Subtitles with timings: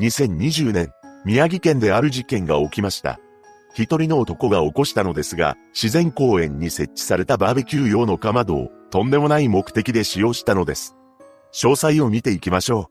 [0.00, 0.94] 2020年、
[1.26, 3.20] 宮城県である事件が起きました。
[3.74, 10.96] 一人の男が起こしたのですが、自然公園に設置されたバーベキュー用のかまどを、とんでもない目的で使用したのです。
[11.52, 12.88] 詳細を見ていきましょ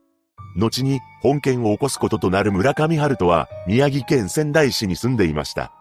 [0.55, 0.59] う。
[0.59, 5.73] 後に、本件を起こすこととなる村上春人は、宮城県仙台市に住んでいました。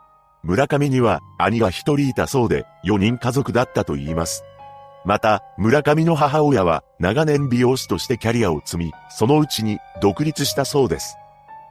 [0.42, 4.44] 村上には、兄が一人いたそうで、4人家族だったと言います。
[5.04, 11.16] また、村上の母親は、長年美容師としてキャリアを積み、そのうちに、独立したそうです。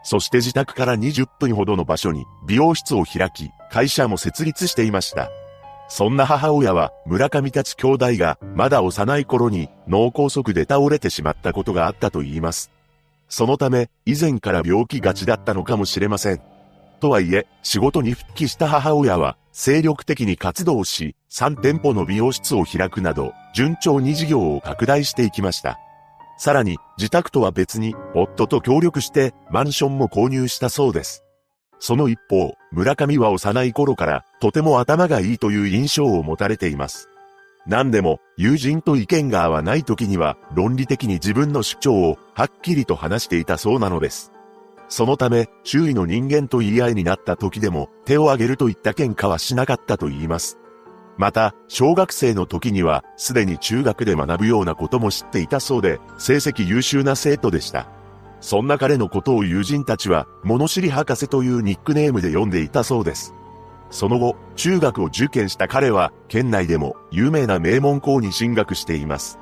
[0.09, 5.29] そして自宅から20分ほどの場所に美容室を開き、会社も設立していました。
[5.89, 12.71] そんな母親は村上たち兄弟がまだ幼い頃に脳梗塞で倒れてしまったことがあったと言います。
[13.27, 16.41] そのため以前から病気がちだったのかもしれません。
[16.99, 25.79] とはいえ仕事に復帰した母親は精力的に活動し3店舗の美容室を開くなど順調に事業を拡大していきました。
[26.37, 31.23] さらに、自宅とは別に、夫と協力して、マンションも購入したそうです。
[31.79, 37.09] その一方、村上は幼い頃から、とても頭がいいという印象を持たれています。
[37.65, 44.31] 何でも、友人と意見が合わない時には、論理的に自分の主張を、はっきりと話していたそうなのです。
[44.89, 50.57] そのため、周囲の人間と言い合いになった時でも、手を挙げるといった喧嘩はしなかったと言います。
[51.17, 57.89] また、小学生の時には、すでに中学で学ぶようなことも知っていたそうで、成績優秀な生徒でした。
[58.39, 63.33] そんな彼のことを友人たちは、物知り博士というニックネームで呼んでいたそうです。
[63.89, 69.39] その後、中学を受験した彼は、県内でも有名な名門校に進学しています。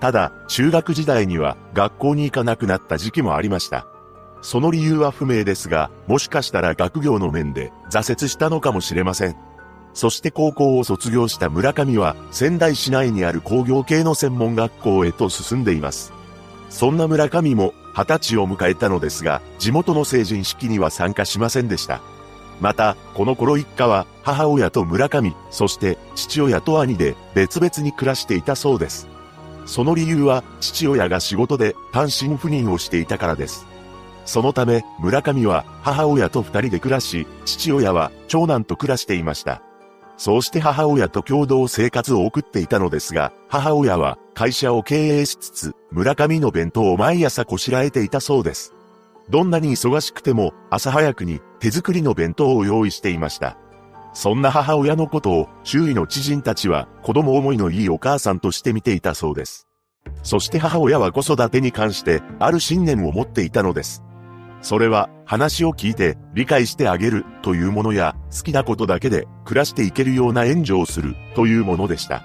[0.00, 3.86] ただ、中学時代には学校に行かなくなった時期もありました。
[4.42, 9.36] その理由は不明ですが、もしかしたら学業の面で挫折したのかもしれません。
[9.92, 16.12] そして高校を卒業した村上は仙台市内にある工業系の専門学校へと進んでいます。
[16.68, 22.00] そんな村上も二十歳を迎えたのですが、地元の成人式には参加しませんでした。
[22.60, 29.08] また、この頃一家は母親と村上、そして父親と兄で別々に暮らしていたそうです。
[29.66, 33.66] その理由は父親が仕事で単身赴任をしていたからです。
[34.24, 39.62] そのため村上は母親と二人で暮らし、父親は長男と暮らしていました。
[40.16, 48.74] そうして母親と共同生活を送っていたのですが、母親は会社を経営しつつ、村上の弁当を毎朝こしらえていたそうです。
[49.30, 53.56] どんなに忙しくても朝早くに手作りの弁当を用意していました。
[54.12, 59.68] そんな母親のことを周囲の知人たちは子供思いのいいお母さんとして見ていたそうです。
[60.22, 64.02] そして母親は子育てに関してある信念を持っていたのです。
[64.62, 72.22] それは話を聞いて理解してあげるというものや好きなことだけで暮らしていけるような援助をするというものでした。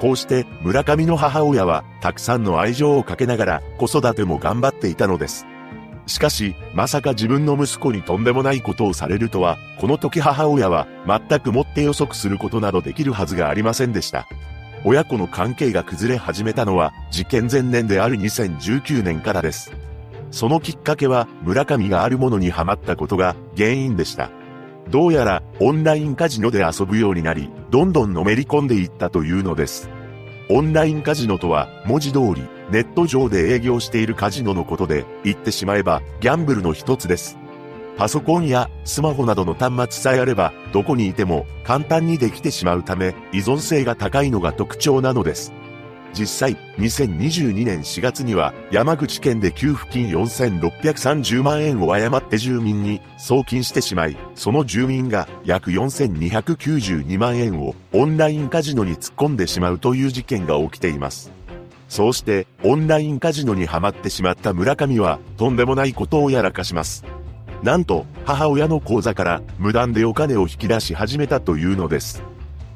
[0.00, 5.46] こうして村上の母親はたくさんの愛情をかけながら子育ても頑張っていたのです。
[6.06, 14.26] しかし、まさか自分の息子にとんでもないことをされるとは、この時母親は全くもって予測することなどできるはずがありませんでした。
[14.84, 19.72] 親子の関係が崩れ始めたのは事件前年である2019年からです。
[20.30, 24.30] そのきっかけは村上があるものにハマったことが原因でした。
[24.90, 29.90] どうやらオンラインカジノで遊ぶようになり、どんどんのめり込んでいったというのです。
[30.50, 37.38] オンラインカジノとは文字通りネット上で営業しているカジノのことで言ってしまえばギャンブルの一つです。
[37.98, 45.52] パソコンやスマホなどの端末さえあればどこにいても簡単にできてしまうため依存性が高いのが特徴なのです。
[46.18, 61.30] 実際、2022年4月には山口県で給付金4630万円を誤って住民に送金してしまい、その住民が約4292万円をオンラインカジノに突っ込んでしまうという事件が起きています。
[61.88, 67.04] そうしてオンラインカジノにはまってしまった村上はとんでもないことをやらかします。
[67.62, 72.24] なんと母親の口座から無断でお金を引き出し始めたというのです。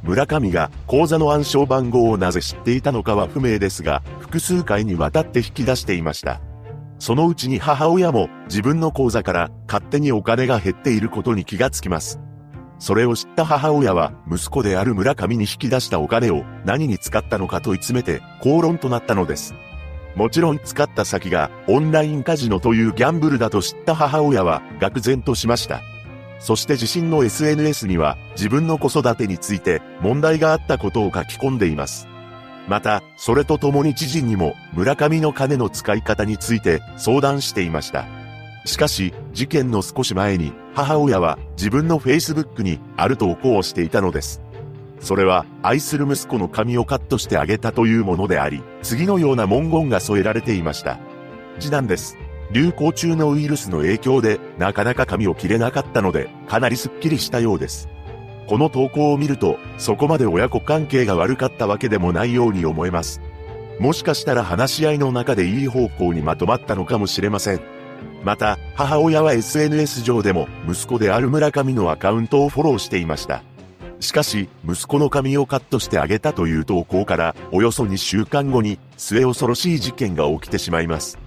[0.03, 6.41] 村上が口座の暗証番号をなぜ知っていたのかは不明ですが、複数回にわたって引き出していました。
[6.99, 12.21] そのうちに母親も自分の口座から勝手にお金が減っていることに気がつきます。
[12.79, 19.55] それを知った母親は息子である村上に引き出したお金を何に使ったのか問い詰めて口論となったのです。
[20.17, 25.81] もちろん使った先がオンラインカジノというギャンブルだと知った母親は愕然としました。
[26.43, 32.09] そして自身の SNS には自分の子育てについて問題があったことを書き込んでいます。
[32.69, 38.07] また、それと共に知人にも村上の金の使い方について相談していました。
[38.65, 44.43] しかし、事件の少し前に母親は自分の Facebook にある投稿をしていたのです。
[44.99, 50.99] それは愛する息子の髪をカットしてあげたというものであり、次のような文言が添えられていました。
[51.61, 52.17] 次男です。
[52.53, 57.89] 流行中のウイルスの影響でなかなか髪を切れなかったので、かなりスッキリしたようです。
[58.47, 63.21] この投稿を見ると、そこまで親子関係が悪かったわけでもないように思えます。
[63.79, 67.61] もしかしたら話し合いの中でいい方向にまとまったのかもしれません。
[68.23, 73.43] また、母親は SNS 上でも息子である村上のアカウントをフォローしていました。
[74.01, 81.22] しかし、息子の髪をカットしてあげたという投稿から、およそ2週間後に、末恐ろしい事件が起きてしまいます。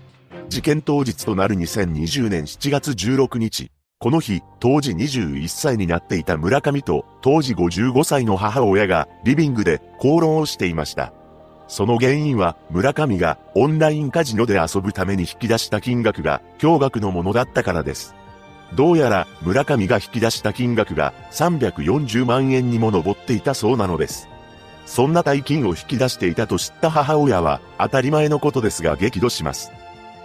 [0.50, 11.14] 事件当日となる2020年7月16日、この日、当時21歳になっていた村上と、当時55歳の母親が、リビングで口論をしていました。
[11.68, 18.14] その原因は、村上がオンラインカジノで遊ぶために引き出した金額が、驚愕のものだったからです。
[18.76, 24.28] どうやら、村上が引き出した金額が、340万円にも上っていたそうなのです。
[24.86, 29.72] そんな大金を引き出していたと知った母親は、当たり前のことですが激怒します。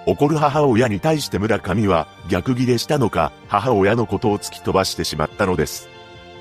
[0.07, 5.89] 怒る母親に対して村上は逆ギレしたのか母親のことを突き飛ばしてしまったのです。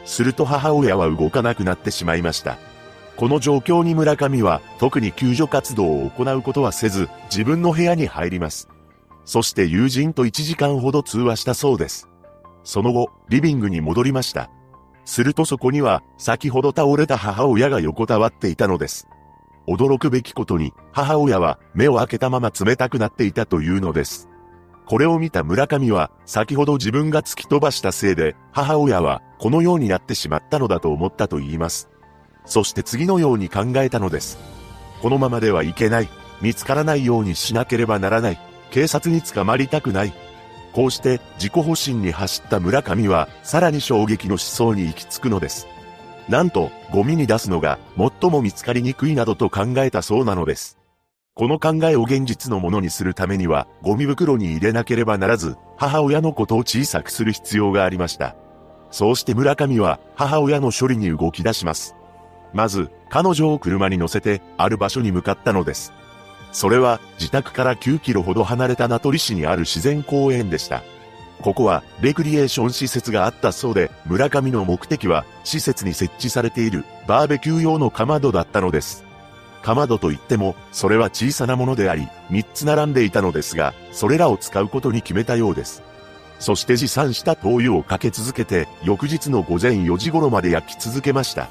[0.06, 2.58] すると母親は動かなくなってしまいました。
[3.18, 8.70] この状況に村上は特に救助活動を行うことはせず自分の部屋に入ります。
[9.26, 12.08] そして友人と1時間ほど通話したそうです。
[12.64, 14.50] その後、リビングに戻りました。
[15.06, 19.08] するとそこには先ほど倒れた母親が横たわっていたのです。
[19.68, 24.30] 驚くべきことに、母親は目を開けたまま冷たくなっていたというのです。
[24.88, 31.90] これを見た村上は、先ほど自分が突き飛ばしたせいで、母親はこのようになってしまったのだと思ったと言います。
[32.46, 34.40] そして次のように考えたのです。
[35.02, 36.10] このままではいけない。
[36.42, 38.40] 見つからないようにしなければならない。
[38.72, 40.14] 警察に捕まりたくない。
[40.74, 45.68] こうして自己保身に走った村上は、さらに衝撃の思想に行き着くのです。
[46.30, 50.78] なんと、ゴミに出すのが最も見つかりにくいなどと考えたそうなのです。
[51.34, 58.36] この考えを現実のものにするためには、ゴミ袋に入れなければならず、母親のことを小さくする必要がありました。
[58.92, 61.96] そうして村上は母親の処理に動き出します。
[62.54, 65.94] まず、彼女を車に乗せて、ある場所に向かったのです。
[66.52, 70.84] それは、自宅から9キロほど離れた名取市にある自然公園でした。
[71.42, 79.06] ここはレクリエーション施設があったそうで、村上の目的は施設に設置されているバーベキュー用のかまどだったのです。
[79.62, 85.82] かまどといっても、それは小さなものであり、3つ並んでいたのですが、それらを使うことに決めたようです。
[86.40, 91.50] そして持参した灯油をかけ続けて、翌日の午前4時頃まで焼き続けました。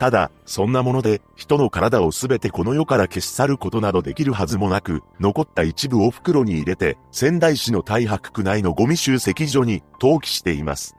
[0.00, 10.96] ただ、そんなもので、人の体をすべてこの世から消し去ることなどできるはずもなく、残った一部を袋に入れて、仙台市の大白区内のゴミ集積所に投棄しています。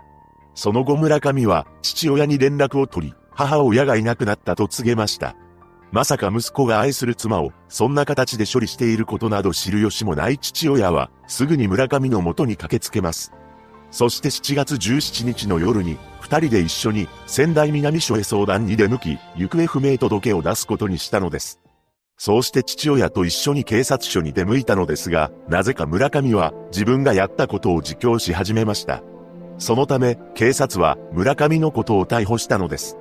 [0.54, 5.36] その後村上は、父親に連絡を取り、母親がいなくなったと告げました。
[5.92, 13.34] まさか息子が愛する妻を、そんな形で処理していることなど知る由もない父親は、すぐに村上の元に駆けつけます。
[13.92, 21.60] そして7月17日の夜に、二人で一緒に仙台南署へ相談に出向き、行方不明届を出すことにしたのです。
[22.18, 29.04] そうして父親と一緒に警察署に出向いたのですが、なぜか村上は自分がやったことを自供し始めました。
[29.58, 32.98] そのため、警察は村上のことを逮捕したのです。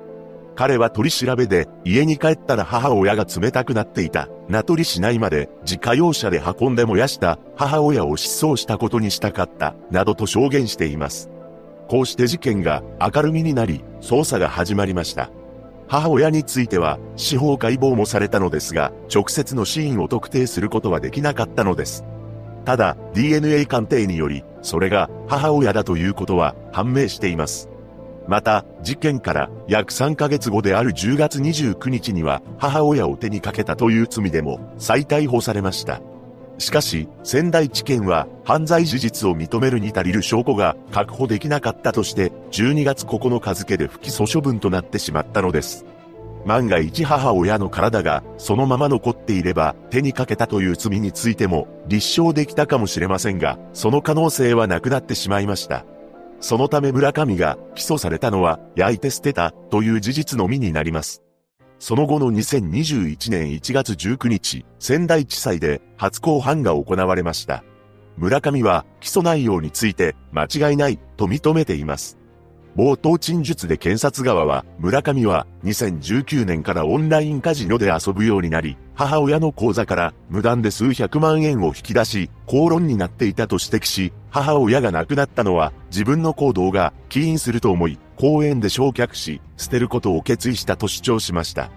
[0.55, 11.29] 彼は取り調べで、家に帰ったら母親が冷たくなっていた、名取市内まで自家用車で運んで燃やした母親を失踪したことにしたかった、などと証言しています。
[11.87, 15.29] こうして事件が明るみになり、捜査が始まりました。
[15.87, 22.05] 母親については、司法解剖もされたのですが、直接の死因を特定することはできなかったのです。
[22.63, 27.70] ただ、DNA 鑑定により、それが母親だということは判明しています。
[28.31, 35.99] また、事件から約3ヶ月後である10月29日には、母親を手にかけたという罪でも再逮捕されました。
[36.57, 45.85] しかし、仙台地検は犯罪事実を認めるに足りる証拠が確保できなかったとして、12月9日付で不起訴処分となってしまったのです。
[46.45, 55.85] 万が一母親の体がそのまま残っていれば手にかけたという罪についても立証できたかもしれませんが、その可能性はなくなってしまいました。
[56.41, 61.21] そのため村上が起訴されたのは焼いて捨てたという事実のみになります。
[61.79, 67.63] その後の2021年1月19日、仙台地裁で初公判が行われました。
[68.17, 72.17] 村上は起訴内容について間違いないと認めています。
[72.75, 91.71] 冒頭陳述で検察側は、村上は2019年からオンラインカジノで遊ぶようになり、母親の口座から無断で数百万円を引き出し、口論になっていたと指摘し、母親が亡くなったのは自分の行動が起因すると思い、公園で焼却し、捨てることを決意したと主張しました。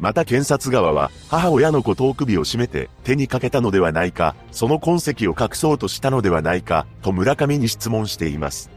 [0.00, 8.71] また検察側は母親のことを首を絞めて手にかけたのではないか、その痕跡を隠そうとしたのではないか、と村上に質問しています。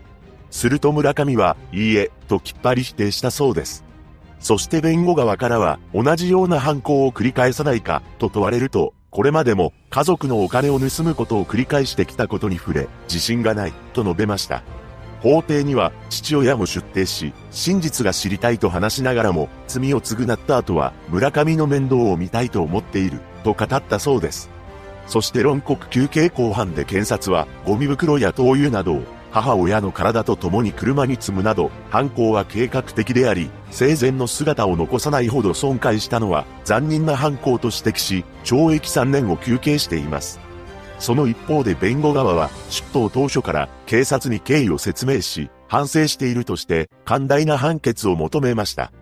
[0.55, 3.83] すると村上は、いいえ、ときっぱり否定したそうです。
[4.39, 14.63] そして弁護側からは、同じような犯行を繰り返さないか、と問われると、これまでも家族のお金を盗むことを繰り返してきたことに触れ、自信がない、と述べました。
[15.19, 24.49] 法廷には父親も出廷し、真実が知りたいと話しながらも、罪を償った後は村上の面倒を見たいと思っている、と語ったそうです。
[25.05, 40.39] そして論告休憩後半で検察は、ゴミ袋や灯油などを母親の体と共に車に積むなど、犯行は計画的であり、生前の姿を残さないほど損壊したのは残忍な犯行と指摘し、懲役3年を求刑しています。
[40.99, 48.93] その一方で弁護側は、出頭当初から警察に経緯を説明し、反省しているとして、寛大な判決を求めました。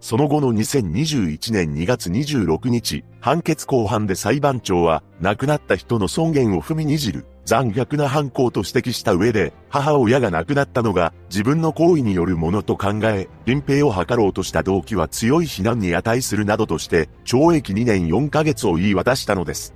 [0.00, 19.72] その後の2021年2月26日、判決後半で裁判長は、亡くなった人の尊厳を踏みにじる残虐な犯行と指摘した上で、母親が亡くなったのが自分の行為によるものと考え、隠蔽を図ろうとした動機は強い非難に値するなどとして、懲役2年4ヶ月を言い渡したのです。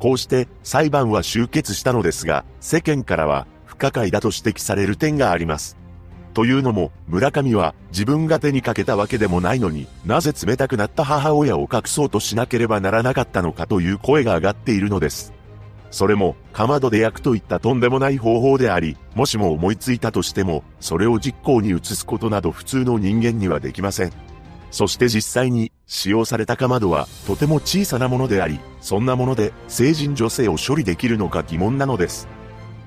[0.00, 5.76] こうして裁判は終結したのですが、世間からは不可解だと指摘される点があります。
[6.32, 15.33] というのも、村上は自分が手にかけたわけでもないのになぜ冷たくなった母親を隠そうとしなければならなかったのかという声が上がっているのです。
[15.94, 24.12] それも、かまどで焼くといったとんでもない方法であり、もしも思いついたとしても、それを実行に移すことなど普通の人間にはできません。
[24.72, 32.26] そして実際に使用されたかまどはとても小さなものであり、そんなもので成人女性を処理できるのか疑問なのです。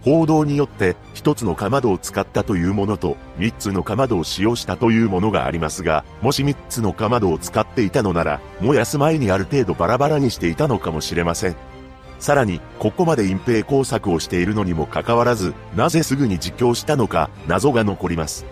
[0.02, 11.77] 報道によって一つのかまどを使ったというものと三つのかまどを使用したというものがありますが、もし三つのかまどを使っていたのなら、燃やす前にある程度バラバラにしていたのかもしれません。
[12.20, 18.46] さらに、ここまで隠蔽工作をしているのにもかかわらず、なぜすぐに自供したのか、謎が残ります。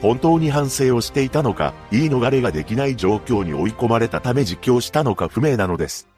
[0.00, 6.08] 本当に反省をしていたのか、言い逃れができない状況に追い込まれたため自供したのか不明なのです。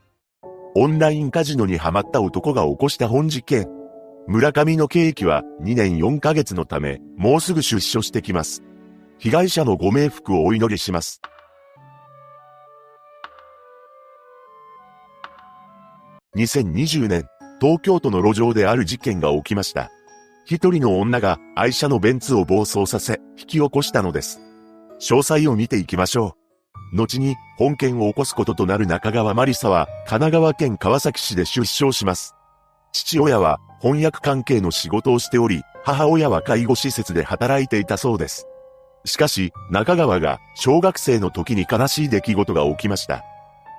[0.74, 3.68] オンラインカジノにハマった男が起こした本事件。
[4.26, 8.62] 村上の刑期は2年4ヶ月のため、もうすぐ出所してきます。
[9.18, 11.20] 被害者のご冥福をお祈りします。
[16.36, 17.28] 2020年、
[17.60, 19.90] 東京都の路上である事件が起きました。
[20.46, 24.40] 一人の女が愛車のベンツを暴走させ、引き起こしたのです。
[25.00, 26.36] 詳細を見ていきましょ
[26.92, 26.96] う。
[26.96, 32.34] 後に、本件を起こすこととなる中川マリサは、神奈川県川崎市で出生します。
[32.92, 38.46] 父親は、翻訳関係の仕事をしており、母親は介護施設で働いていたそうです。
[39.04, 43.24] しかし、中川が小学生の時に悲しい出来事が起きました。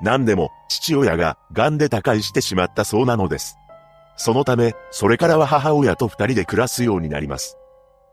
[0.02, 3.58] 何でも、父親が癌で他界してしまったそうなのです。
[4.18, 7.58] そのため、それからは母親と二人で暮らすようになります。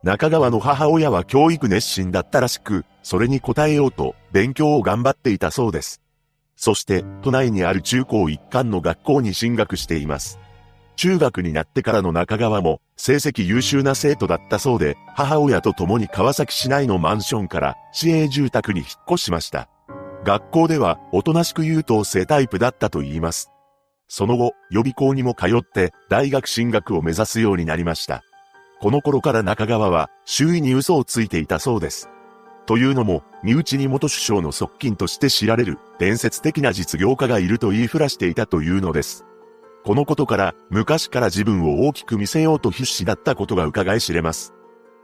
[0.02, 6.02] 中川の母親は教育熱心だったらしく、それに応えようと勉強を頑張っていたそうです。
[6.56, 10.38] そして、都内にある中高一貫の学校に進学しています。
[10.96, 19.68] 中学になってからの中川も、成績優秀な生徒だったそうで、母親と共に川崎市内のマンションから市営住宅に引っ越しました。
[20.24, 23.50] 学校ではおとなしく優等生タイプだったと言います。
[24.06, 28.22] その後、予備校にも通って大学進学を目指すようになりました。
[28.80, 32.08] この頃から中川は周囲に嘘をついていたそうです。
[32.66, 39.24] というのも、身内に元首相の側近として知られる伝説的な実業家がいると言いふらしていたというのです。
[39.84, 44.54] このことから昔から自分を大きく見せようと必死だったことが伺い知れます。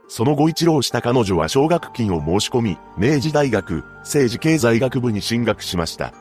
[0.09, 6.13] その後一浪した彼女は奨学金を申し込み、明治大学政治経済学部に進学しました。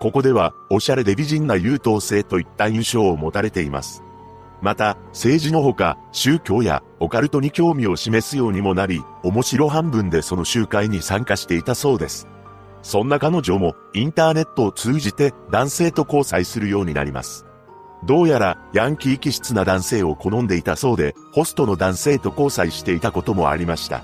[0.00, 4.02] ここでは、おしゃれで美人な優等生といった印象を持たれています。
[4.60, 12.26] また、政治のほか、宗教やオカルトに興味を示すようにもなり、面白半分でその集会に参加していたそうです。
[12.82, 17.47] そんな彼女も、インターネットを通じて男性と交際するようになります。
[18.04, 24.02] どうやらヤンキー気質な男性を好んでいたそうで、ホストの男性と交際していたこともありました。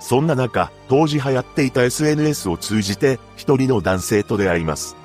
[0.00, 4.96] そんな中、当時流行っていた SNS を通じて一人の男性と出会います。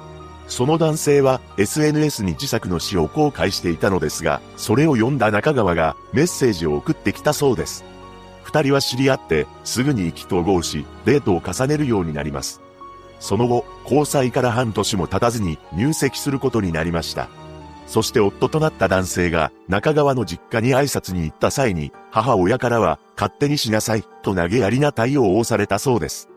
[0.48, 7.84] その男性は SNS に自作の詩を公開していたのですが、それを読んだ中川がメッセージを送ってきたそうです。
[8.44, 12.62] 二人は知り合ってすぐに意気投合し、デートを重ねるようになります。
[13.20, 17.30] その後、交際から半年も経たずに入籍することになりました。
[17.86, 26.30] そして夫となった男性が中川の実家に挨拶に行った際に、母親からは勝手にしなさいと投げやりな対応をされたそうです。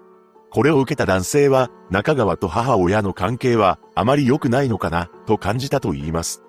[0.51, 6.43] これを受けた男性は、中川と母親の関係は、あまり良くないのかな、と感じたと言います。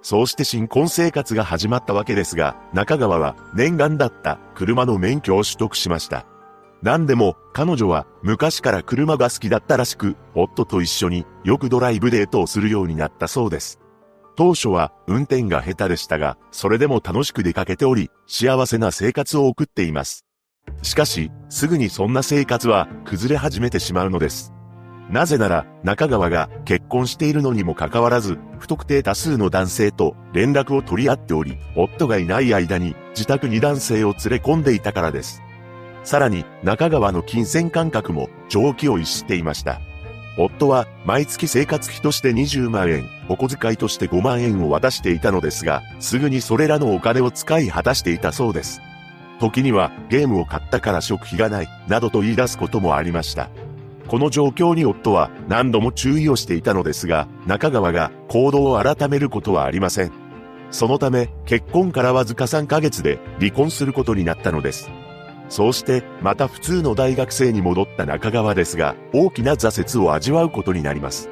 [0.00, 6.24] そうして新婚生活が始まったわけですが、中川は念願だった車の免許を取得しました。
[6.82, 13.80] 何でも、彼女は昔から車が好きだったらしく、夫と一緒によくドライブデートをするようになったそうです。
[14.38, 20.24] 当初は運転が下手でしたが、それでも楽しく出かけており、幸せな生活を送っています。
[20.82, 24.54] しかし、すぐにそんな生活は崩れ始めてしまうのです。
[25.10, 35.42] なぜなら、中川が結婚しているのにもかかわらず、不特定多数の男性と連絡を取り合っており、夫がいない間に自宅に男性を連れ込んでいたからです。
[36.04, 39.80] さらに、中川の金銭感覚も常軌を逸していました。
[40.38, 48.80] 夫は毎月生活費として20万円、お小遣いとして5万円を渡していたのですが、すぐにそれらのお金を使い果たしていたそうです。
[49.40, 53.50] 時にはゲームを買ったから食費がない、などと言い出すこともありました。
[54.06, 60.12] この状況に夫は何度も注意をしていたのですが、中川が行動を改めることはありません。
[60.70, 64.90] そのため、結婚からわずか3ヶ月で離婚することになったのです。
[65.48, 71.28] そうしてまた普通の大学生に戻った中川ですが、大きな挫折を味わうことになります。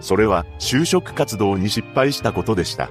[0.00, 2.90] それは就職活動に失敗したことでした。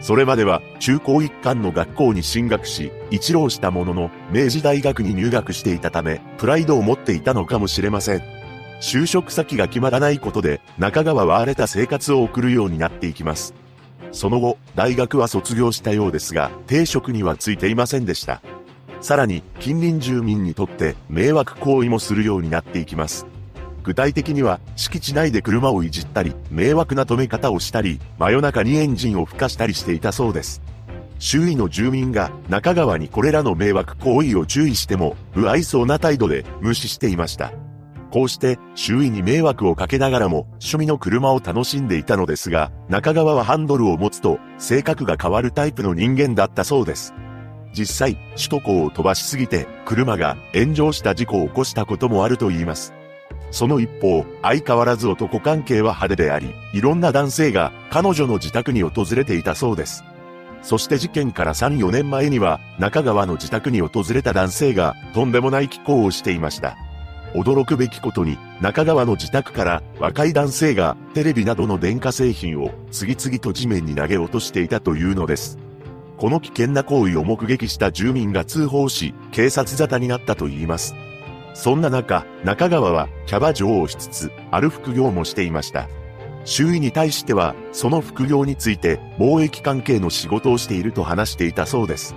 [0.00, 8.22] それまでは中高一貫の学校に進学し、一浪したものの明治大学に入学していたため、プライドを持っていたのかもしれません。
[8.80, 13.54] 就職先が決まらないことで、中川は荒れた生活を送るようになっていきます。
[14.10, 18.42] その後、大学は卒業したようですが、定職にはついていませんでした。
[19.02, 23.26] さらに近隣住民にとって迷惑行為もするようになっていきます。
[23.82, 30.62] 具体的には敷地内で車をいじったり、迷惑な止め方をしたり、真夜中にエンジンを吹かしたりしていたそうです。
[31.18, 37.52] 周囲の住民が中川にこれらの迷惑行為を注意しても、不愛想な態度で無視していました。
[38.12, 47.14] こうして周囲に迷惑をかけながらも趣味の車を楽しんでいたのですが、中川はハンドルを持つと性格が変わるタイプの人間だったそうです。
[47.72, 52.92] 実際、首都高を飛ばしすぎて、車が炎上した事故を起こしたこともあると言います。
[53.50, 60.04] その一方、相変わらず男関係は派手であり、いろんな男性が彼女の自宅に訪れていたそうです。
[60.62, 66.76] そして事件から3、4年前には、中川の自宅に訪れた男性が、とんでもない気候をしていました。
[67.34, 75.58] 驚くべきことに、中川の自宅から若い男性がテレビなどの電化製品を次々と地面に投げ落としていたというのです。
[76.22, 80.94] この危険な行為を目撃した住民が通報し、警察沙汰になったといいます。
[81.52, 85.88] そんな中、中川はキャバ嬢をしつつ、ある副業もしていました。
[86.44, 92.14] 周囲に対しては、その副業について、貿易関係の仕事をしていると話していたそうです。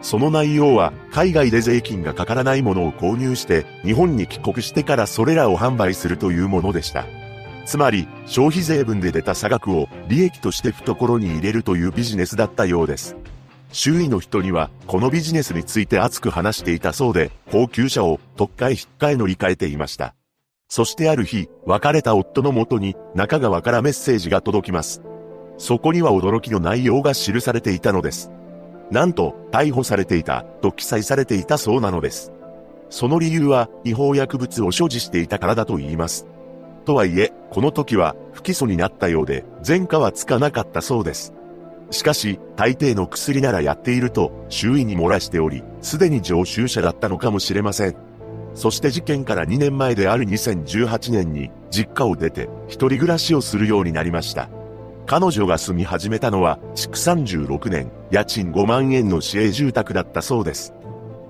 [0.00, 7.04] その内容は、海外で税金がかからないものを購入して、日本に帰国してからそれらを販売するというものでした。
[7.66, 13.16] つまり、消費税分で出た差額を利益として懐に入れるというビジネスだったようです。
[13.72, 20.14] 周囲の人には、このビジネスについて熱く話していたそうで、高級車を特会引っかえ乗り換えていました。
[20.68, 25.02] そしてある日、別れた夫のもとに中川からメッセージが届きます。
[25.58, 28.30] そこには驚きの内容が記されていたのです。
[28.90, 32.32] なんと、逮捕されていた、と記載されていたそうなのです。
[32.88, 36.26] その理由は、違法薬物を所持していたからだと言います。
[36.84, 41.34] とはいえ、この時は、不起訴になったようで、前科はつかなかったそうです。
[41.90, 47.96] しかし、大抵の薬ならやっていると周囲に漏らしており、すでに常習者だったのかもしれません。
[48.54, 54.48] そして事件から2年前である2018年に実家を出て一人暮らしをするようになりました。
[55.06, 60.74] 彼女が住み始めたのは築36年、家賃5万円の市営住宅だったそうです。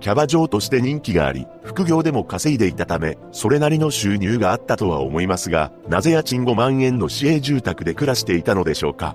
[0.01, 9.15] キャバ嬢として人気があり、副業でも稼いでいたため、それなりの収入があったとは思いますが、なぜ家賃5万円の市営住宅で暮らしていたのでしょうか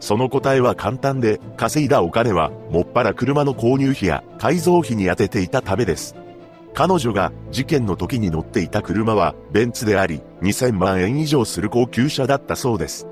[0.00, 6.16] その答えは簡単で、稼いだお金は、もっぱら車の購入費や改造費に充てていたためです。
[6.74, 13.06] 彼女が事件の時に乗っていた車はベンツであり、2000万円以上する高級車だったそうです。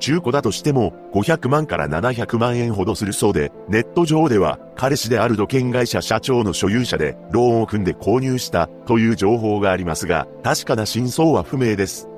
[0.00, 12.08] 中古だとしても500万から700万円ほどするそうで、ネット上では彼氏である土建会社社長の所有者でローンを組んで購入したという情報がありますが、確かな真相は不明です。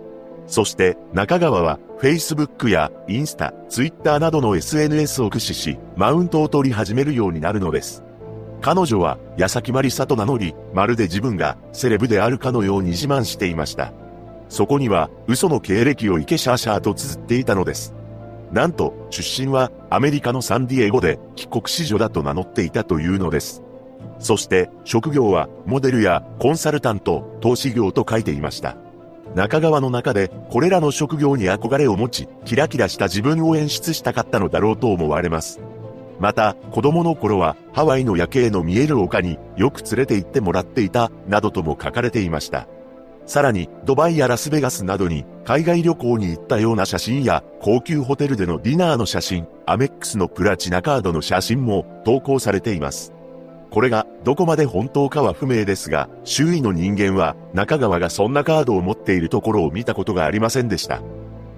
[0.47, 8.05] そして中川は Facebook やインスタ、Twitter などの SNS を駆使し、マウントを取り始めるようになるのです。
[8.61, 13.93] 彼女は矢崎まりさと名乗り、まるで自分がセレブであるかのように自慢していました。
[14.49, 17.95] そこには嘘の経歴をイケシャーシャーと綴っていたのです。
[18.53, 23.63] なんと、出身はアメリカのサンディエゴで帰国子女だと名乗っていたというのです。
[24.19, 28.77] そして職業はモデルやコンサルタント、投資業と書いていました。
[29.35, 35.61] 中川の中でこれらの職業に憧れを持ち、キラキラした自分を演出したかったのだろうと思われます。
[36.19, 42.67] また、子供の頃はハワイの夜景の見える丘によく連れて行ってもらっていた、などとも書かれていました。
[43.27, 53.13] さらに、ドバイやラスベガスなどに海外旅行に行ったような写真や、高級ホテルでのディナーの写真、アメックスのプラチナカードの写真も投稿されています。
[53.71, 61.03] これがどこまで本当かは不明ですが、周囲の人間は中川がそんなカードを持っているところを見たことがありませんでした。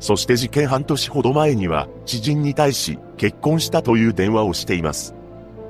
[0.00, 5.14] そして事件半年ほど前には知人に対し結婚したという電話をしています。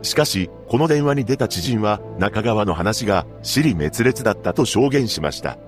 [0.02, 5.58] しかし、この電話に出た知人は中川の話が尻滅裂だったと証言しました。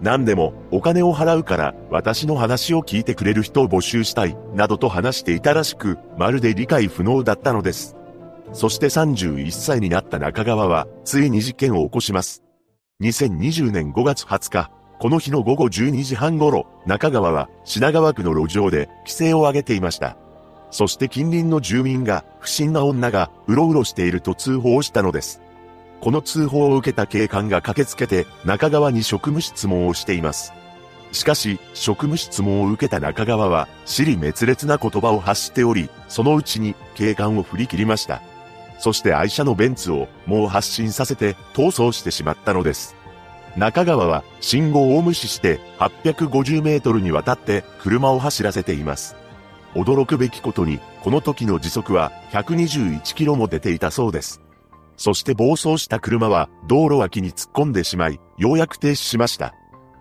[0.00, 7.96] 何でもお金を払うから私の話を聞いてくれる人を募集したい、などと話していたらしく、まるで理解不能だったのです。
[8.54, 12.44] そして31歳になった中川は、ついに事件を起こします。
[13.02, 20.16] 2020年5月20日、この日の午後12時半頃、中川は品川区の路上で規制を上げていました。
[20.70, 25.40] そして近隣の住民が不審な女がうろうろしていると通報したのです。
[26.00, 30.52] この通報を受けた警官が駆けつけて中川に職務質問をしています。
[31.10, 38.20] しかし、職務質問を受けた中川は、尻滅裂な言葉を発しており、そのうちに警官を振り切りました。
[38.84, 42.94] そして愛車のベンツをもう発進させて逃走してしまったのです。
[43.56, 49.16] 中川は信号を無視して850メートルにわたって車を走らせています。
[49.72, 54.42] 驚くべきことに、この時の時速は121キロも出ていたそうです。
[54.98, 59.54] そして暴走した車は道路脇に突っ込んでしまい、ようやく停止しました。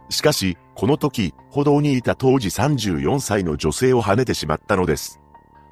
[0.10, 5.22] しかし、この時、歩道にいた当時34歳の女性を跳ねてしまったのです。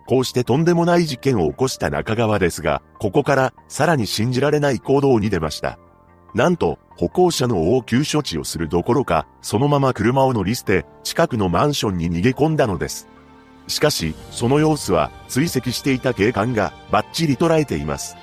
[0.07, 5.79] こうしてとんでもない事件を起こした中川ですが、ここからさらに信じられない行動に出ました。
[6.33, 13.07] なんと、歩行者の応急処置をするどころか、そのまま車を乗り捨て、近くのマンションに逃げ込んだのです。
[13.67, 18.15] しかし、その様子は追跡していた警官がバッチリ捉えています。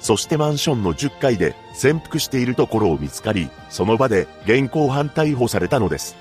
[0.00, 6.16] そしてマンションの10階で潜伏しているところを見つかり、その場で現行犯逮捕されたのです。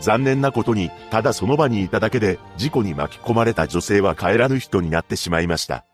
[0.00, 5.84] 残念なことに、ただその場にいただけで、事故に巻き込まれた女性は帰らぬ人になってしまいました。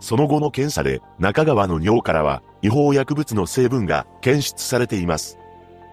[0.00, 5.38] その後の検査で、中川の尿からは、違法薬物の成分が検出されています。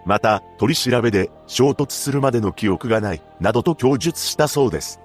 [0.04, 5.00] また、取り調べで、衝突するまでの記憶がない、などと供述したそうです。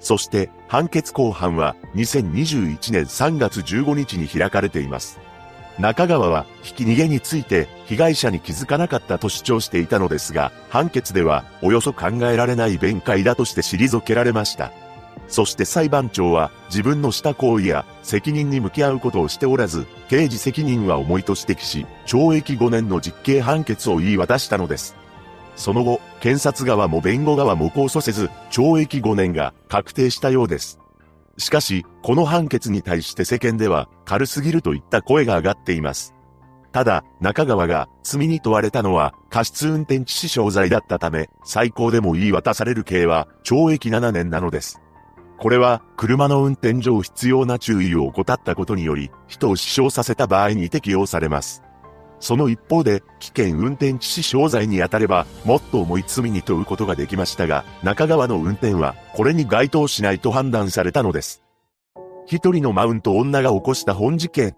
[0.00, 5.20] そして、判決公判は、2021年3月15日に開かれています。
[5.80, 14.72] 中川は、引き逃げについて、被害者に気づかなかったと主張していたのですが、判決では、およそ考えられない弁解だとして退けられました。
[15.26, 24.96] そして裁判長は、自分のした行為や責任に向き合うことをしておらず、刑事責任は重いと指摘し、懲役5年の実刑判決を言い渡したのです。
[25.56, 30.79] その後、検察側も弁護側も控訴せず、懲役5年が確定したようです。
[31.40, 36.14] しかし、この判決に対して世間では軽すぎるといった声が上がっています。
[36.70, 44.80] ただ、中川が罪に問われたのは過失運転致死傷罪だったため、最高でも言い渡される刑は懲役7年なのです。
[45.38, 51.62] これは、車の運転上必要な注意を怠ったことにより、人を死傷させた場合に適用されます。
[52.20, 61.42] その一方で、危険運転致死傷罪に当たれば、もっと重い罪に問うことができましたが、中川の運転は、これに該当しないと判断されたのです。
[62.26, 64.54] 一人のマウント女が起こした本事件。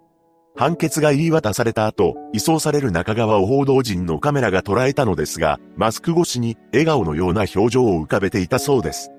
[0.55, 9.11] 判決が言い渡された後、移送される中川を報道陣のカメラが捉えたのですが、マスク越しに笑顔のような表情を浮かべていたそうです。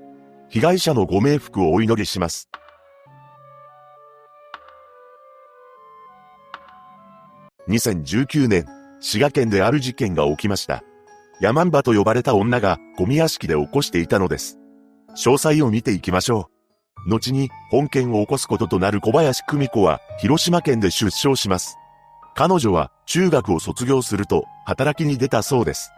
[0.50, 2.50] 被害者のご冥福をお祈りします。
[7.70, 8.66] 2019年、
[9.00, 10.84] 滋賀県である事件が起きました。
[11.40, 14.60] ヤマンバと呼ばれた女がゴミ屋敷で起こしていたのです。
[15.16, 16.50] 詳細を見ていきましょ
[17.08, 17.10] う。
[17.10, 21.78] 後に本件を起こすこととなる小林久美子は広島県で出生します。
[22.36, 25.92] 彼女は中学を卒業すると働きに出たそうです。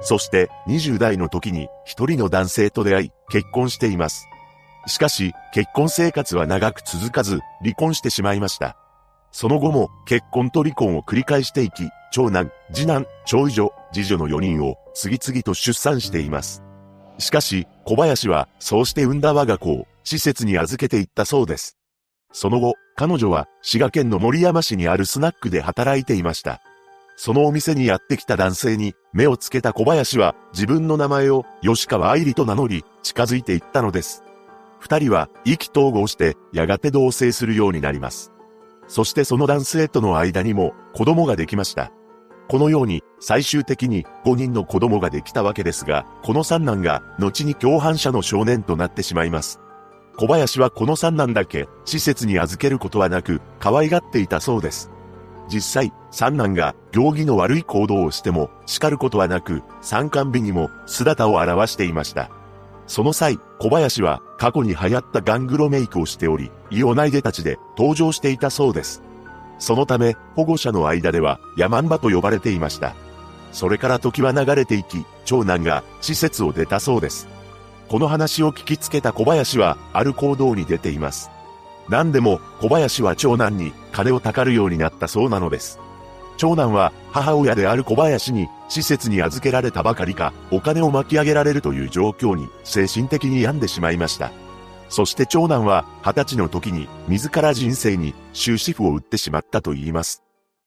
[0.00, 4.28] そして20代の時に一人の男性と出会い結婚しています。
[4.86, 8.76] しかし結婚生活は長く続かず離婚してしまいました。
[9.34, 16.62] その後も結婚と離婚を繰り返していき、長男、次男、長女、次女の4人を次々と出産しています。
[17.18, 21.76] しかし、小林はそうして産んだ我が子を施設に預けていったそうです。
[22.32, 26.60] その後、彼女は滋賀県の森山市にあるスナックで働いていました。
[27.16, 34.22] そのお店にやってきた男性に目をつけた小林は自分の名前を吉川愛理と名乗り近づいていったのです。
[34.78, 38.30] 二人は意気投合してやがて同棲するようになります。
[38.86, 41.90] そしてその男性との間にも子供ができました。
[42.48, 49.60] このように最終的に5人の子供ができたわけですが、この三男が後に共犯者の少年となってしまいます。
[50.16, 54.90] 小林はこの三男だけ施設に預けることはなく可愛がっていたそうです。
[55.48, 62.30] 実際、三男が行儀の悪い行動をしても叱ることはなく、参観日にも姿を現していました。
[62.86, 69.02] その際、小林は過去に流行ったガングロメイクをしており、イオナイデたちで登場していたそうです。
[69.58, 72.94] そのため、保護者の間ではヤマンバと呼ばれていました。
[73.52, 77.28] それから時は流れていき、長男が施設を出たそうです。
[77.88, 81.30] この話を聞きつけた小林は、ある行動に出ています。
[81.88, 85.78] 何でも、小林は長男に金をたかるようになったそうなのです。
[86.36, 94.32] 長男は母親である小林に施設に預けられたばかりかお金を巻き上げられるという状況に精神的に病んでしまいました。
[94.88, 100.22] そして長男は二十歳の時に自ら人生に終止符を打ってしまったと言います。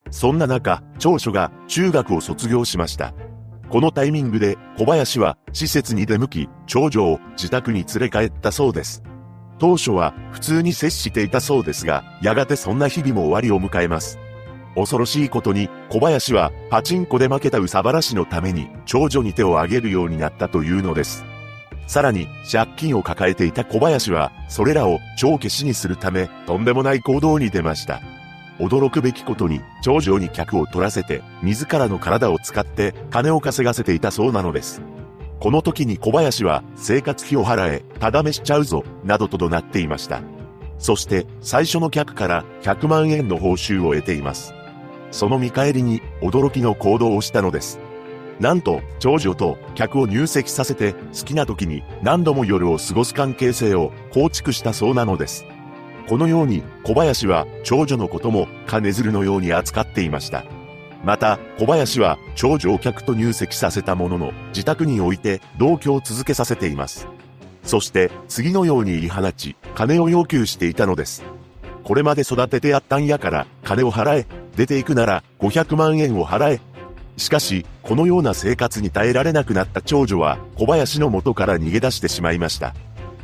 [0.10, 3.14] そんな中、長所が中学を卒業しました。
[3.70, 9.04] このタイミングで小林は施設に出向き、長女を自宅に連れ帰ったそうです。
[9.60, 14.20] 当初は普通に接していたそうですが、やがてそんな日々も終わりを迎えます。
[14.78, 21.26] 恐ろしいことに、小林はパチンコで負けたうさばらしのために長女に手を挙げるようになったというのです。
[21.88, 28.02] さらに、借金を抱えていた小林は、それらを帳消しにするため、とんでもない行動に出ました。
[28.60, 34.82] 驚くべきことに、長女に客を取らせて、自らの体を使って金を稼がせていたそうなのです。
[35.40, 40.22] この時に小林は生活費を払え、ただめしちゃうぞ、などと怒鳴っていました。
[40.80, 44.57] そして最初の客から100万円の報酬を得ています。
[45.12, 47.80] その見返りに驚きの行動をしたのです。
[48.40, 55.46] なんと、長女と客を入籍させて好きな時に何度も夜を過ごす関係性を構築したそうなのです。
[56.08, 60.46] このように小林は長女のことも金づるのように扱っていました。
[61.04, 67.08] また、小林は長女を客と入籍させたものの自宅において同居を続けさせています。
[67.64, 71.24] そして次のように言い放ち、金を要求していたのです。
[71.84, 74.28] これまで育ててやったんやから金を払え。
[74.58, 76.62] 出ていくなら500万円を払え。
[77.16, 82.74] しかし、このような生活に耐えられなくなった長女は小林の元から逃げ出してしまいました。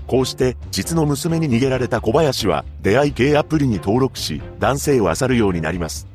[0.08, 6.08] こうして実の娘に逃げられた小林は出会い系アプリに登録し男性を漁るようになります。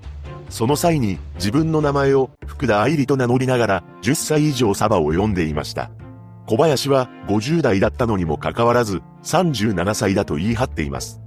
[0.50, 5.90] その際に自分の名前を福田愛理と名乗りながら10歳以上サバを呼んでいました。
[6.46, 11.20] 小林は50代だったのにもかかわらず37歳だと言い張っています。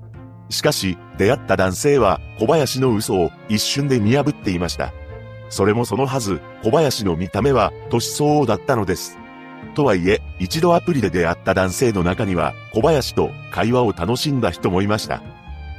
[0.52, 4.94] しかし出会った男性は小林の嘘を一瞬で見破っていました。
[5.50, 9.18] それもそのはず、小林の見た目は年相応だったのです。
[9.76, 15.22] とはいえ、一度アプリで出会った男性の中には、小林と会話を楽しんだ人もいました。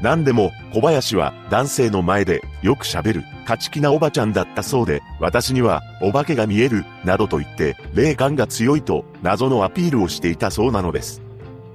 [0.03, 11.23] 何でも、小林は男性の前でよく喋る、勝ち気なおばちゃんだったそうで、私にはお化けが見える、などと言って、霊感が強いと謎のアピールをしていたそうなのです。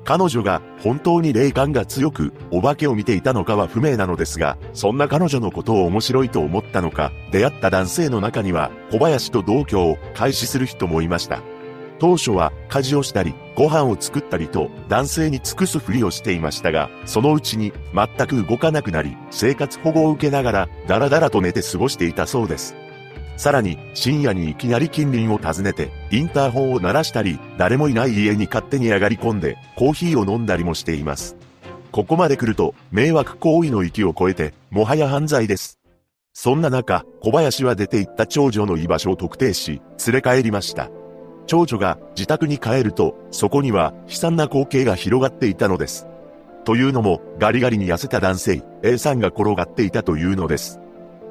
[0.07, 11.41] 彼女が本当に霊感が強く、お化けを見ていたのかは不明なのですが、そんな彼女のことを面白いと思ったのか、出会った男性の中には、小林と同居を開始する人もいました。
[11.99, 22.77] 当初は家事をしたり、ご飯を作ったりと男性に尽くすふりをしていましたが、そのうちに全く動かなくなり、生活保護を受けながら、だらだらと寝て過ごしていたそうです。
[23.37, 31.37] さらに、深夜にいきなり近隣を訪ねて、インターホンを鳴らしたり、誰もいない家に勝手に上がり込んで、コーヒーを飲んだりもしています。
[31.91, 35.79] ここまで来ると、迷惑行為の域を超えて、もはや犯罪です。
[36.33, 40.89] そんな中、小林は出て行った長女の居場所を特定し、連れ帰りました。
[41.45, 46.07] 長女が自宅に帰ると、そこには悲惨な光景が広がっていたのです。
[46.65, 50.79] というのも、ガリガリに痩せた男性、A さんが転がっていたというのです。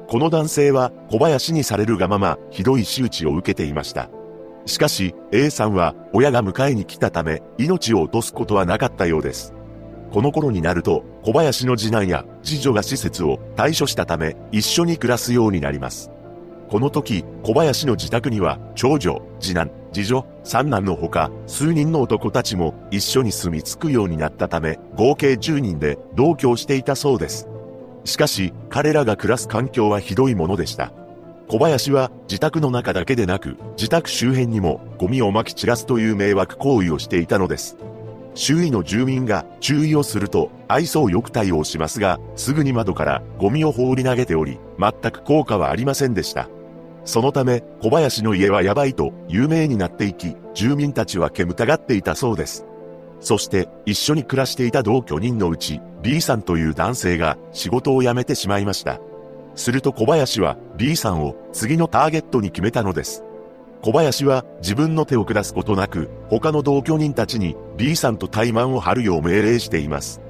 [0.07, 4.09] この男性は小林にされるがままひどい仕打ちを受けていました。
[4.65, 9.53] しかし A さんは親が迎えに来たため命を落とすことはなかったようです。
[10.13, 16.09] この頃になると小林の次男や次女が施設を退所したため一緒に暮らすようになります。
[16.69, 27.49] この時小林の自宅には長女、次男、次女、三男のほか数人の男たちも一緒に住み着くようになったため合計10人で同居していたそうです。
[28.07, 30.93] しかし、彼らが暮らす環境はひどいものでした。
[31.49, 37.75] 小林は自宅の中だけでなく、自宅周辺にもゴミを撒き散らすという迷惑行為をしていたのです。
[38.33, 46.47] 周囲の住民が注意をすると愛想よく対応しますが、すぐに窓からゴミを放り投げており、全く効果はありませんでした。
[47.03, 52.66] そのため、小林の家はやばいと有名になっていき、住民たちは煙たがっていたそうです。
[53.19, 58.99] そして一緒に暮らしていた同居人のうち B さんという男性が仕事を辞めてしまいました。
[59.55, 63.23] すると小林は B さんを次のターゲットに決めたのです。
[63.81, 70.21] 小林は自分の手を下すことなく他の同居人たちに B さんと怠慢を張るよう命令しています。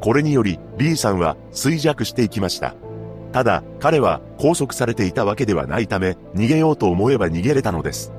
[0.00, 2.74] これにより B さんは衰弱していきました。
[3.32, 8.12] ただ彼は拘束されていたわけではないため逃げようと思えば逃げれたのです。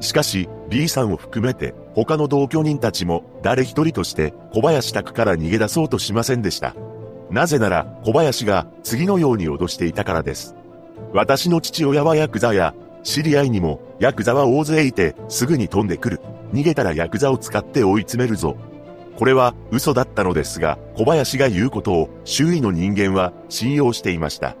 [0.00, 6.74] しかし B さんを含めて他の同居人たちも誰一人として小林宅から逃げ出そうとしませんでした。
[7.30, 10.56] なぜなら小林が次のように脅していたからです。
[11.12, 16.20] 私の父親はヤクザや、知り合いにもヤクザは大勢いてすぐに飛んでくる。
[16.52, 18.56] 逃げたらヤクザを使って追い詰めるぞ。
[19.16, 24.56] これは嘘だったのですが、小林が言うことを周囲の人間は信用していました。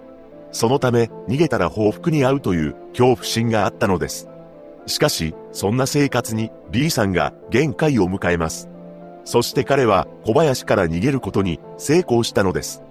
[0.52, 4.29] そのため逃げたら報復に遭うという恐怖心があったのです。
[4.86, 8.68] しかし、そんな生活に B さんが限界を迎えます。
[9.24, 12.82] そして彼は小林から逃げることに成功したのです。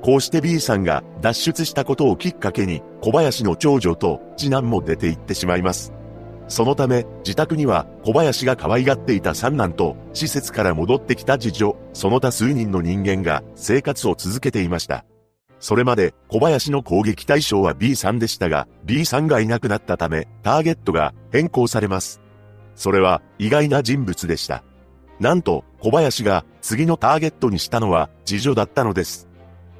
[0.00, 5.92] こうして B さんが脱出したことをきっかけに小林の長女と次男も出て行ってしまいます。
[6.48, 15.04] そのため自宅には小林が可愛がっていた三男と施設から戻ってきた次女、その他数人の人間が生活を続けていました。
[15.62, 22.20] それまで小林の攻撃対象は B さんでしたが、B さんがいなくなったため、ターゲットが変更されます。
[22.74, 24.64] それは意外な人物でした。
[25.20, 29.28] なんと、小林が次のターゲットにしたのは次女だったのです。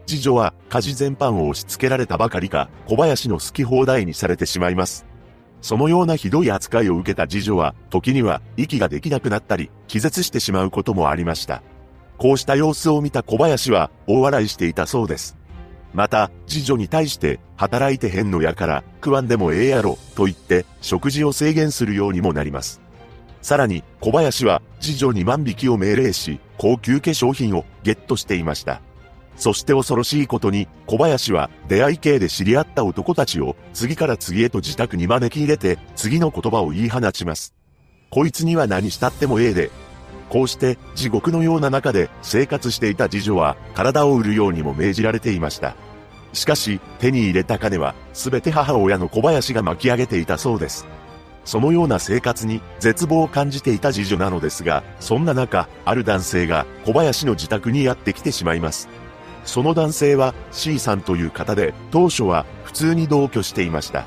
[0.07, 5.05] 次女は家事全般を押し付けられたばかりか、小林の好き放題にされてしまいます。
[5.63, 11.61] そのようなひどい扱いを受けた次女は、時には息ができなくなったり、気絶してしまうこともありました。
[12.19, 15.42] こうした様子を見た小林は大笑いしていたそうです。
[15.95, 22.81] また、次女に対して、働いてへんのやから、食わんでもええやろ、と言って、食事を制限するようにもなります。
[23.43, 28.81] さらに、小林は、次女に万引きを命令し、高級化粧品をゲットしていました。
[29.37, 37.55] そして恐ろしいことに、小林は出会い系で知り合った男たちを次から次へと自宅に招き入れて次の言葉を言い放ちます。
[38.11, 39.71] こいつには何したってもええで。
[40.33, 45.77] こうして地獄のような中で生活していた次女は体を売るようにも命じられていました。
[46.33, 50.87] しかし手に入れた金は全て母親の小林が巻き上げていたそうです。
[51.45, 58.89] そのような生活に絶望を感じていた次女なのですが、そんな中、ある男性が小林の自宅にやってきてしまいます。
[59.45, 64.07] その男性は C さんという方で、当初は普通に同居していました。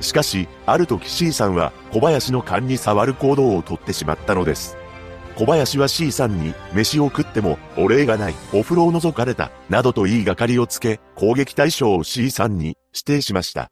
[0.00, 4.77] しかし、ある時 C さんは小林の勘に触る行動をとってしまったのです。
[5.38, 13.70] 小林は C さんに飯を食ってもお礼がない、お風呂を覗かれた、などと言いがかりをつけ、攻撃対象を C さんに指定しました。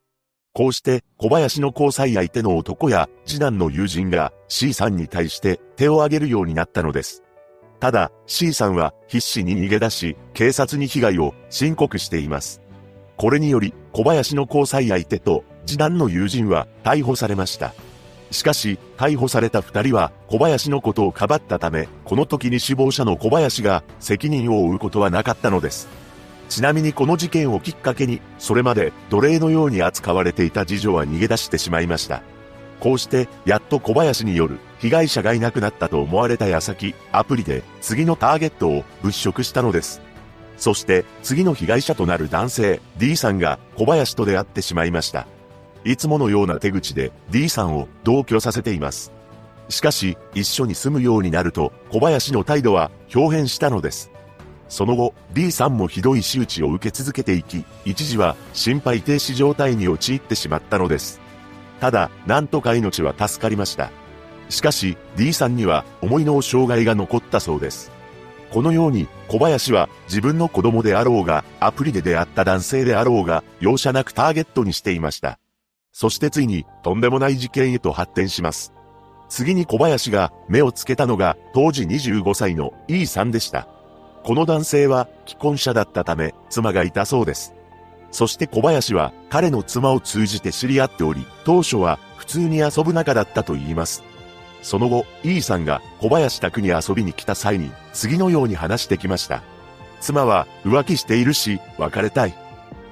[0.52, 7.24] こうして小林の交際相手の男や次男の友人が C さんに対して手を挙げるようになったのです。
[7.80, 12.60] ただ、C さんは必死に逃げ出し、警察に被害を申告しています。
[13.16, 17.74] これにより、小林の交際相手と次男の友人は逮捕されました。
[18.36, 25.88] しかし、逮捕された二人は小林のことをかばったため、この時に死亡者の小林が責任を負うことはなかったのです。
[26.48, 32.22] ちなみにこの事件をきっかけに、それまで奴隷のように扱われていた次女は逃げ出してしまいました。
[32.78, 40.02] こうして、やっと小林による被害者がいなくなったと思われた矢先、アプリで次のターゲットを物色したのです。
[40.58, 45.26] そして次の被害者となる男性 D さんが小林と出会ってしまいました。
[45.86, 49.12] いつものような手口で D さんを同居させています。
[49.68, 54.10] しかし、一緒に住むようになると小林の態度は表変したのです。
[54.68, 61.20] その後、D さんもひどい仕打ちを受け続けていき、一時は心肺停止状態に陥ってしまったのです。
[61.78, 63.92] ただ、なんとか命は助かりました。
[64.48, 67.92] しかし、D さんには思いの障害が残ったそうです。
[68.50, 75.38] このように、小林は自分の子供であろうが、アプリで出会った男性であろうが、容赦なくターゲットにしていました。
[75.98, 78.74] そしてついに、とんでもない事件へと発展します。
[79.30, 83.66] 次に小林が目をつけたのが、当時25歳の E さんでした。
[84.22, 87.54] この男性は既婚者だったため、妻がいたそうです。
[88.10, 94.02] そして小林は彼の妻を通じて知り合っており、当初は普通に遊ぶ仲だったと言います。
[94.60, 99.42] その後、E さんが小林宅に遊びに来た際に、次のように話してきました。
[100.02, 102.45] 妻は浮気しているし、別れたい。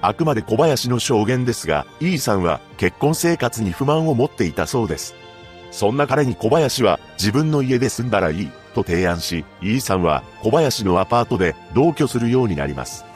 [0.06, 5.14] あくまで小林の証言ですが、E さんは結婚生活に不満を持っていたそうです。
[5.70, 13.06] そんな彼に小林は自分の家で住んだらいいと提案し、E さんは小林のアパートで同居するようになります。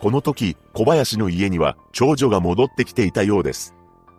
[0.00, 3.74] この時、小林の家には長女が戻ってきていたようです。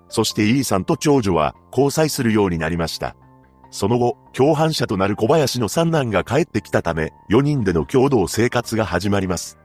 [0.08, 3.16] そして E さんと長女は交際するようになりました。
[3.72, 9.58] その後、共犯者となる小林の三男が帰ってきたため、4人での共同生活が始まります。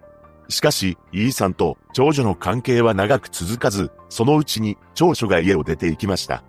[0.49, 6.44] しかし、イーさんと長女の関係は長く続かず、そのうちに長女が家を出て行きました。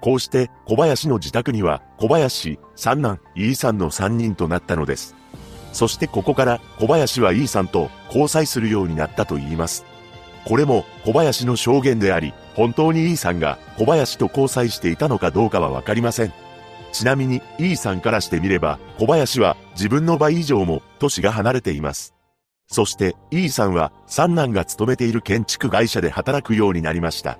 [0.00, 5.16] こうして小林の自宅には小林、三男、イーさんの3人となったのです。
[5.72, 9.84] そしてここから小林はイーさんと交際するようになったと言います。
[10.44, 16.32] これも小林の証言であり、本当にイーさんが小林と交際していたのかどうかはわかりません。
[16.92, 22.14] ちなみに、イーさんからしてみれば、小林は自分の倍以上も年が離れています。
[22.68, 27.38] そして、イーさんは三男が勤めている建築会社で働くようになりました。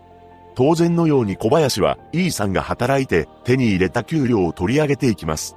[0.54, 5.54] 当然のように小林は、イーさんが働いて手に入れた給料を取り上げていきます。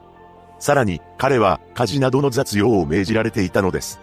[0.60, 4.02] さらに、彼は家事などの雑用を命じられていたのです。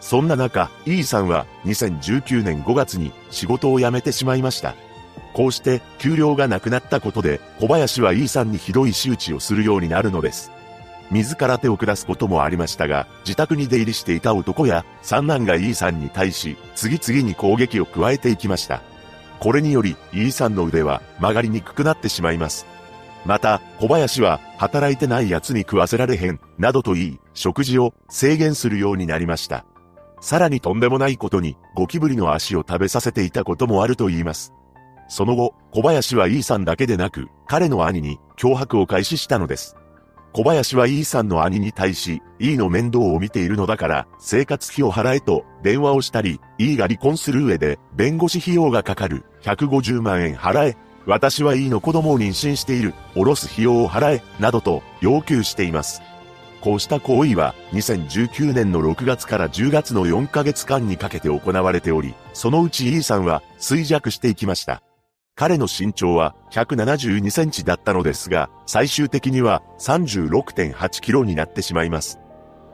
[0.00, 4.74] そんな中、イーさんは2019年5月に仕事を辞めてしまいました。
[5.32, 10.52] こうして給料がなくなったことで小林はイーさんにひどい仕打ちをするようになるのです。
[11.14, 18.82] 自ら手を下すこともありましたが、自宅に出入りしていた男や三男がイーさんに対し、次々に攻撃を加えていきました。
[19.38, 22.66] これにより、イーさんの腕は曲がりにくくなってしまいます。
[23.24, 29.64] また、小林は、働いてない奴に食わせられへん、などと言い、食事を制限するようになりました。
[30.20, 34.52] さらにとんでもないことに、ゴキブリの足を食べさせていたこともあると言います。
[35.08, 39.76] その後、小林はイーさんだけでなく、彼の兄に脅迫を開始したのです。
[40.36, 50.76] 小林は E さんの兄に対し、E の面倒を見ているのだから、生活費を払えと電話をしたり、E が離婚する上で、弁護士費用がかかる、150万円払え、
[51.06, 56.02] 私は E の子供を妊娠している、おろす費用を払え、などと要求しています。
[56.60, 64.82] こうした行為は、2019年の6月から10月の4ヶ月間にかけて行われており、そのうち E さんは衰弱していきました。
[65.36, 72.20] 彼の身長は172センチだったのですが、最終的には36.8キロになってしまいます。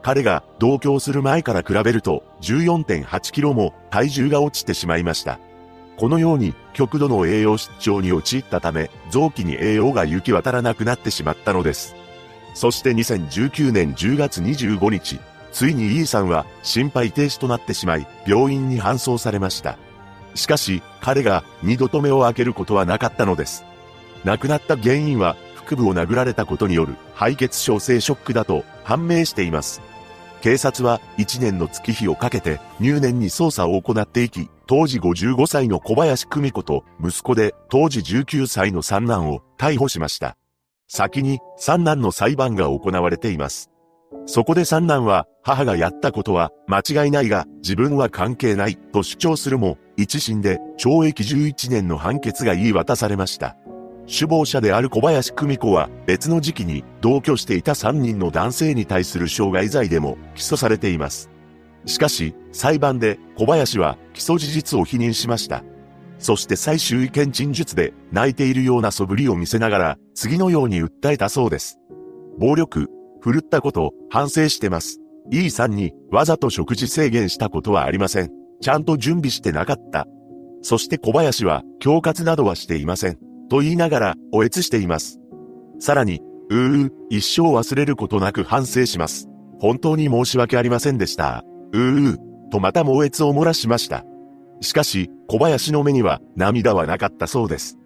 [0.03, 5.39] 彼が同居する前から比べると14.8キロも体重が落ちてしまいました。
[5.97, 11.95] このように極度の栄養失調に陥ったため、臓器に栄養が行き渡らなくなってしまったのです。
[12.53, 15.19] そして2019年10月25日、
[15.51, 19.77] ついに E さんは心肺停止となってしまい、病院に搬送されました。
[20.35, 23.63] しかし、彼が二度と目を開けることはなかったのです。
[24.23, 29.81] 亡くなった原因は、腹部を殴られたことによる敗血症性ショックだと判明しています。
[30.41, 40.35] 警察は1年の月日をかけて入念に捜査を行っていき、当時55歳の小林久美子と息子で当時19歳の三男を逮捕しました。
[40.87, 43.69] 先に三男の裁判が行われています。
[44.25, 53.55] そこで三男は、母がやったことは間違いないが、自分は関係ないと主張するも、一審で懲役11年の判決が言い渡されました。
[54.07, 61.29] 首謀者である小林久美子は別の時期に同居していた3人の男性に対する傷害罪でも起訴されています。
[61.85, 65.63] しかし、裁判で小林は起訴事実を否認しました。
[66.19, 71.79] そして最終意見陳述で泣いているような素振りを見せながら次のように訴えたそうです。
[72.37, 72.89] 暴力、
[73.21, 74.99] 振るったこと、反省してます。
[75.31, 78.40] E さんにわざと食事制限したことはありません。
[78.61, 80.07] ちゃんと準備してなかった。
[80.61, 83.17] そして小林は、恐喝などはしていません。
[83.49, 85.19] と言いながら、おえつしています。
[85.79, 89.27] さらに、うー、一生忘れることなく反省します。
[89.59, 91.43] 本当に申し訳ありませんでした。
[91.73, 92.17] うー、
[92.51, 94.05] とまた猛烈を漏らしました。
[94.61, 97.77] しかし、小林の目には涙はなかったそうです。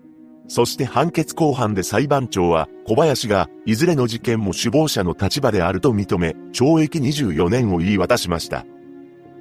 [0.48, 8.66] そして判決公判で裁判長は小林がいずれの事件も首謀者の立場であると認め、懲役24年を言い渡しました。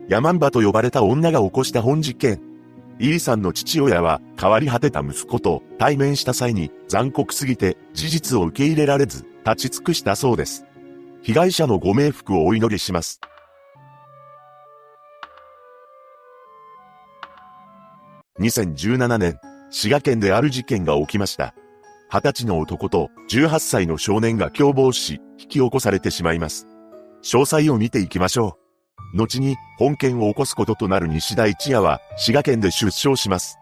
[0.09, 2.41] ヤマンバと呼ばれた女が起こした本事件。
[2.99, 10.65] イーさんの父親は変わり果てた息子と対面した際に残酷すぎて事実を受け入れられず立ち尽くしたそうです。
[11.23, 13.21] 被害者のご冥福をお祈りします。
[18.41, 19.39] 2017年、
[19.71, 21.55] 滋賀県である事件が起きました。
[22.11, 26.67] 20歳の男と18歳の少年が共謀し、引き起こされてしまいます。
[27.23, 28.64] 詳細を見ていきましょう。
[29.15, 33.59] 後に本件を起こすこととなる西田一也は滋賀県で出生します。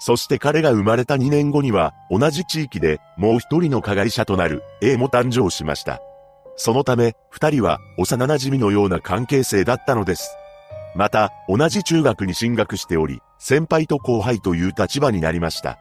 [0.00, 6.00] そして彼が生まれた2年後には同じ地域でもう一人の加害者となる A も誕生しました。
[6.56, 10.36] そのため二人は幼馴染のような関係性だったのです。
[10.96, 15.78] また同じ中学に進学しており、先輩と後輩という立場になりました。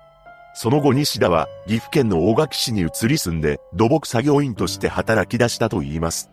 [0.54, 6.30] その後西田は岐阜県の大垣市に移り住んで土木作業員として働き出したと言います。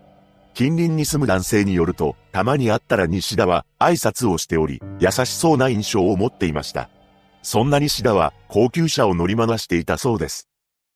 [0.54, 6.88] 近隣に住む男性によると、たまに会ったら西田は挨拶をしており、優しそうな印象を持っていました。
[7.42, 10.48] そんな西田は高級車を乗り回していたそうです。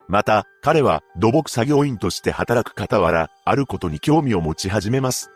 [0.07, 5.31] また、彼は土木作業員として働く傍ら、あることに興味を持ち始めます。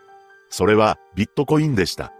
[0.49, 2.13] それは、ビットコインでした。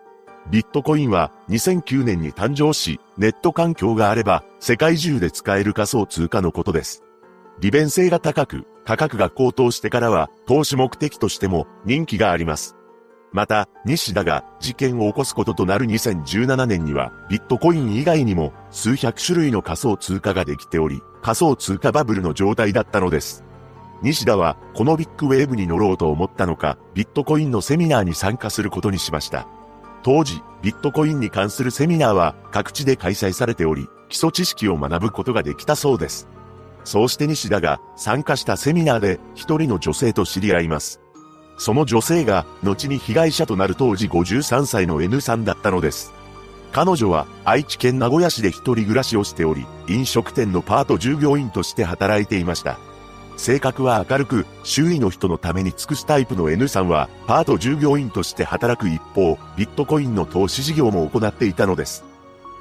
[0.51, 7.03] ビットコインは2009年に誕生し、ネット環境があれば世界中で使える仮想通貨のことです。
[7.61, 12.77] 利便性が高く、価格が高騰してからは投資目的としても人気があります。
[13.33, 23.43] また、西田が事件を起こすこととなる2017年には、ビットコイン以外にも数百種類の仮想通貨ができており、仮想通貨バブルの状態だったのです。
[24.03, 29.47] 西田は、このビッグウェーブに乗ろうと思ったのか、ビットコインのセミナーに参加することにしました。
[30.03, 36.29] 当時、ビットコインに関するセミナーは各地で開催されており、基礎知識を学ぶことができたそうです。
[36.85, 41.01] そうして西田が参加したセミナーで一人の女性と知り合います。
[41.59, 46.13] その女性が後に被害者となる当時53歳の N さんだったのです。
[46.73, 52.79] 彼女は愛知県名古屋市で一人暮らしをしており、飲食店のパート従業員として働いていました。
[53.37, 62.05] 性格は明るく、周囲の人のために尽くすタイプの N さんは、パート従業員として働く一方、ビットコインの投資事業も行っていたのです。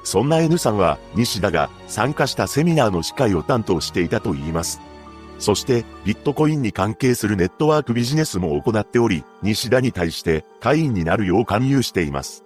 [0.04, 4.80] そんな N さんは、西田が参加したセミナーの司会を担当していたと言います。
[5.38, 12.44] そして、ビットコインに関係するネットワークビジネスも行っており、西田に対して会員になるよう勧誘しています。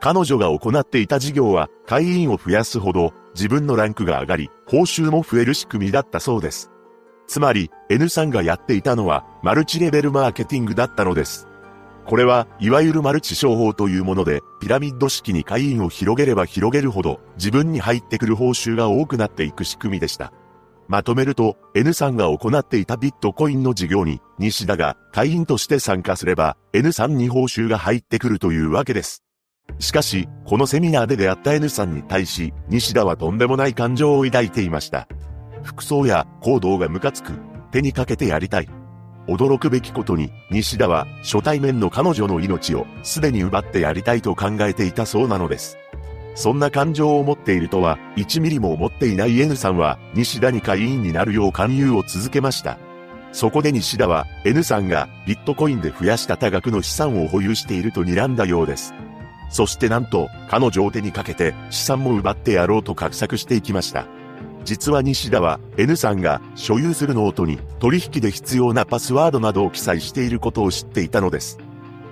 [0.00, 6.70] 彼女が行っていた事業は、会員を増やすほど、自分のランクが上がり、報酬も増える仕組みだったそうです。
[7.28, 11.46] つまり、N さんがやっていたのは、マルチレベルマーケティングだったのです。
[12.06, 20.32] これは、いわゆるマルチ商法というもので、ピラミッド式に会員を広げれば広げるほど、自分に入ってくる報酬が多くなっていく仕組みでした。
[20.88, 29.22] まとめると、N さんが行っていたビットコインの事業に、西田が会員として参加すれば、N さんに報酬が入ってくるというわけです。
[29.78, 35.08] しかし、このセミナーで出会った N さんに対し、西田はとんでもない感情を抱いていました。
[35.62, 37.32] 服装や行動がムカつく。
[37.70, 38.81] 手にかけてやりたい。
[39.28, 45.78] 驚くべきことに、西田は初対面の彼女の命をすでに奪ってやりたいと考えていたそうなのです。
[46.34, 52.78] そんな感情を持っているとは、1ミリも思っていない N さんは、西田に会員になるよう勧誘を続けました。
[53.32, 58.94] そこで西田は、N さんがビットコインで増やした多額の資産を保有していると睨んだようです。
[59.50, 64.06] そしてなんと、彼女を手にかけて資産も奪ってやろうと画策していきました。
[64.64, 71.58] 実は西田は N さんが所有するノートに取引で必要なパスワードなどを記載していることを知っていたのです。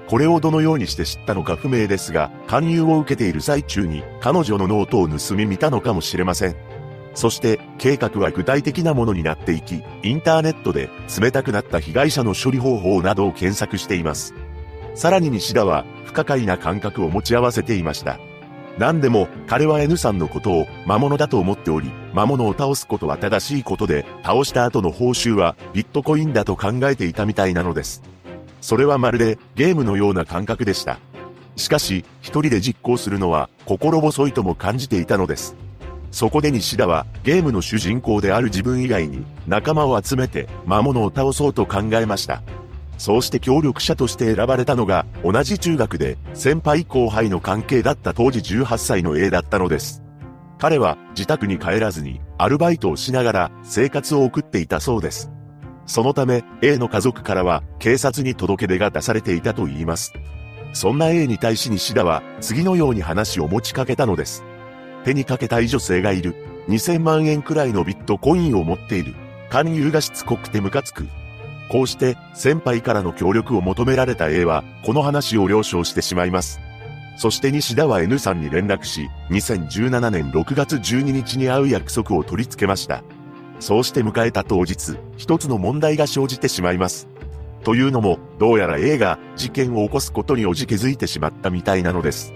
[0.09, 6.57] これをどのようにして知ったのか不明ですが、勧誘を受けている最中に彼女のノートを盗み見たのかもしれません。
[7.15, 10.91] そして計画は具体的なものになっていき、インターネットで
[11.21, 14.35] 冷たくなった被害者の処理方法などを検索しています。
[14.95, 18.19] さらに西田は不可解な感覚を持ち合わせていました。
[18.79, 28.03] 何でも彼は N さんのことを魔物だと思っており、魔物を倒すことは正しいことで、倒した後の報酬はビットコインだと考えていたみたいなのです。
[28.61, 30.99] それはまるでゲームのような感覚でした。
[31.57, 35.57] しかし、一人で実行するのは心細いとも感じていたのです。
[36.11, 42.43] そこで西田はゲームの主人公である自分以外に仲間を集めて魔物を倒そうと考えました。
[42.99, 50.03] そうして協力者として選ばれたのが、同じ中学で先輩後輩の関係だった当時18歳の A だったのです。
[50.61, 55.31] 彼は自宅に帰らずにアルバイトをしながら生活を送っていたそうです。
[55.87, 60.13] そのため A の家族からは警察に届け出が出されていたと言います。
[60.75, 64.45] そんな A に対し西田は次のように話を持ちかけたのです。
[65.05, 66.37] 手にかけたい女性がいる。
[66.69, 69.15] 2000万円くらいのビットコインを持っている。
[69.49, 71.07] 勧誘がしつこくてムカつく。
[71.71, 76.61] こうして先輩からの協力を求められた A は、この話を了承してしまいます。
[77.21, 83.05] そして西田は N さんに連絡し、2017年6月12日に会う約束を取り付けました。
[83.59, 87.09] そうして迎えた当日、一つの問題が生じてしまいます。
[87.63, 92.33] というのも、どうやら A が事件を起こすことにおじけづいてしまったみたいなのです。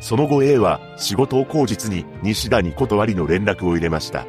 [0.00, 4.26] その後 A は仕事を口実に西田に断りの連絡を入れました。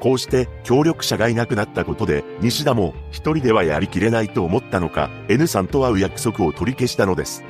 [0.00, 7.44] こうして協力者がいなくなったことで、西田も一人ではやりきれないと思ったのか、N さんと会う約束を取り消したのです。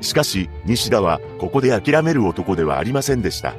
[0.00, 3.54] しかし、西田はここで諦める男ではありませんでした。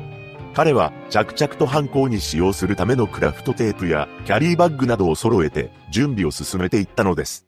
[0.53, 7.47] 彼は着々と犯行に使用するためのクラフトテープやキャリーバッグなどを揃えて準備を進めていったのです。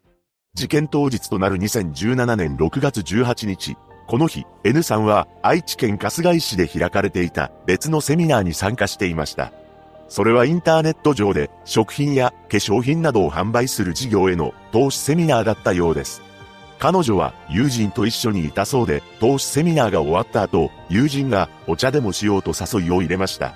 [0.55, 3.77] 事件当日となる2017年6月18日、
[4.07, 9.51] この日、N さんは愛知県春日井市で開かれていた別のセミナーに参加していました。
[10.07, 16.21] それはインターネット上で食品や化粧品などを販売する事業への投資セミナーだったようです。
[16.79, 23.55] 彼女は友人と一緒にいたそうで、投資セミナーが終わった後、友人がお茶でもしようと誘いを入れました。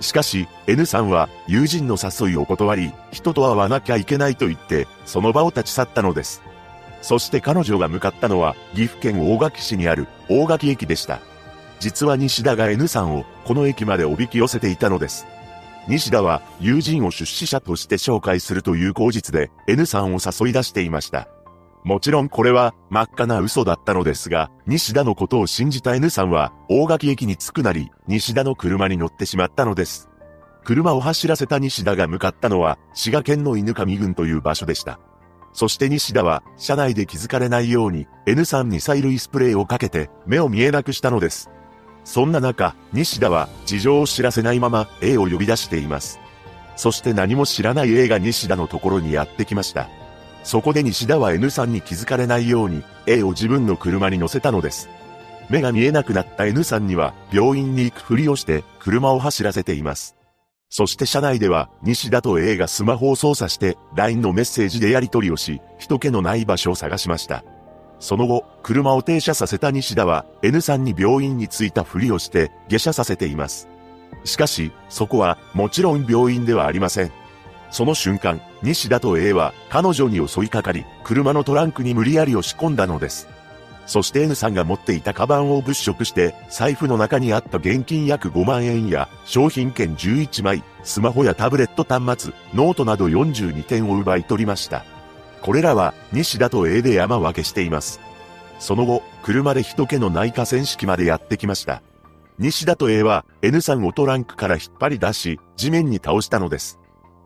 [0.00, 6.42] しかし、N さんは友人の誘いを断り、人と会わなきゃいけないと言って、その場を立ち去ったのです。
[7.02, 11.20] そして彼女が向かったのは、岐阜県大垣市にある大垣駅でした。
[11.80, 15.26] 実は西田が N さんをこの駅までおびき寄せていたのです。
[15.86, 21.28] 西田は友人を出資者として紹介するという口実で N さんを誘い出していました。
[21.84, 30.08] もちろんこれは真っ赤な嘘だったのですが、西田のことを信じた N さんは大垣駅に着くなり、西田の車に乗ってしまったのです。
[30.64, 34.98] 車を走らせた西田が向かったのは滋賀県の犬上郡という場所でした。
[35.52, 41.50] そして西田は車内で気づかれないように N さんに催涙スプレーをかけて目を見えなくしたのです。
[42.02, 46.18] そんな中、西田は事情を知らせないまま A を呼び出しています。
[46.76, 49.90] そして何も知らない A が西田のところにやってきました。
[50.44, 54.88] そこで西田は N さんに気づかれないように A を自分の車に乗せたのです。
[55.48, 60.16] 目が見えなくなった N さんには病院に行くふりをして車を走らせています。
[60.68, 67.44] そして車内では西田と A がスマホを操作して LINE のメッセージでやり取りをし、人気のない場所を探しました。
[68.00, 73.68] その後、車を停車させた西田は N さんに病院に着いたふりをして下車させています。
[74.24, 77.12] しかし、そこはもちろん病院ではありません。
[77.74, 83.26] その瞬間、西田と A は彼女に襲いかかり、車のトランクに無理やり押し込んだのです。
[83.84, 94.84] そして N さんが持っていたカバンを物色して、財布の中にあった現金約5万円や、商品券11枚、スマホやタブレット端末、ノートなど42点を奪い取りました。
[95.42, 97.98] これらは西田と A で山分けしています。
[98.60, 101.82] その後、車で人気のない河川敷までやってきました。
[102.38, 106.78] 西田と A は N さんをトランクから引っ張り出し、地面に倒したのです。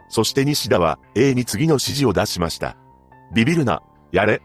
[0.08, 2.76] そして西田は A に次の指示を出しました。
[3.34, 3.82] ビビるな、
[4.12, 4.42] やれ。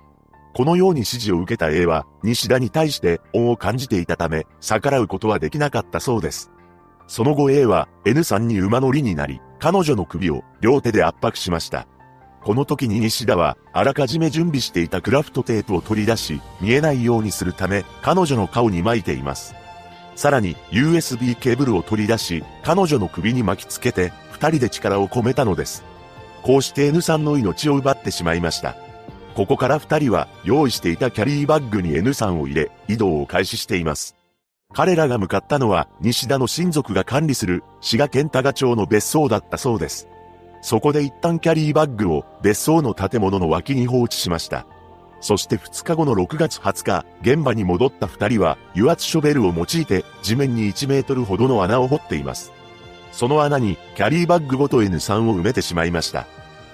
[0.54, 6.52] このように指示を受けた A は西田に対して恩を感じていたため、逆らうことはできなかったそうです。
[7.08, 11.88] その後 A は N さんに馬乗りになり、彼女の首を両手で圧迫しました。
[12.44, 19.56] この時に西田は、あらかじめ準備していたクラフトテープを取り出し、見えないようにするため、彼女の顔に巻いています。
[20.16, 24.12] さらに、USB ケーブルを取り出し、彼女の首に巻きつけて、
[24.44, 25.86] 二人で力を込めたのです。
[26.42, 28.76] こうして N さんの命を奪ってしまいました。
[29.36, 34.18] ここから二人は、用意していたキャリーバッグに N さんを入れ、移動を開始しています。
[34.74, 40.10] 彼らが向かったのは、西田の親族が管理する、滋賀県多賀町の別荘だったそうです。
[40.62, 44.68] そこで一旦キャリーバッグを別荘の建物の脇に放置しました。
[45.22, 52.52] そして2日後の6月20日、現場に戻った2人は油圧ショベルを用いて地面に1メートルほどの穴を掘っています。
[53.14, 56.26] その穴にキャリーバッグごと N さんを埋めてしまいました。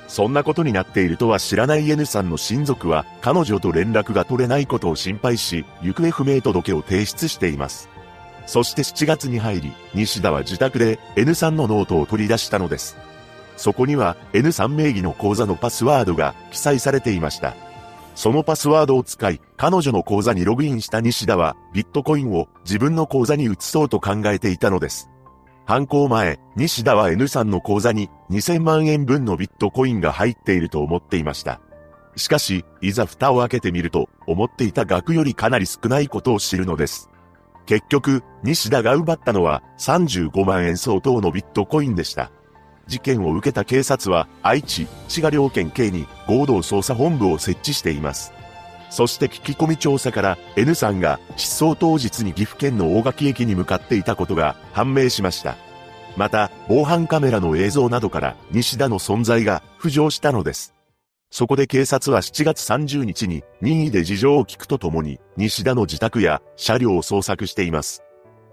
[0.07, 7.89] そんなことになっているとは知らない N さんの親族は彼女と連絡が取れないことを心配し、行方不明届を提出しています。
[8.47, 12.97] そして7月に入り、西田は自宅で N さんのノートを取り出したのです。
[13.57, 17.55] そこには N3 名義の口座のパスワードが記載されていました。
[18.15, 25.09] そのパスワードを使い、彼女の口座にログインした西田は、ビットコインを自分の口座に移そうと考えていたのです。
[25.69, 31.61] 犯行前、西田は N さんの口座に2000万円分のビットコインが入っていると思っていました。
[32.15, 37.11] しかし、いざ蓋を開けてみると、思っていた額よりかなり少ないことを知るのです。
[37.67, 42.31] 結局、西田が奪ったのは35万円相当のビットコインでした。
[42.87, 48.33] 事件を受けた警察は愛知、滋賀両県警に合同捜査本部を設置しています。
[48.89, 55.55] そして聞き込み調査から N さんが失踪当日に岐阜県の大垣駅に向かっていたことが判明しました。
[56.17, 60.73] また、防犯カメラの映像などから西田の存在が浮上したのです。
[61.31, 68.03] そこで警察は7月30日に任意で事情を聞くとともに西田の自宅や車両を捜索しています。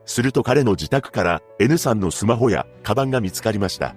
[0.05, 3.97] すると彼の自宅から N さんのスマホやカバンが見つかりました。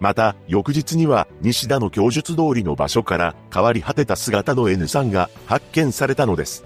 [0.00, 6.64] また、翌日には、西田の供述通りの場所から変わり果てた姿の N さんが発見されたのです。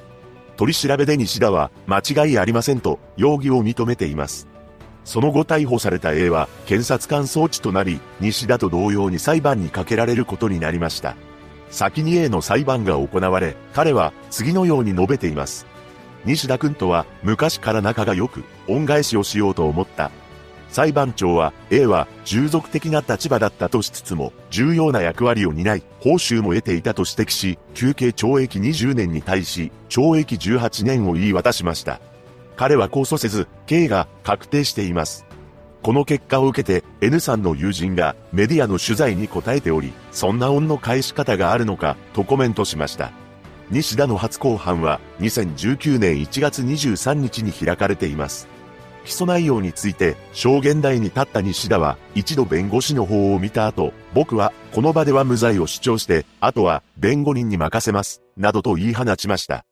[0.57, 4.49] 取り調べで西田は、間違いありませんと、容疑を認めています。
[5.05, 11.15] その後逮捕された A は、検察官装置となり、西田と同様に裁判にかけられることになりました。
[11.71, 15.67] 先に A の裁判が行われ、彼は次のように述べています。
[16.25, 20.11] 西田君とは昔から仲が良く、恩返しをしようと思った。
[20.71, 32.01] 裁判長は A は従属的な立場だったとしつつも重要な役割を担い報酬も得ていたと指摘し休憩懲役20年に対し懲役18年を言い渡しました。
[32.57, 35.25] 彼は控訴せず刑が確定しています。
[35.83, 43.13] この結果を受けて N さんの友人がメディアの取材に答えておりそんな恩の返し方があるのかとコメントしました。
[43.71, 48.49] 西田の初公判は2019年1月23日に開かれています。
[49.09, 59.65] 起訴内容について証言台に立った西田は一度弁護士の方を見た後、僕はこの場では無罪を主張して、あとは弁護人に任せます、などと言い放ちました。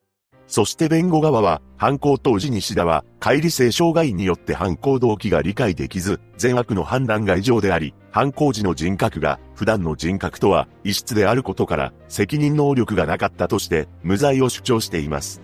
[0.47, 15.41] そして弁護側は、犯行当時西田は、乖離性障害によって犯行動機が理解できず、善悪の判断が異常であり、犯行時の人格が、普段の人格とは、異質であることから、責任能力がなかったとして、無罪を主張しています。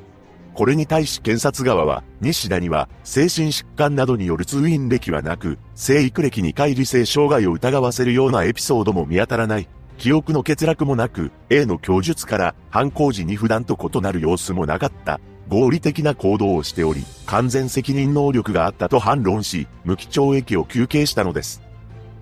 [0.53, 9.67] これに対し検察側は、西田には、精神疾患などによる通院歴はなく、生育歴に乖離性障害を疑わせるようなエピソードも見当たらない。
[9.97, 15.19] 記憶の欠落もなく、A の供述から犯行時に普段と異なる様子もなかった。
[15.49, 21.62] 合理的な行動をしており、完全責任能力があったと反論し、無期懲役を求刑したのです。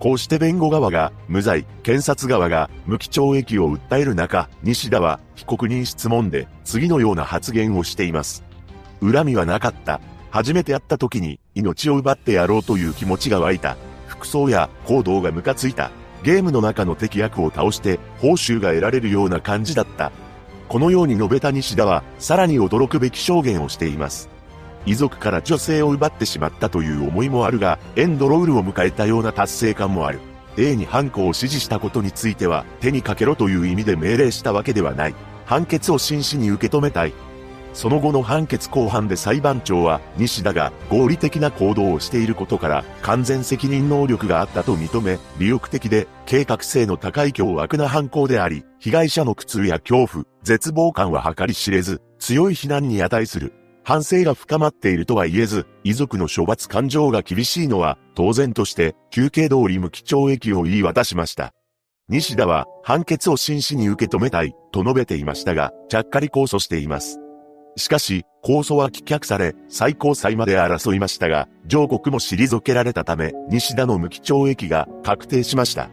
[0.02, 8.42] こうして弁護側が無罪、検察側が無期懲役を訴える中、西田は被告人質問で次のような発言をしています。
[9.00, 10.00] 恨みはなかった。
[10.32, 13.76] 初めて会った時に命を奪ってやろうという気持ちが湧いた。
[14.08, 15.92] 服装や行動がムカついた。
[16.24, 20.10] ゲームの中の敵役を倒して報酬が得られるような感じだった。
[20.68, 24.31] このように述べた西田は、さらに驚くべき証言をしています。
[24.86, 30.20] 遺族から女性を奪ってしまったという思いもあるが、エンドロールを迎えたような達成感もある。
[30.56, 35.14] A に犯行を指示したことについては、手にかけろという意味で命令したわけではない。
[35.46, 37.12] 判決を真摯に受け止めたい。
[37.72, 53.61] その後の判決公判で裁判長は、西田が合理的な行動をしていることから、完全責任能力があったと認め、利欲的で、計画性の高い凶悪な犯行であり、被害者の苦痛や恐怖、絶望感は計り知れず、強い非難に値する。
[53.84, 61.52] 反省が深まっているとは言えず、遺族の処罰感情が厳しいのは、当然として、休憩通り無期懲役を言い渡しました。
[62.08, 67.18] 西田は、判決を真摯に受け止めたい、と述べていましたが、ちゃっかり控訴しています。
[67.76, 75.90] しかし、控訴は棄却され、最高裁まで争いましたが、上告も退けられたため、西田の無期懲役が確定しました。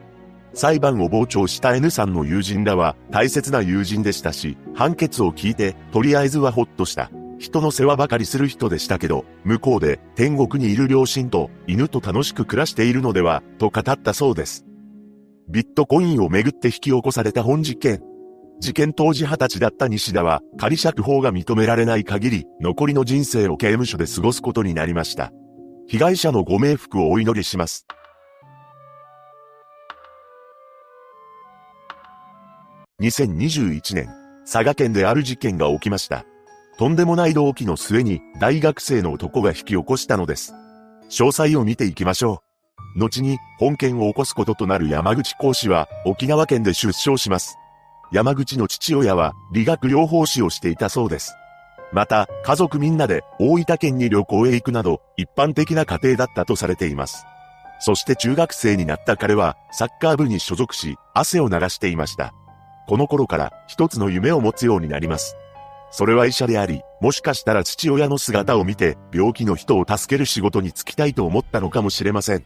[0.54, 7.12] 裁判を傍聴した N さんの友人らは大切な友人でしたし、判決を聞いて、とりあえずはほっとした。
[7.40, 14.66] 人の世話ばかりする人でしたけど、向こうで天国にいる両親と犬と楽しく暮らしているのでは、と語ったそうです。
[15.48, 18.04] ビットコインをめぐって引き起こされた本事件。
[18.60, 25.32] 事件当時20歳だった西田は、仮釈放が認められない限り、残りの人生を刑務所で過ごすことになりました。
[25.88, 27.88] 被害者のご冥福をお祈りします。
[33.02, 34.10] 2021年、
[34.44, 36.26] 佐賀県である事件が起きました。
[36.80, 40.54] とんでもない動機の末に大学生の男が引き起こしたのです。
[41.10, 42.42] 詳細を見ていきましょ
[42.96, 43.00] う。
[43.00, 47.58] 後に本件を起こすこととなる山口講師は沖縄県で出生します。
[48.14, 51.36] 山口の父親は理学療法士をしていたそうです。
[51.92, 57.26] また、家族みんなで大分県に旅行へ行くなど、一般的な家庭だったとされています。
[57.82, 62.34] そして中学生になった彼は、サッカー部に所属し、汗を流していました。
[62.88, 65.36] この頃から一つの夢を持つようになります。
[65.92, 72.46] それは医者であり、もしかしたら父親の姿を見て、病気の人を助ける仕事に就きたいと思ったのかもしれません。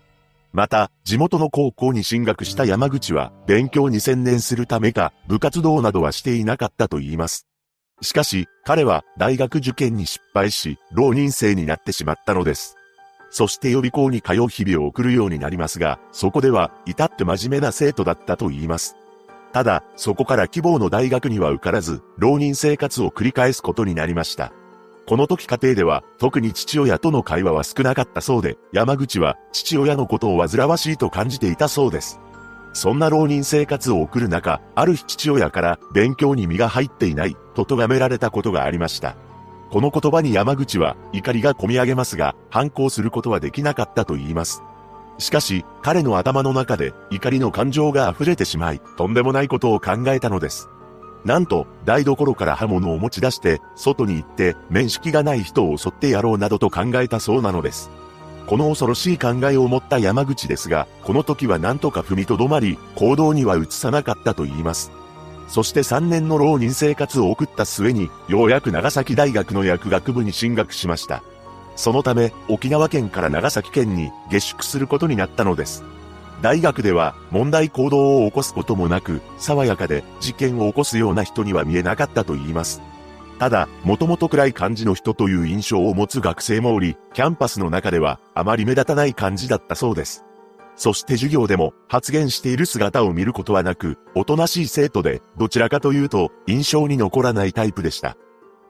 [0.54, 7.48] また、地元の高校に進学した山口は、勉強に専念するためか、部活動などはしていなかったと言います。
[8.02, 12.78] しかし、彼は大学受験に失敗し、浪人生になってしまったのです。
[13.32, 18.96] そして予備校に通う日々を送るようになりますが、そこでは、至って真面目な生徒だったと言います。
[19.54, 24.52] ただ、そこから希望の大学には受からず、浪人生活を繰り返すことになりました。
[25.06, 32.20] この時家庭では特に父親との会話は少なかったそうで、山口は父親のことを煩わしいと感じていたそうです。
[32.74, 39.16] そんな浪人生活を送る中、ある日父親から勉強に身が入っていないと咎められたことがありました。
[39.70, 44.64] この言葉に山口は怒りが込み上げますが、反抗することはできなかったと言います。
[45.18, 50.70] しかし、彼の頭の中で怒りの感情が溢れてしまい、とんでもないことを考えたのです。
[51.26, 57.90] なんと、台所から刃物を持ち出して、外に行って、面識がない人を襲ってやろうなどと考えたそうなのです。
[58.46, 64.92] この恐ろしい考えを持った山口ですが、この時は何とか踏みとどまり、行動には移さなかったと言います。
[65.48, 71.24] そして3年の浪人生活を送った末に、ようやく長崎大学の薬学部に進学しました。
[71.76, 75.84] そのため、沖縄県から長崎県に下宿することになったのです。
[76.42, 82.82] 大学では問題行動を起こすこともなく、爽やかで事件を起こすような人には見えなかったと言います。
[83.40, 90.26] ただ、もともと暗い感じの人という印象を持つ学生もおり、キャンパスの中ではあまり目立たない感じだったそうです。
[90.76, 98.18] そして授業でも発言している姿を見ることはなく、おとなしい生徒で、どちらかというと印象に残らないタイプでした。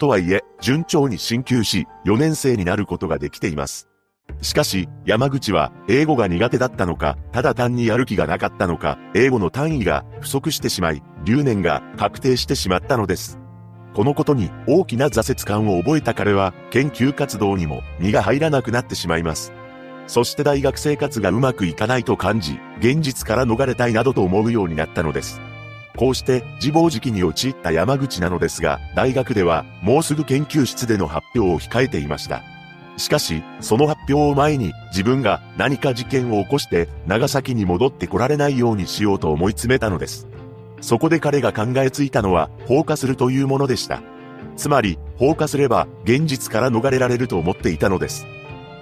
[0.04, 3.88] とはいえ、順調に進級し、4年生になることができています。
[4.41, 13.39] しかし、山口は英語が苦手だったのか、ただ単にやる気がなかったのか、英語の単位が不足してしまい、留年が確定してしまったのです。
[13.93, 19.54] このことに大きな挫折感を覚えた彼は、研究活動にも身が入らなくなってしまいます。
[20.08, 25.39] そして大学生活がうまくいかないと感じ、現実から逃れたいなどと思うようになったのです。
[25.96, 32.41] こうして自暴自棄に陥った山口なのですが、大学ではもうすぐ研究室での発表を控えていました。
[32.98, 40.28] しかし、その発表を前に自分が何か事件を起こして長崎に戻ってこられないようにしようと思い詰めたのです。
[40.82, 44.02] そこで彼が考えついたのは放火するというものでした。
[44.56, 48.28] つまり、放火すれば現実から逃れられると思っていたのです。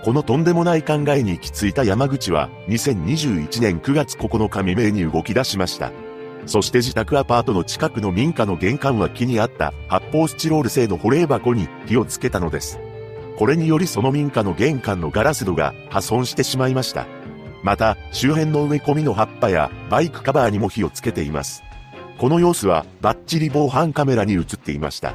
[0.03, 5.91] このとんでもない考えに行き着いた山口は2021年9月9日未明に動き出しました。
[6.45, 12.79] そして自宅アパートの近くの民家の玄関脇にあった発泡スチロール製の保冷箱に火をつけたのです。
[13.37, 17.07] これによりその民家の玄関のガラス戸が破損してしまいました。
[17.63, 21.63] また、周辺の植え込みの葉っぱやバイクカバーにも火をつけています。
[22.17, 25.13] この様子はバッチリ防犯カメラに映っていました。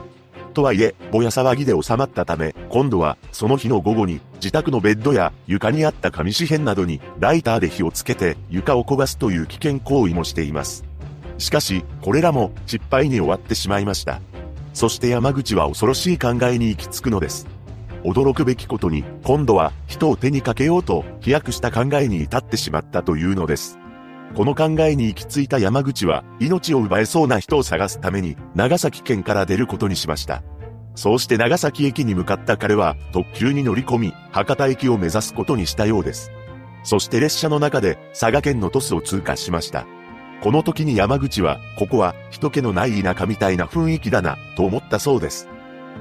[0.55, 10.86] とはいえ、ぼや騒ぎで収まったため、今度はその日の午後に自宅のベッドや床にあった紙紙片などにライターで火をつけて床を焦がすという危険行為もしています。
[11.39, 14.21] しかし、これらも失敗に終わってしまいました。
[14.73, 17.47] そして山口は恐ろしい考えに行き着くのです。
[18.05, 23.79] 驚くべきことに、今度は人を手にかけようと飛躍した考えに至ってしまったというのです。
[24.35, 30.43] この考えに行き着いた山口は、命を奪えそうな人を探すために、長崎県から出ることにしました。
[30.95, 36.31] そうして長崎駅に向かった彼は、特急に乗り込み、博多駅を目指すことにしたようです。
[36.83, 39.87] そして列車の中で、佐賀県の鳥栖を通過しました。
[40.43, 45.49] この時に山口は、ここは人気のない田舎みたいな雰囲気だな、と思ったそうです。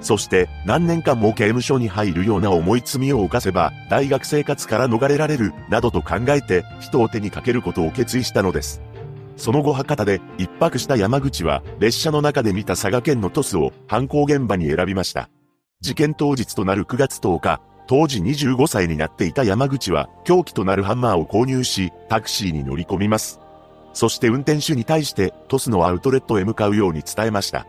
[0.02, 8.82] そして何年間も刑務所に入るような重い罪を犯せば大学生活から逃れられるなどと考えて人を手にかけることを決意したのです。
[9.38, 15.30] その後博多で一泊した山口は列車の中で見た佐賀県のトスを犯行現場に選びました。
[15.82, 23.40] 事件当日となる9月10日、当時25歳になっていた山口は凶器となるハンマーを購入しタクシーに乗り込みます。
[23.96, 27.66] そして運転手に対してトスのアウトレットへ向かうように伝えました。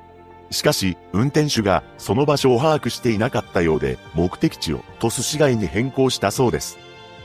[0.50, 6.78] しかし、運転手がその場所を把握していなかったようで、目的地を鳥栖市街に変更したそうです。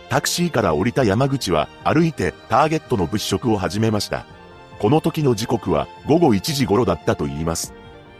[0.09, 4.25] タクシーから降りた山口は歩いてターゲットの物色を始めました。
[4.79, 7.73] この時の時刻は午後1時頃だったと言います。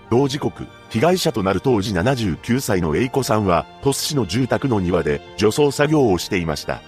[0.10, 6.82] 同時刻、被害者となる当時79歳の栄子さんは、鳥栖市の住宅の庭で除草作業をしていました。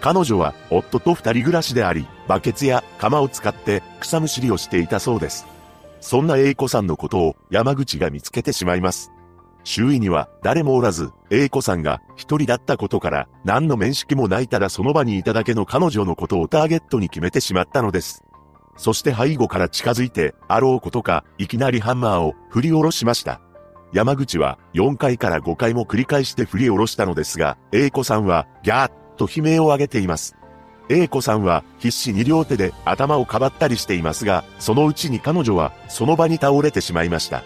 [0.00, 5.46] 彼女は夫と二人暮らしであり、バケツや釜を使って草むしりをしていたそうです。
[6.00, 9.10] そんな英子さんのことを山口が見つけてしまいます。
[9.64, 18.22] 周囲には誰もおらず、英子さんが一人だったことから、何の面識もないただその場にいただけの彼女のことをターゲットに決めてしまったのです。
[18.76, 23.40] そして背後から近づいて、あろうことか、いきなりハンマーを振り下ろしました。
[23.92, 30.36] 山口は4回から5回も繰り返して振り下ろしたのですが、英子さんはギャーッと悲鳴を上げています。
[30.88, 37.42] A 子さんは必死に両手で頭をかばったりしていますが、そのうちに彼女はその場に倒れてしまいました。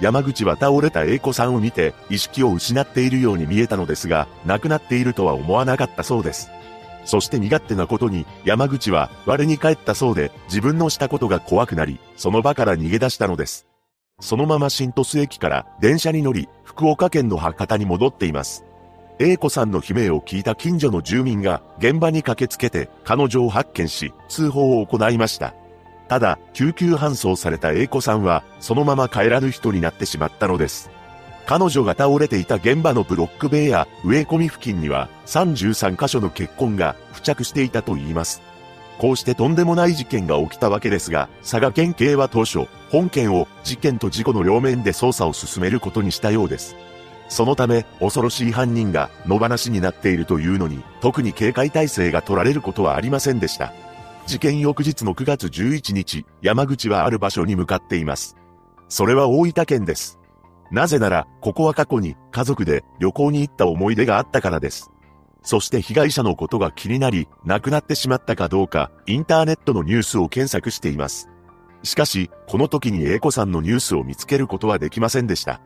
[0.00, 6.50] 山口は倒れた A 子さんを見て意識を失っているように見えたのですが、亡くなっているとは思わなかったそうです。
[7.04, 13.66] そして身勝手なことに山口は我に返ったそうで自分のしたことが怖くなり、その場から逃げ出したのです。
[14.20, 18.64] そのまま新鳥栖駅から電車に乗り、福岡県の博多に戻っています。
[19.20, 25.54] A 子さんの悲鳴を聞いた近所の住民が現場に駆けつけて彼女を発見し通報を行いました。
[26.08, 30.90] ただ、救急搬送された A 子さんはそのまま帰らぬ人になってしまったのです。
[31.46, 38.40] 彼女が倒れていた現場のブロック塀や植え込み付近には33箇所の血痕が付着していたといいます。
[38.98, 46.76] こうしてとんでもない事件が起きたわけですが、佐賀県警は当初、本件を事件と事故の両面で捜査を進めることにしたようです。
[47.28, 53.72] そのため、恐ろしい犯人が野放しになっているというのに、特に警戒態勢が取られることはありませんでした。
[54.26, 58.36] 事件翌日の9月11日、山口はある場所に向かっています。
[58.88, 60.18] それは大分県です。
[60.70, 64.90] なぜなら、ここは過去に家族で旅行に行った思い出があったからです。
[65.42, 71.28] そして被害者のことが気になり、亡くなってしまったかどうか、インターネットのニュースを検索しています。
[71.82, 75.60] しかし、この時に英子さんのニュースを見つけることはできませんでした。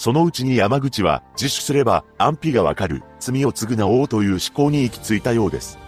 [0.00, 5.78] そのうちに山口は自首すれば安否がわかる罪を償おうという思考に行き着いたようです。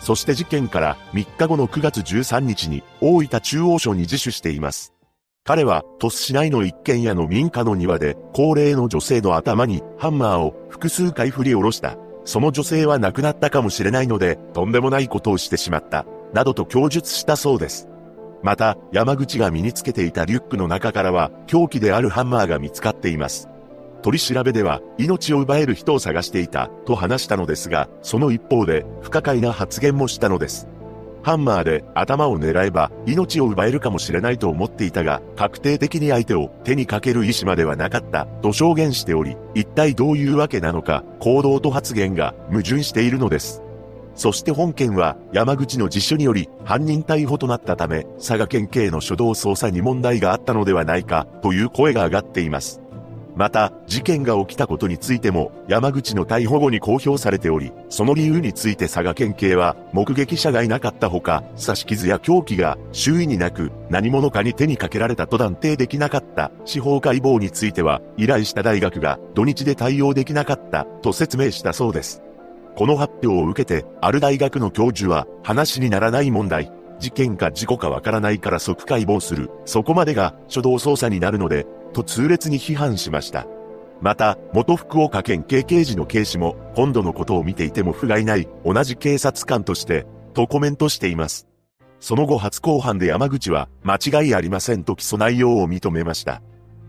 [0.00, 4.94] そして事件から3日後の9月13日に大分中央署に自首しています。
[5.44, 17.86] 彼は鳥栖市内の一軒家の民家の庭で高齢の女性の頭にハンマーを複数回振り下ろしたその女性は亡くなったかもしれないので、とんでもないことをしてしまった、などと供述したそうです。
[18.42, 23.48] また、山口が身につけていたリュックの中からは、凶器であるハンマーが見つかっています。
[24.02, 30.68] 取り調べでは、命を奪える人を探していた、と話したのですが、その一方で、不可解な発言もしたのです。
[31.22, 43.62] ハンマーで頭を狙えば命を奪えるかもしれないと思っていたが、確定的に相手を手にかける意思まではなかった、と証言しており、一体どういうわけなのか、行動と発言が矛盾しているのです。
[44.14, 52.80] そして本件は山口の自首により犯人逮捕となったため、佐賀県警の初動捜査に問題があったのではないか、という声が上がっています。
[53.38, 66.50] また、事件が起きたことについても、山口の逮捕後に公表されており、その理由について佐賀県警は、目撃者がいなかったほか、刺し傷や凶器が周囲になく、何者かに手にかけられたと断定できなかった。
[66.64, 72.20] 司法解剖については、依頼した大学が土日で対応できなかった、と説明したそうです。
[72.74, 83.46] この発表を受けて、ある大学の教授は、話にならない問題、事件か事故かわからないから即解剖する、そこまでが初動捜査になるので、と痛烈に批判しました。
[84.00, 91.48] また、元福岡県警刑事の警視も、今度のことを見ていても不甲斐ない、同じ警察官として、とコメントしています。
[92.00, 96.42] その後初公判で山口は、間違いありませんと起訴内容を認めました。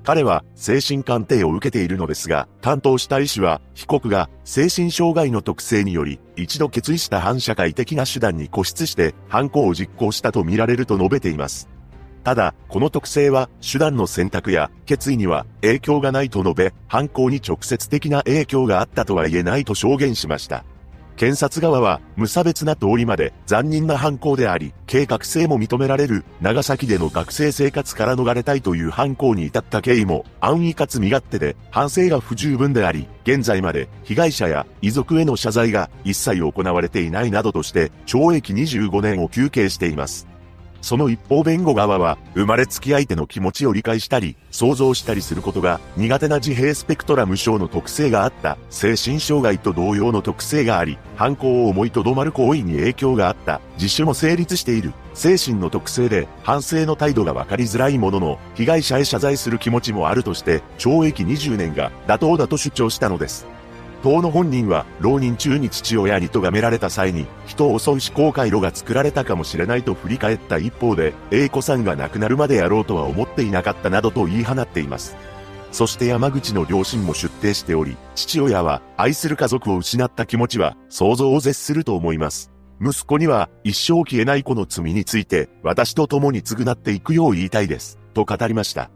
[0.04, 11.70] 彼は精神鑑定を受けているのですが、担当した医師は、被告が精神障害の特性により、一度決意した反社会的な手段に固執して、犯行を実行したとみられると述べています。
[12.24, 20.64] ただ、この特性は、手段の選択や決意には影響がないと述べ、犯行に直接的な影響があったとは言えないと証言しました。
[21.20, 40.29] 検察側は無差別な通りまで残忍な犯行であり、計画性も認められる長崎での学生生活から逃れたいという犯行に至った経緯も安易かつ身勝手で反省が不十分であり、現在まで被害者や遺族への謝罪が一切行われていないなどとして懲役25年を求刑しています。
[40.82, 48.58] その一方弁護側は、生まれつき相手の気持ちを理解したり、想像したりすることが苦手な自閉スペクトラム症の特性があった。
[48.70, 63.46] 精神障害と同様の特性があり、犯行を思いとどまる行為に影響があった、自首も成立している、精神の特性で反省の態度が分かりづらいものの、被害者へ謝罪する気持ちもあるとして、懲役20年が妥当だと主張したのです。
[64.02, 75.18] 当の本人は、浪人中に父親に咎められた際に、人を襲う思考回路が作られたかもしれないと振り返った一方で、A 子さんが亡くなるまでやろうとは思っていなかったなどと言い放っています。
[75.72, 82.52] そして山口の両親も出廷しており、父親は愛する家族を失った気持ちは想像を絶すると思います。
[82.82, 88.00] 息子には一生消えない子の罪について私と共に償っていくよう言いたいです。
[88.14, 88.90] と語りました。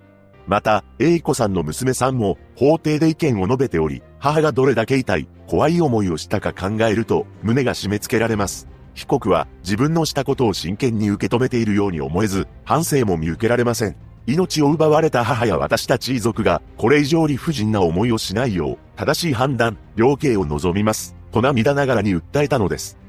[0.48, 8.70] また、栄子さんの娘さんも法廷で意見を述べており、母がどれだけ痛い、怖い思いをしたか考えると、胸が締め付けられます。
[8.94, 13.98] 被告は自分のしたことを真剣に受け止めているように思えず、反省も見受けられません。
[14.26, 21.18] 命を奪われた母や私たち遺族が、これ以上理不尽な思いをしないよう、正しい判断、量刑を望みます。
[21.34, 23.03] と涙ながらに訴えたのです。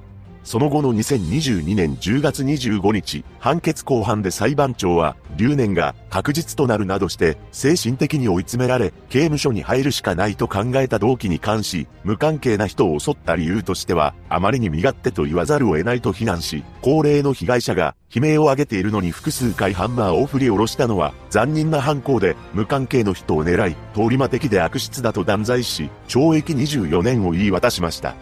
[0.45, 28.14] その後の2022年10月25日、判決公判で裁判長は、留年が確実となるなどして、精神的に追い詰められ、刑務所に入るしかないと考えた動機に関し、無関係な人を襲った理由としては、あまりに身勝手と言わざるを得ないと非難し、高齢の被害者が悲鳴を上げているのに複数回ハンマーを振り下ろしたのは、残忍な犯行で、無関係の人を狙い、通り魔的で悪質だと断罪し、懲役24年を言い渡しました。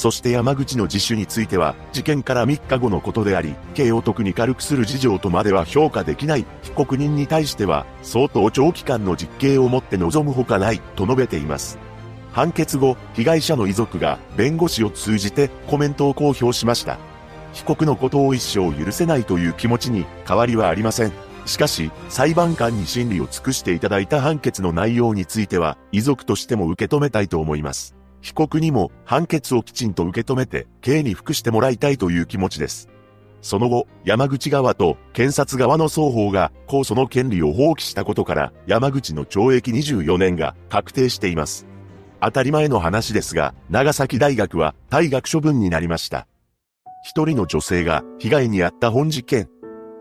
[0.00, 11.78] そして山口の自首については、事件から3日後のことであり、刑を特に軽くする事情とまでは評価できない、被告人に対しては、相当長期間の実刑をもって望むほかない、と述べています。
[12.32, 16.96] 判決後、被害者の遺族が弁護士を通じてコメントを公表しました。
[17.52, 21.12] 被告のことを一生許せないという気持ちに変わりはありません。
[21.44, 27.99] しかし、裁判官に審理を尽くしていただいた判決の内容については、遺族としても受け止めたいと思います。
[28.20, 32.88] 被告にも判決をきちんと受け止めて、刑に服してもらいたいという気持ちです。
[33.42, 41.66] その後、山口側と検察側の双方が控訴の権利を放棄したことから、山口の懲役24年が確定しています。
[42.20, 46.26] 当たり前の話ですが、長崎大学は退学処分になりました。
[47.02, 49.48] 一人の女性が被害に遭った本事件。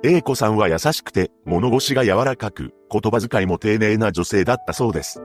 [0.03, 5.21] A 子さんは優しくて物腰が柔らかく、言葉遣いも丁寧な女性だったそうです。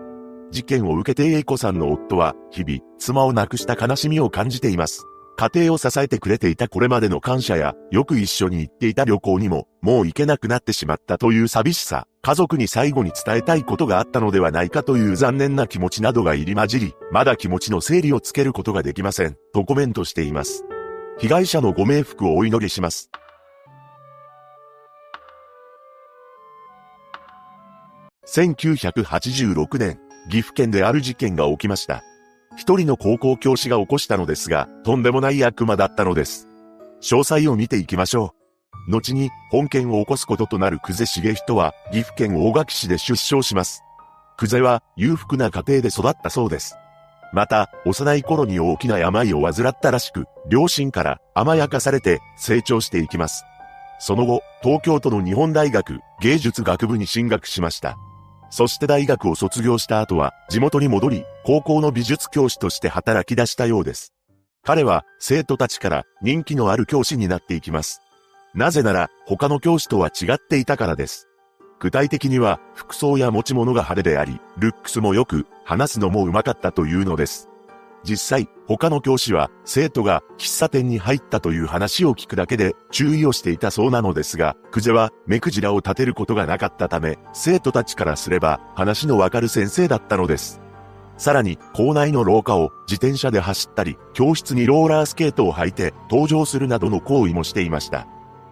[0.51, 5.05] 事件を受けて A 子さんの夫は、日々、妻を亡くした悲しみを感じています。
[5.36, 20.64] 家庭を支えてくれていたこれまでの感謝や、よく一緒に行っていた旅行にも、もう行けなくなってしまったという寂しさ、家族に最後に伝えたいことがあったのではないかという残念な気持ちなどが入り混じり、まだ気持ちの整理をつけることができません、とコメントしています。
[21.18, 23.11] 被害者のご冥福をお祈りします。
[28.26, 30.01] 1986年、
[30.31, 32.03] 岐阜県である事件が起きました。
[32.57, 36.49] 一人の高校教師が起こしたのですが、とんでもない悪魔だったのです。
[37.03, 38.35] 詳細を見ていきましょ
[38.89, 38.93] う。
[38.93, 43.83] 後に、本件を起こすこととなる久世重人は、岐阜県大垣市で出生します。
[44.37, 46.77] 久世は、裕福な家庭で育ったそうです。
[47.33, 53.45] また、幼い頃に大きな病を患ったらしく、両親から甘やかされて成長していきます。
[53.99, 57.97] その後、東京都の日本大学芸術学部に進学しました。
[58.55, 64.15] そして大学を卒業した後は地元に戻り、高校の美術教師として働き出したようです。
[64.63, 68.01] 彼は生徒たちから人気のある教師になっていきます。
[68.55, 71.27] なぜなら他の教師とは違っていたからです。
[71.81, 77.49] 具体的には服装や持ち物が派手であり、ルックスも良く、話すのも上手かったというのです。
[78.05, 90.61] 実際、他の教師は、生徒が喫茶店に入ったという話を聞くだけで注意をしていたそうなのですが、クゼは目くじらを立てることがなかったため、生徒たちからすれば話のわかる先生だったのです。
[91.17, 98.07] さらに、校内の廊下を自転車で走ったり、教室にローラースケートを履いて登場するなどの行為もしていました。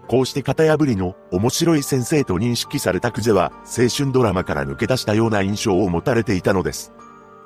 [0.08, 6.92] こうして型破りの面白い先生と認識されたクゼは青春ドラマから抜け出したような印象を持たれていたのです。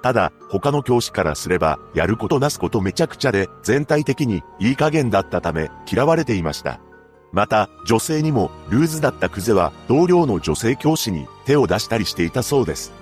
[0.03, 6.81] ただ、他の教師からすれば、やることなすことめちゃくちゃで、全体的にいい加減だったため、嫌われていました。
[7.33, 12.93] また、女性にも、ルーズだったクゼは、同僚の女性教師に手を出したりしていたそうです。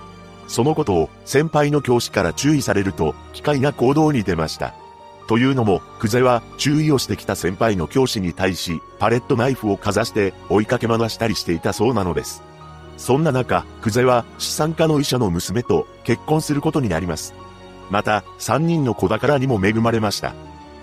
[0.47, 4.73] そのことを、先輩の教師から注意されると、機械な行動に出ました。
[5.27, 12.43] というのも、クゼは、注意をしてきた先輩の教師に対し、パレットナイフをかざして追いかけ回したりしていたそうなのです。
[12.97, 17.33] そんな中、クゼは資産家の医者の娘と結婚することになります。
[17.89, 20.33] また、三人の子宝にも恵まれました。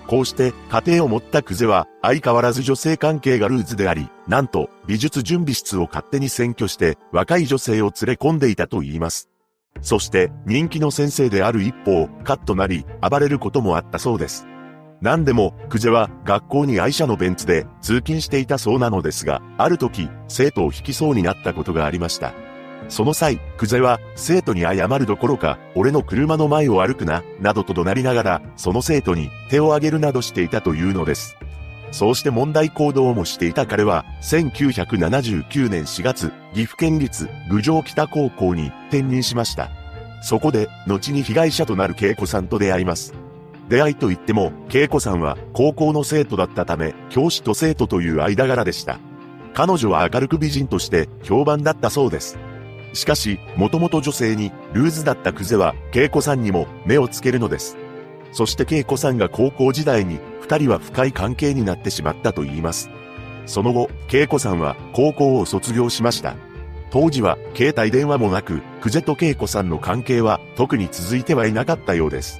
[0.07, 9.29] こうして家庭を持ったクゼは相変わらず女性関係がルーズであり、なんと美術準備室を勝手に占拠して若い女性を連れ込んでいたと言います。
[9.81, 14.45] そして人気の先生である一方、カッとなり暴れることもあったそうです。
[15.03, 22.33] 何でも、クジェは学校に愛車のベンツで通勤していたそうなのですが、ある時、生徒を引きそうになったことがありました。
[22.87, 31.35] その際、クゼは生徒に謝るどころか、俺の車の前を歩くな、などと怒鳴りながら、その生徒に手を挙げるなどしていたというのです。
[31.91, 39.69] そうして問題行動もしていた彼は、1979年4月、岐阜県立郡上北高校に転任しました。
[40.21, 43.13] そこで、後に被害者となる恵子さんと出会います。
[43.69, 48.99] 出会いといっても、恵子さんは高校の生徒だったため、教師と生徒という間柄でした。
[49.53, 52.37] 彼女は明るく美人として評判だったそうです。
[52.93, 57.77] しかし、もともと女性にルーズだったクゼは、恵子さんにも目をつけるのです。
[58.31, 62.89] そして恵子さんが高校時代に、二人は深い関係になってしまったと言います。
[63.45, 66.35] その後、恵子さんは高校を卒業しました。
[66.91, 72.39] 当時は携帯電話もなく、クゼと恵子さんの関係は特に続いてはいなかったようです。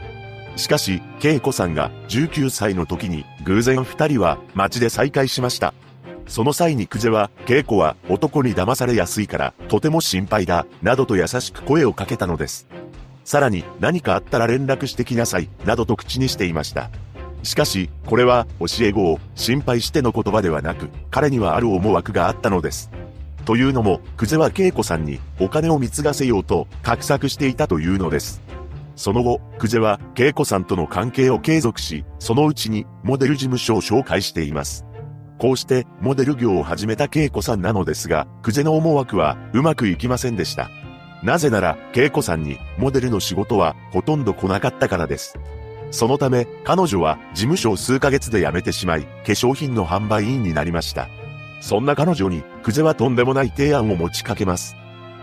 [0.55, 5.73] しかし、恵子さんが19歳の時に偶然二人は街で再会しました。
[6.27, 12.67] その際にクジェは、恵子は男に騙されやすいからとても心配だ、などと優しく声をかけたのです。
[13.25, 16.89] さらに何かあったら連絡してきなさい、などと口にしていました。
[17.41, 22.89] しかし、これは教え子を心配しての言葉ではなく、彼にはある思惑があったのです。
[23.45, 28.41] というのも、クゼは恵子さんにお金を貢がせようと画策していたというのです。
[28.95, 34.85] その後、クジェは、恵子さんとの関係を継続し、そのうちに、モデル事務所を紹介しています。
[35.39, 40.69] こうして、モデル業を始めた恵子さんなのですが、クジェの思惑は、うまくいきませんでした。
[41.23, 45.39] なぜなら、恵子さんに、モデルの仕事は、ほとんど来なかったからです。
[45.89, 51.07] そのため、彼女は、事務所を数ヶ月で辞めてしまい、化粧品の販売員になりました。
[51.61, 54.75] そんな彼女に、クゼはとんでもない提案を持ちかけます。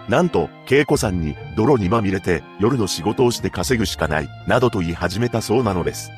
[0.09, 6.10] なんと、恵子さんに泥にまみれて夜の仕事をして稼ぐしかない、などと言い始めたそうなのです。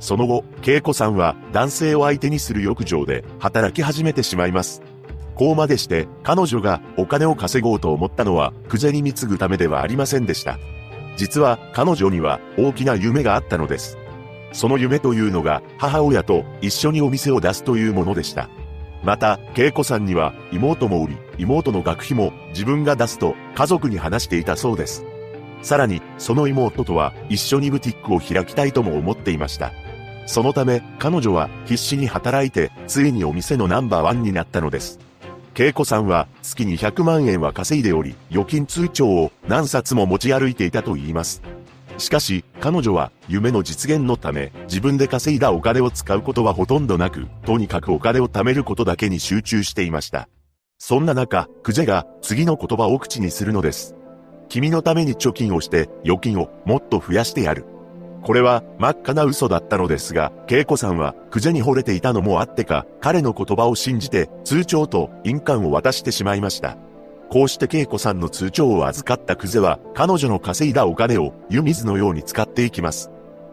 [0.00, 4.82] その後、恵子さんは男性を相手にする浴場で働き始めてしまいます。
[5.34, 10.58] こうまでして彼女がお金を稼ごうと思ったのは、クゼに貢ぐためではありませんでした。
[11.16, 13.98] 実は彼女には大きな夢があったのです。
[14.52, 18.48] その夢というのが母親と一緒にお店を出すというものでした。
[19.02, 25.04] また、恵子さんには妹もおり、妹の学費も自分が出すと家族に話していたそうです。
[25.62, 29.72] さらに、その妹とは一緒にブティックを開きたいとも思っていました。
[30.26, 35.00] そのため、彼女は必死に働いて、ついにお店のナンバーワンになったのです。
[35.54, 41.42] 恵子さんは月に100万円は稼いでおり、預金通帳を何冊も持ち歩いていたと言います。
[42.02, 50.28] しかし、彼女は夢の実現のため、自分で稼いだお金を使うことはほとんどなく、とにかくお金を貯めることだけに集中していました。
[50.78, 53.94] そんな中、クジェが次の言葉を口にするのです。
[54.48, 57.66] 君のために貯金をして預金をもっと増やしてやる。
[58.24, 66.76] これは真っ赤な嘘だったのですが、恵子さんはクジェに惚れていたのもあってか、彼の言葉を信じて通帳と印鑑を渡してしまいました。
[67.32, 73.10] こうして恵子さんの通帳を預かったクゼは、彼女の稼いだお金を湯水のように使っていきます。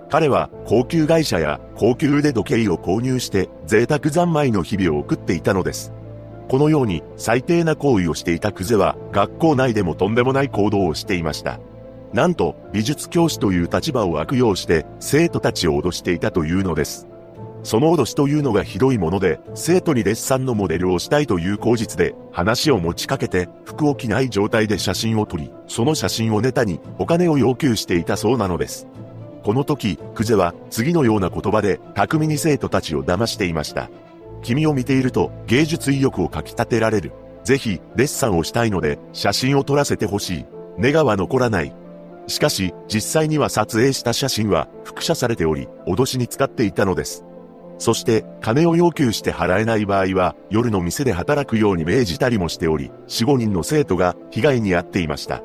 [0.10, 5.94] 彼は高級会社や高級腕時計を購入して贅沢三昧の日々を送っていたのです。
[6.50, 11.62] このように最低な行為をしていたクゼは学校内でもとんでもない行動をしていました。
[12.12, 17.08] なんと、美術教師という立場を悪用して、生徒たちを脅していたというのです。
[17.64, 28.88] その脅しというのがひどいもので、生徒にデッサンのモデルをしたいという口実で、話を持ちかけて、服を着ない状態で写真を撮り、その写真をネタに、お金を要求していたそうなのです。
[29.44, 33.90] この時、クゼは、次のような言葉で、巧みに生徒たちを騙していました。
[34.42, 37.12] 君を見ていると、芸術意欲をかき立てられる。
[37.44, 40.46] ぜひ、デッサンをしたいので、写真を撮らせてほしい。
[40.78, 41.74] ネガは残らない。
[42.28, 47.26] しかし、実際には撮影した写真は複写されており、脅しに使っていたのです。
[47.80, 55.42] そして、金を要求して払えない場合は、夜の店で働くように命じたりもしており、4、5人の生徒が被害に遭っていました。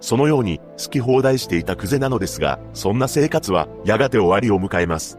[0.00, 5.18] そのように、好き放題していたクゼなのですが、そんな生活は、やがて終わりを迎えます。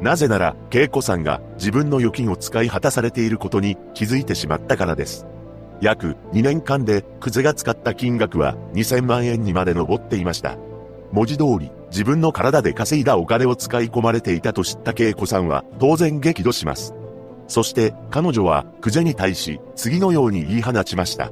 [0.00, 5.26] なぜなら、恵子さんが自分の預金を使い果たされていることに気づいてしまったからです。
[5.80, 10.56] 約2年間でクゼが使った金額は2000万円にまで上っていました。
[11.12, 16.92] 文字通り、自分の体で稼いだお金を使い込まれていたと知った恵子さんは当然激怒します。
[17.46, 21.30] そして彼女はクゼに対し次のように言い放ちました。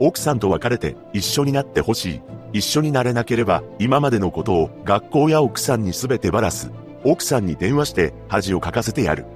[0.00, 2.22] 奥さんと別れて一緒になってほしい。
[2.54, 6.72] 一緒になれなければ今までのことを学校や奥さんに全てばらす。
[7.04, 9.26] 奥さんに電話して恥をかかせてやる。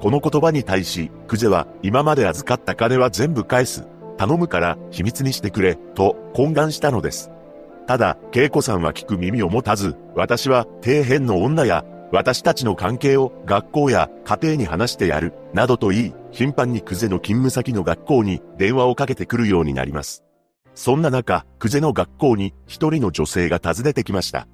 [0.00, 3.86] この言葉に対し、クゼは今まで預かった金は全部返す。
[4.16, 7.30] 頼むから秘密にしてくれ、と懇願したのです。
[7.86, 20.24] ただ、恵子さんは聞く耳を持たず、私は底辺の女や、私たちの関係を学校や家庭に話してやる、などと言い、頻繁にクゼの勤務先の学校に電話をかけてくるようになります。
[20.74, 24.48] そんな中、クゼの学校に一人の女性が訪ねてきました。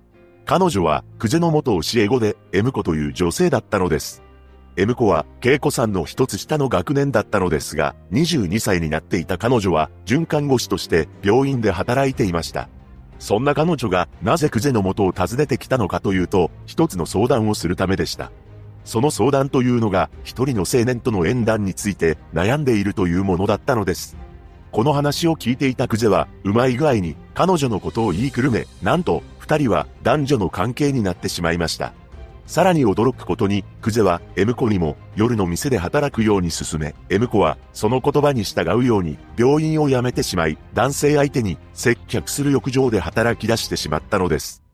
[0.44, 4.22] 彼女は、クゼの元教え子で、エムコという女性だったのです。
[4.76, 12.68] エムコは、ケイコさんの一つ下の学年だったのですが、22歳になっていた彼女は、准看護師として病院で働いていました。
[13.20, 18.32] そんな彼女が、なぜクゼの元を訪ねてきたのかというと、一つの相談をするためでした。
[18.84, 24.16] その相談というのが、一人の青年との縁談について悩んでいるというものだったのです。
[24.72, 31.92] この話を聞いていたクゼは、うまい具合に彼女のことを言いくるめ、なんと、二人は男女の関係になってしまいました。
[32.50, 44.64] さらに驚くことに、クゼは M 子にも夜の店で働くように進め、M 子はその言葉に従うように病院を辞めてしまい、男性相手に接客する浴場で働き出してしまったのです。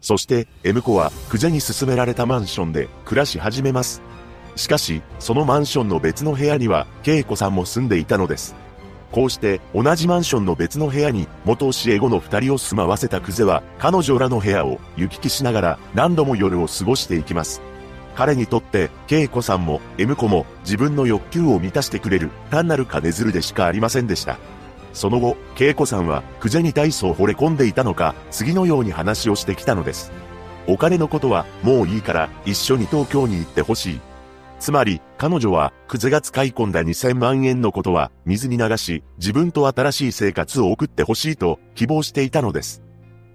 [0.00, 4.00] そして M 子はクゼに勧められたマンションで暮らし始めます。
[4.54, 8.56] しかし、そのマンションの別の部屋には、恵子さんも住んでいたのです。
[9.12, 17.62] こうして同じマンションの別の部屋に元教え子の二人を住まわせたクゼは彼女らの部屋を行き来しながら何度も夜を過ごしていきます。
[18.16, 24.38] 彼にとって、恵子さんも M 子も自分の欲求を満たしてくれる単なる金づるでしかありませんでした。
[24.94, 30.12] その後、恵子さんはクゼに体操惚れ込んでいたのか、次のように話をしてきたのです。
[30.66, 34.00] お金のことはもういいから一緒に東京に行ってほしい。
[34.58, 42.82] つまり、彼女は、クゼが使い込んだ2000万円のことは、水に流し、自分と新しい生活を送ってほしいと、希望していたのです。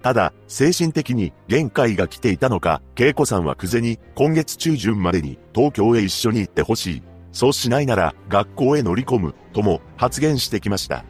[0.02, 7.04] ただ、精神的に限界が来ていたのか、恵子さんはクゼに、今月中旬までに、東京へ一緒に行ってほしい。
[7.32, 11.06] そうしないなら、学校へ乗り込む、とも、発言してきました。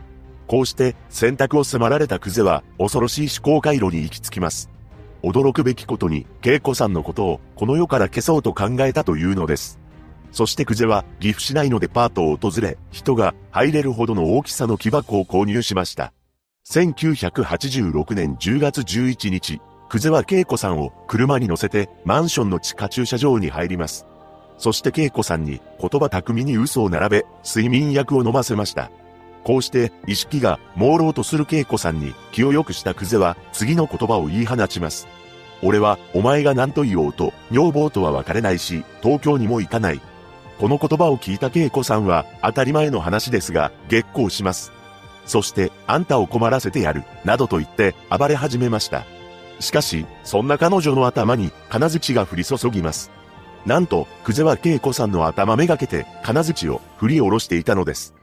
[0.47, 4.69] こうして、選択を迫られたクゼは、恐ろしい思考回路に行き着きます。
[5.23, 9.80] 驚くべきことに、恵子さんのことを、この世から消そうと考えたというのです。
[10.31, 16.13] そしてクゼは岐阜市内のデパートを訪れ、人が入れるほどの大きさの木箱を購入しました。
[16.69, 19.59] 1986年10月11日、
[19.89, 24.05] クゼは恵子さんを車に乗せてマンションの地下駐車場に入ります。
[24.57, 28.89] そして恵子さんに言葉巧みに嘘を並べ、睡眠薬を飲ませました。
[29.43, 35.07] こうして意識が朦朧とする恵子さんに気を良くしたクゼは次の言葉を言い放ちます。
[35.63, 40.01] 俺はお前が何と言おうと、女房とは別れないし、東京にも行かない。
[40.61, 44.71] この言葉を聞いた恵子さんは、当たり前の話ですが、激高します。
[45.25, 49.03] そして、あんたを困らせてやる、などと言って暴れ始めました。
[49.59, 53.09] しかし、そんな彼女の頭に金槌が降り注ぎます。
[53.65, 58.13] なんと、久世は恵子さんの頭めがけて金槌を振り下ろしていたのです。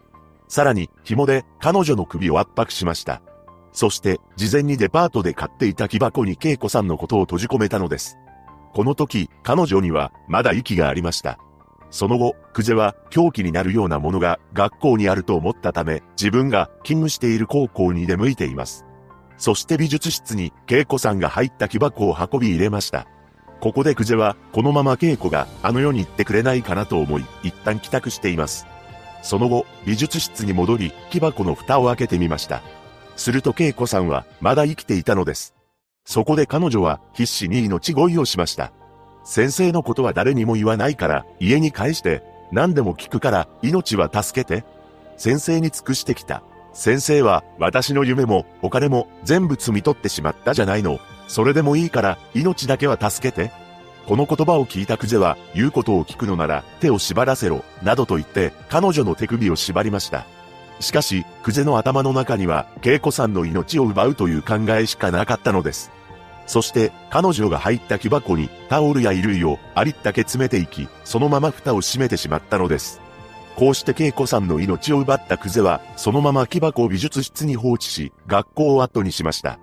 [0.46, 3.20] さらに、紐で彼女の首を圧迫しました。
[3.72, 8.16] そして、事前にデパートで買っていた木箱に恵子さんのことを閉じ込めたのです。
[8.74, 11.40] この時、彼女にはまだ息がありました。
[11.90, 18.84] その後、クジェは狂気になるようなものが学校にあると思ったため、自分が勤務している高校に出向いています。
[19.36, 23.06] そして美術室に恵子さんが入った木箱を運び入れました。
[23.60, 28.66] ここでクジェは、このまま恵子があの世に行ってくれないかなと思い、一旦帰宅しています。
[29.22, 32.62] その後、美術室に戻り、木箱の蓋を開けてみました。
[33.16, 35.54] すると恵子さんは、まだ生きていたのです。
[36.04, 38.72] そこで彼女は必死に命乞いをしました。
[39.28, 44.64] 先生のことは誰にも言わないから、家に帰して、何でも聞くから、命は助けて。
[45.18, 46.42] 先生に尽くしてきた。
[46.72, 50.98] 先生は、私の夢も、お金も、全部摘み取ってしまったじゃないの。
[51.26, 53.52] それでもいいから、命だけは助けて。
[54.06, 60.24] この言葉を聞いたクゼは、言うことを聞くのなら、手を縛らせろ、などと言って、彼女の手首を縛りました。
[60.80, 65.97] しかし、クゼの頭の中には、恵子さんの命を奪うという考えしかなかったのです。
[66.48, 73.00] そして彼女が入った木箱にタオルや衣類をありったけ詰めていき、そのまま蓋を閉めてしまったのです。
[73.54, 79.58] こうして恵子さんの命を奪ったクゼは、そのまま木箱を美術室に放置し、学校を後にしました。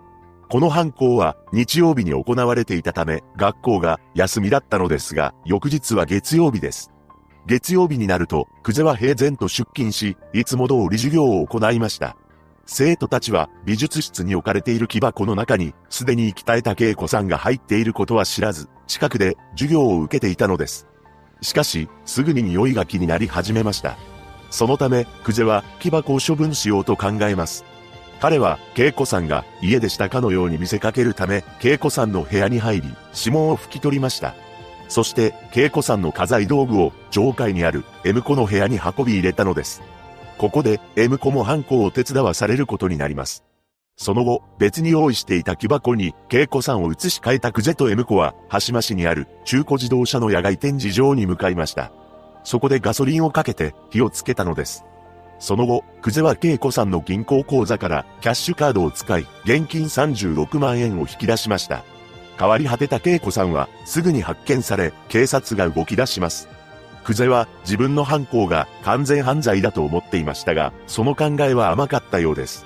[0.47, 6.91] この犯行は日曜日に行われていたため、学校が休みだったのですが、翌日は月曜日です。
[7.47, 12.15] 月曜日になると、クゼは平然と出勤し、いつも通り授業を行いました。
[12.65, 20.87] 生徒たちは美術室に置かれている木箱の中に、すでに生き絶えた恵子さんが入っていることは知らず、近くで授業を受けていたのです。
[21.41, 23.97] しかし、すぐに匂いが気になり始めました。
[24.49, 27.65] そのため、クゼは木箱を処分しようと考えます。
[28.19, 34.33] 彼は、恵子さんが家でしたかのように見せかけるため、恵子さんの部屋に入り、指紋を拭き取りました。
[34.87, 39.83] そして、恵子さんの家財道具を上階にある M 子の部屋に運び入れたのです。
[40.37, 43.43] ここで M 子も犯行を手伝わされることになります。
[43.97, 51.91] その後、別に用意していた木箱に、恵子さんを移し替えたクゼと M 子は、橋間市にある中古自動車の野外展示場に向かいました。
[52.43, 54.83] そこでガソリンをかけて火をつけたのです。
[55.39, 61.83] その後、クゼは恵子さんの銀行口座からキャッシュカードを使い、現金36万円を引き出しました。
[62.37, 66.49] 変わり果てた恵子さんは、すぐに発見され、警察が動き出します。
[67.05, 72.65] 久世は自分の犯行が完全犯罪だと思っていましたが、その考えは甘かったようです。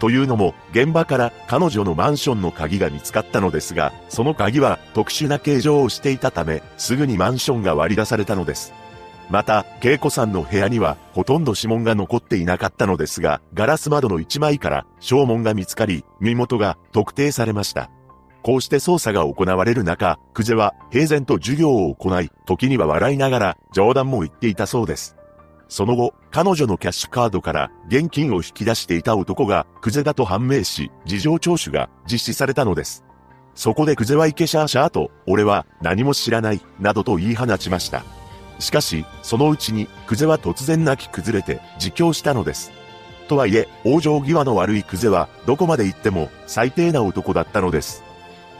[0.00, 8.72] というのも、現場から彼女のマンションの鍵が見つかったのですが、その鍵は特殊な形状をしていたため、すぐにマンションが割り出されたのです。
[9.30, 17.90] また、恵子さんの部屋には、ほとんど指紋が残っていなかったのですが、ガラス窓の一枚から、証文が見つかり、身元が特定されました。
[18.44, 25.16] こうして捜査が行われる中、クゼは平然と授業を行い、時には笑いながら冗談も言っていたそうです。
[25.66, 33.02] その後、彼女のキャッシュカードから現金を引き出していた男がクゼだと判明し、事情聴取が実施されたのです。
[33.54, 38.04] そこでクゼはイケシャーシャーと、俺は何も知らない、などと言い放ちました。
[38.58, 42.72] しかし、そのうちに、クゼは突然泣き崩れて、自供したのです。
[43.26, 48.03] とはいえ、往生際の悪いクゼは、どこまで行っても、最低な男だったのです。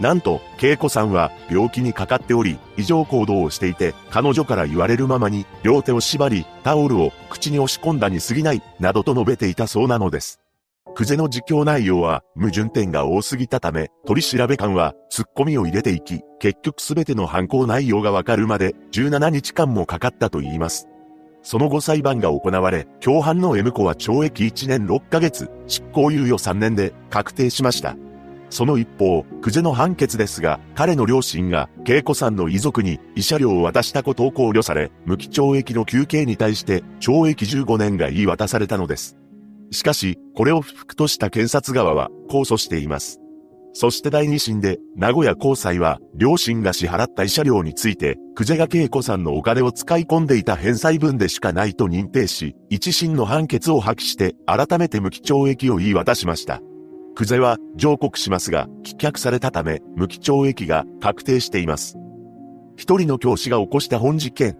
[0.00, 10.40] なんと、恵子さんは病気にかかっており、異常行動をしていて、彼女から言われるままに、両手を縛り、タオルを口に押し込んだに過ぎない、などと述べていたそうなのです。
[10.94, 20.86] クゼの実況内容は矛盾点が多すぎたため、取り調べ官は突っ込みを入れていき、結局すべての犯行内容がわかるまで17日間もかかったと言います。
[21.42, 27.96] その後裁判が行われ、共犯の M 子は懲役1年6ヶ月、執行猶予3年で確定しました。
[28.54, 39.16] その一方、クゼの判決ですが、彼の両親が、恵子さんの遺族に慰謝料を渡したことを考慮され、無期懲役の休刑に対して、懲役15年が言い渡されたのです。
[39.72, 43.18] しかし、これを不服とした検察側は、控訴しています。
[43.72, 56.62] そして第二審で、名古屋高裁は、両親が支払った慰謝料について、久世が恵子さんのお金を使い込んでいた返済分でしかないと認定し、一審の判決を破棄して、改めて無期懲役を言い渡しました。
[57.14, 61.96] クゼは上告しますが、棄却されたため、無期懲役が確定しています。
[62.76, 64.58] 一人の教師が起こした本事件。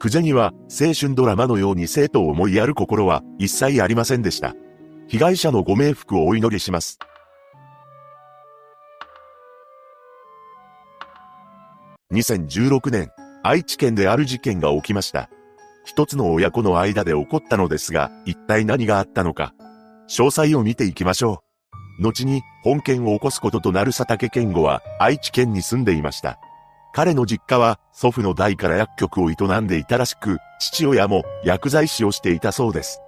[0.00, 4.56] クゼには青春ドラマのように生徒を思いやる心は一切ありませんでした。
[5.06, 6.98] 被害者のご冥福をお祈りします。
[12.12, 13.10] 2016年、
[13.44, 15.30] 愛知県である事件が起きました。
[15.84, 19.54] 一つの親子の間で起こったのですが、一体何があったのか。
[20.08, 21.51] 詳細を見ていきましょう。
[21.98, 26.38] 後に、本件を起こすこととなる佐竹健吾は、愛知県に住んでいました。
[26.94, 33.00] 彼の実家は、祖父の代から薬局を営んでいたらしく、父親も薬剤師をしていたそうです。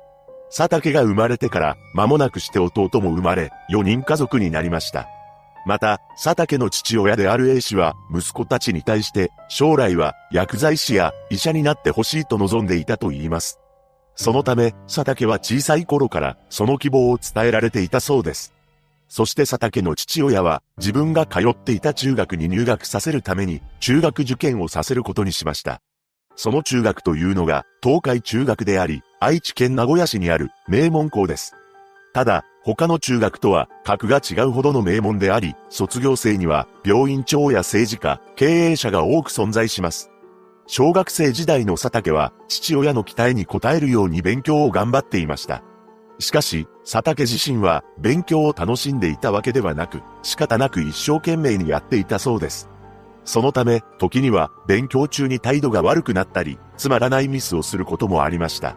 [0.57, 5.09] 佐竹が生まれてから、間もなくして弟も生まれ、4人家族になりました。
[5.67, 13.59] また、佐竹の父親である A 氏は、息子たちに対して、将来は薬剤師や医者になってほしいと望んでいたと言います。
[14.15, 18.53] そのため、佐竹は小さい頃から、その希望を伝えられていたそうです。
[19.17, 25.81] そして佐竹の父親は、自分が通っていた中学に入学させるために、中学受験をさせることにしました。
[26.35, 31.55] その中学というのが、東海中学であり、愛知県名古屋市にある名門校です。
[32.13, 40.11] ただ、他の中学とは格が違うほどの名門であり、卒業生には病院長や政治家、経営者が多く存在します。
[40.67, 45.63] 小学生時代の佐竹は父親の期待に応えるように勉強を頑張っていました。
[46.19, 52.69] しかし、佐竹自身は勉強を楽しんでいたわけではなく、仕方なく一生懸命にやっていたそうです。
[53.25, 58.77] そのため、時には勉強中に態度が悪くなったり、つまらないミスをすることもありました。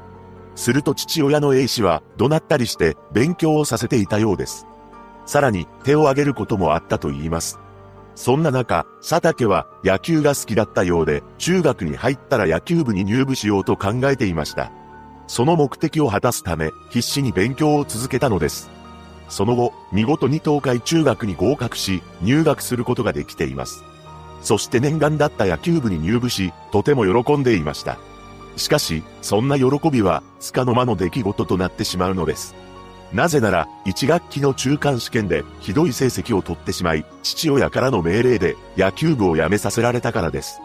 [0.56, 4.66] すると父親の A 氏は怒鳴ったりして勉強をさせていたようです。
[5.26, 7.60] さらに手を挙げることもあったと言います。
[8.16, 14.72] そんな中、佐竹は野球が好きだったようで、中学に入ったら野球部に入部しようと考えていました。
[15.28, 18.70] その目的を果たすため、必死に勉強を続けたのです。
[19.30, 23.84] その後、見事に東海中学に合格し、入学することができています。
[24.42, 27.98] そして念願だった野球部に入部し、とても喜んでいました。
[28.56, 32.56] しかし、そんな喜びは、つかの間の出来事となってしまうのです。
[33.14, 40.60] なぜなら、1学期の中間試験で、ひどい成績を取ってしまい、父親からの命令で、野球部を辞めさせられたからです。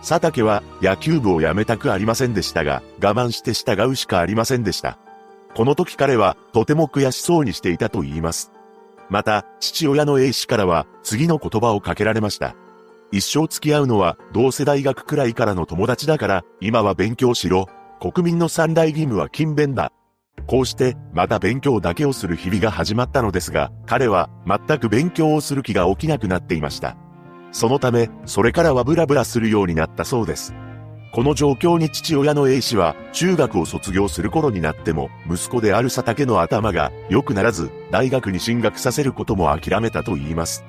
[0.00, 4.98] 佐竹は、野球部を辞めたくありませんでしたが、我慢して従うしかありませんでした。
[5.54, 8.52] この時彼は、とても悔しそうにしていたと言います。
[9.08, 12.54] また、父親の A 氏からは、次の言葉をかけられました。
[13.12, 17.66] 一生付き合うのは同世代学くらいからの友達だから、今は勉強しろ。
[18.00, 19.92] 国民の三大義務は勤勉だ。
[20.46, 26.96] こうして、また勉強だけをする日々が始まったのですが、彼は全く勉強をする気が起きなくなっていました。
[27.52, 30.54] そのため、それからはブラブラするようになったそうです。
[31.12, 40.64] この状況に父親の A 氏は、中学を卒業する頃になっても、息子である佐竹の頭が良くならず、大学に進学させることも諦めたと言います。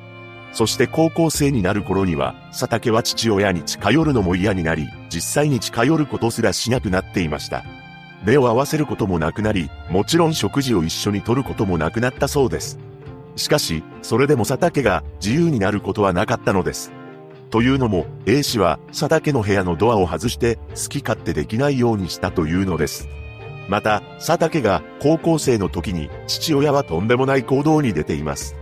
[0.52, 7.64] そして高校生になる頃には、佐竹は父親に近寄るのも嫌になり、実際に近寄ることすらしなくなっていました。
[8.24, 12.80] 目を合わせることもなくなり、もちろん食事を一緒にとることもなくなったそうです。
[13.36, 16.92] しかし、それでも佐竹が自由になることはなかったのです。
[17.50, 23.08] というのも、A 氏は佐竹の部屋のドアを外して好き勝手できないようにしたというのです。
[23.68, 28.56] また、佐竹が高校生の時に父親はとんでもない行動に出ています。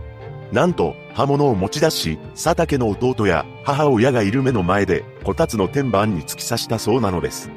[0.52, 7.50] なんと、刃物を持ち出し、佐竹の弟や母親がいる目の前で、こたつの天板に突き刺したそうなのです。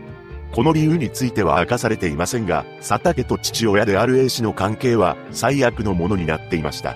[0.53, 6.95] この理由については明かされていませんが、佐竹と父親である A 氏の関係は最悪のものになっていました。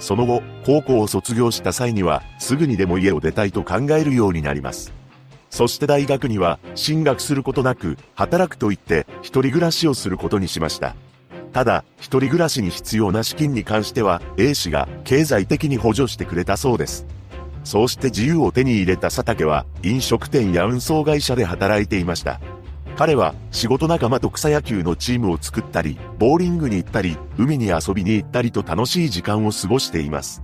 [0.00, 4.92] その後、高校を卒業した際には、すぐにでも家を出たいと考えるようになります。
[5.48, 10.96] そして大学には、進学することなく、働くと言って、一人暮らしをすることにしました。
[11.52, 17.06] ただ、一人暮らしに必要な資金に関しては、A 氏が経済的に補助してくれたそうです。
[17.62, 22.40] そうして自由を手に入れた佐竹は、飲食店や運送会社で働いていました。
[22.98, 30.42] 彼は仕事仲間と草野球のチームを作ったり、ボーリングに行ったり、海に遊びに行ったりと楽しい時間を過ごしています。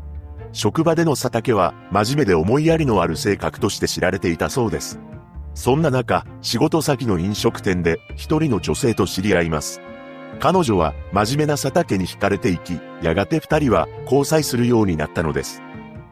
[0.52, 5.00] 職場での佐竹は真面目で思いやりのある性格として知られていたそうです。
[5.54, 9.80] そんな中、仕事先の飲食店で一人の女性と知り合います。
[10.38, 15.60] 彼女は真面目な佐竹に惹かれていき、やがて二人は交際するようになったのです。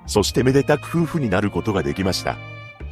[0.09, 2.37] そしてめでたく夫婦になることができました。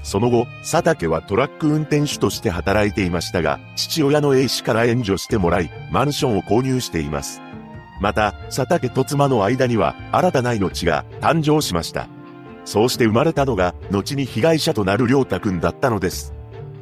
[0.02, 7.42] その後、佐竹はトラック運転手として働いていましたが、父親の A 氏から援助してもらい、マンションを購入しています。
[8.00, 12.08] また、佐竹と妻の間には新たな命が誕生しました。
[12.64, 16.32] そうして生まれたのが、後に被害者となる良太くんだったのです。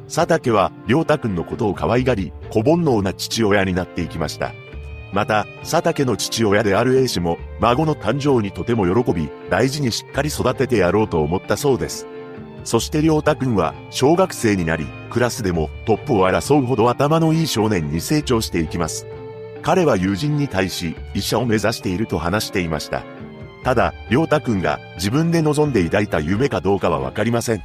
[0.07, 4.53] 佐竹は、良太くんのことを可愛がり、小煩悩な父親になっていきました。
[5.11, 12.07] また、佐竹の父親である A 氏も、孫の誕生にとても喜び、大事にしっかり育ててやろうと思ったそうです。
[12.63, 19.07] そして良太くんは、小学生になり、クラスでもトップを争うほど頭のいい少年に成長していきます。
[19.61, 23.03] 彼は友人に対し、医者を目指していると話していました。
[23.63, 27.63] ただ、良太くんが自分で望んで抱いた夢かどうかはわかりません。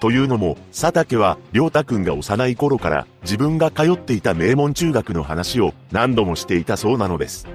[0.00, 7.46] というのも、佐竹は、良太くんが幼い頃から自分が通っていた名門中学の話を何度もしていたそうなのです。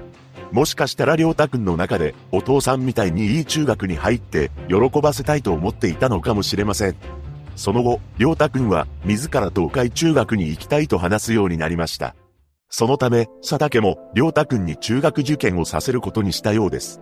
[0.52, 6.96] もしかしたら良太くんの中でお父さんみたいにいい中学に入って喜ばせたいと思っていたのかもしれません。
[7.56, 12.14] その後、良太くんは自ら東海中学に行きたいと話すようになりました。
[12.68, 17.00] そのため、佐竹も良太くんに中学受験をさせることにしたようです。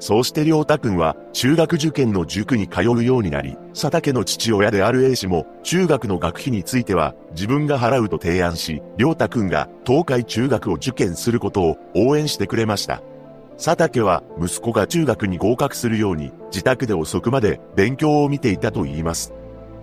[0.00, 13.02] そうして良太くんは中学受験の塾に通うようになり、佐竹の父親である A 氏も中学の学費については自分が払うと提案し、良太くんが東海中学を受験することを応援してくれました。
[13.56, 19.32] 佐竹は息子が中学に合格するように自宅で遅くまで勉強を見ていたと言います。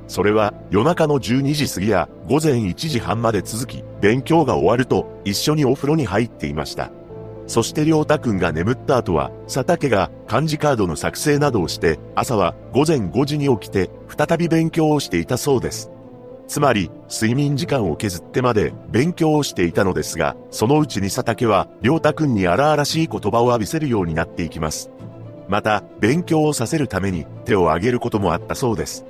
[0.08, 6.92] それは夜中の12時過ぎや午前1時半まで続き、勉強が終わると一緒にお風呂に入っていました。
[7.48, 15.92] そして良太くんが眠った後は、佐竹が漢字カードの作成などをして、朝は午前5時に起きて、再び勉強をしていたそうです。
[16.48, 24.92] つまり、睡眠時間を削ってまで勉強をしていたのですが、そのうちに佐竹は、良太くんに荒々しい言葉を浴びせるようになっていきます。
[25.48, 29.06] また、勉強をさせるために手を挙げることもあったそうです。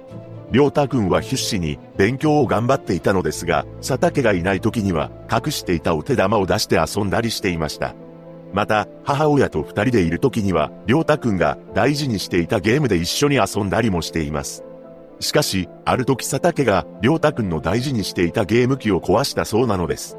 [0.52, 7.95] 良太くんは必死に勉強を頑張っていたのですが、佐竹がいない時には隠していたお手玉を出して遊んだりしていました。
[8.56, 14.64] また、母親と二人でいる時には、りょうたくんが大事にしていたゲームで一緒に遊んだりもしています。
[15.19, 20.18] しかし、ある時佐竹が、りょうたくんの大事にしていたゲーム機を壊したそうなのです。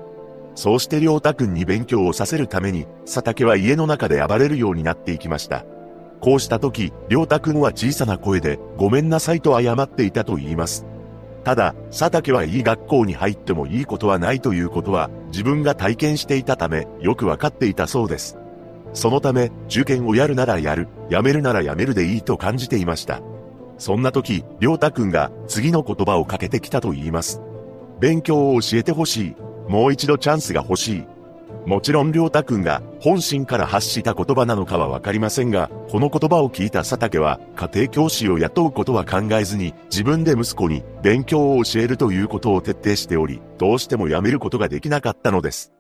[0.55, 5.65] そうしてりょうたくんに勉強をさせるために、佐竹は家の中で暴れるようになっていきました。
[6.21, 10.85] こうした時、りょうたくんは小さな声で、ごめんなさいと謝っていたと言います。
[11.47, 18.37] ただ、佐竹はいい学校に入ってもいいことはないということは、自分が体験していたため、よくわかっていたそうです。
[18.95, 23.21] そのため、受験をやるならやる、やめるならやめるでいいと感じていました。
[23.79, 27.41] そんな時、りょうたくんが次の言葉をかけてきたと言います。
[28.01, 29.37] 勉強を教えてほしい。
[29.69, 31.05] もう一度チャンスが欲しい。
[31.67, 45.73] もちろん良太くんが本心から発した言葉なのかはわかりませんが、この言葉を聞いた佐竹は家庭教師を雇うことは考えずに自分で息子に勉強を教えるということを徹底しており、どうしてもやめることができなかったのです。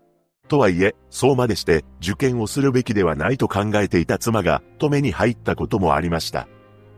[0.48, 6.48] とはいえ、そうまでして受験をするべきではないと考えていた妻が止めに入ったこともありました。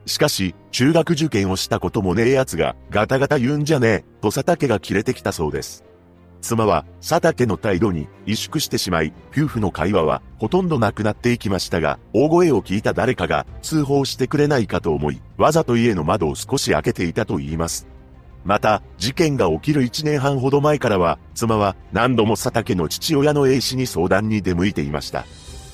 [0.06, 5.84] しかし、中学受験をしたこともねえ奴がガタガタ言うんじゃねえ、と佐竹が切れてきたそうです。
[6.40, 17.86] 妻は佐竹の態度に萎縮してしまい、夫婦の会話はほとんどなくなっていきましたが、大声を聞いた誰かが通報してくれないかと思い、わざと家の窓を少し開けていたと言います。
[18.44, 25.26] また、事件が起きる1年半ほど前からは、妻は何度も佐竹の父親の A 氏に相談に出向いていました。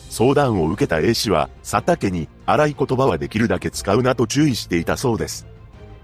[0.09, 5.47] 相談を受けた A 氏は、佐竹に荒い言葉はできるだけ使うなと注意していたそうです。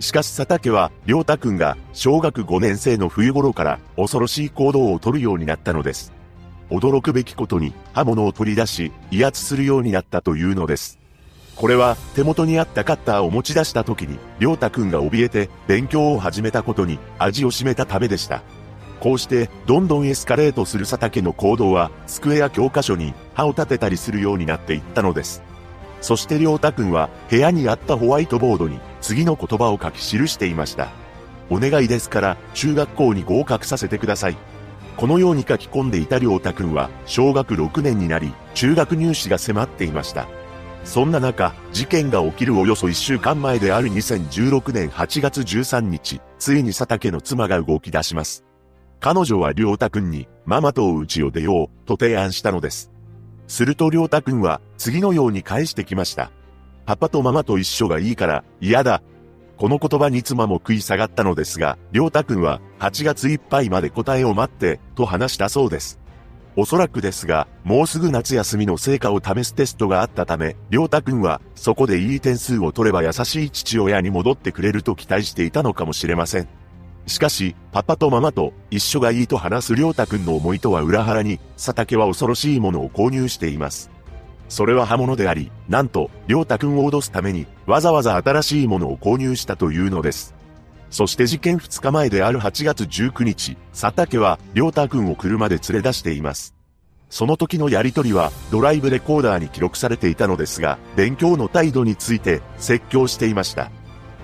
[0.00, 6.12] しかし佐竹は、良太くんが小学5年生の冬頃から恐ろしい行動をとるようになったのです。
[6.70, 10.98] 驚くべきことに刃物を取り出し、威圧するようになったというのです。
[11.54, 18.42] これは手元にあったカッターを持ち出した時に、良太くんが怯えて勉強を始めたことに味を占めたためでした。
[19.00, 25.42] こうしてどんどんエスカレートする佐竹の行動は机や教科書に刃を立てたりするようになっていったのです。
[26.00, 30.88] そして良太くんは部屋にあったホワイトボードに次の言葉を書き記していました。
[31.50, 34.36] お願いですから中学校に合格させてください。
[34.96, 40.26] このように書き込んでいた良太くんは小学6年になり中学入試が迫っていました。
[40.84, 48.44] そんな中、事件が起きるおよそ1週間前である2016年8月13日、ついに佐竹の妻が動き出します。
[48.98, 52.90] 彼女は良太くんにママと家を出ようと提案したのです。
[53.50, 56.30] すると良太くんは次のように返してきました。
[56.86, 59.02] パパとママと一緒がいいから嫌だ。
[59.56, 65.98] この言葉に妻も食い下がったのですが、良太くんは8月いっぱいまで答えを待ってと話したそうです。
[66.54, 76.59] おそらくですが、もうすぐ夏休みの成果を試すテストがあったため、良太くんはそこでいい点数を取れば優しい父親に戻ってくれると期待していたのかもしれません。
[77.10, 83.90] しかし、パパとママと一緒がいいと話す良太くんの思いとは裏腹に、佐竹は恐ろしいものを購入しています。
[84.48, 90.34] それは刃物であり、なんと、良太くんを脅すために、わざわざ新しいものを購入したというのです。
[90.90, 96.54] そして事件2日前である8月19日、佐竹は、良太くんを車で連れ出しています。
[97.08, 103.72] その時のやりとりは、ドライブレコーダーに記録されていたのですが、勉強の態度について、説教していました。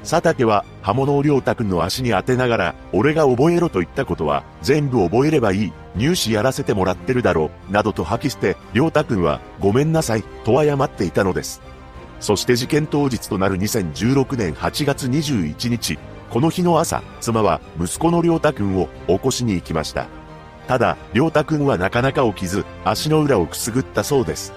[0.07, 11.61] 佐竹は刃物を良太くんの足に当てながら、俺が覚えろと言ったことは、全部覚えればいい、入試やらせてもらってるだろう、などと吐き捨て、良太くんは、ごめんなさい、と謝っていたのです。
[12.21, 15.99] そして事件当日となる2016年8月21日、
[16.31, 20.07] この日の朝、妻は息子の良太くんを起こしに行きました。
[20.69, 24.53] ただ、良太くんはなかなか起きず、足の裏をくすぐったそうです。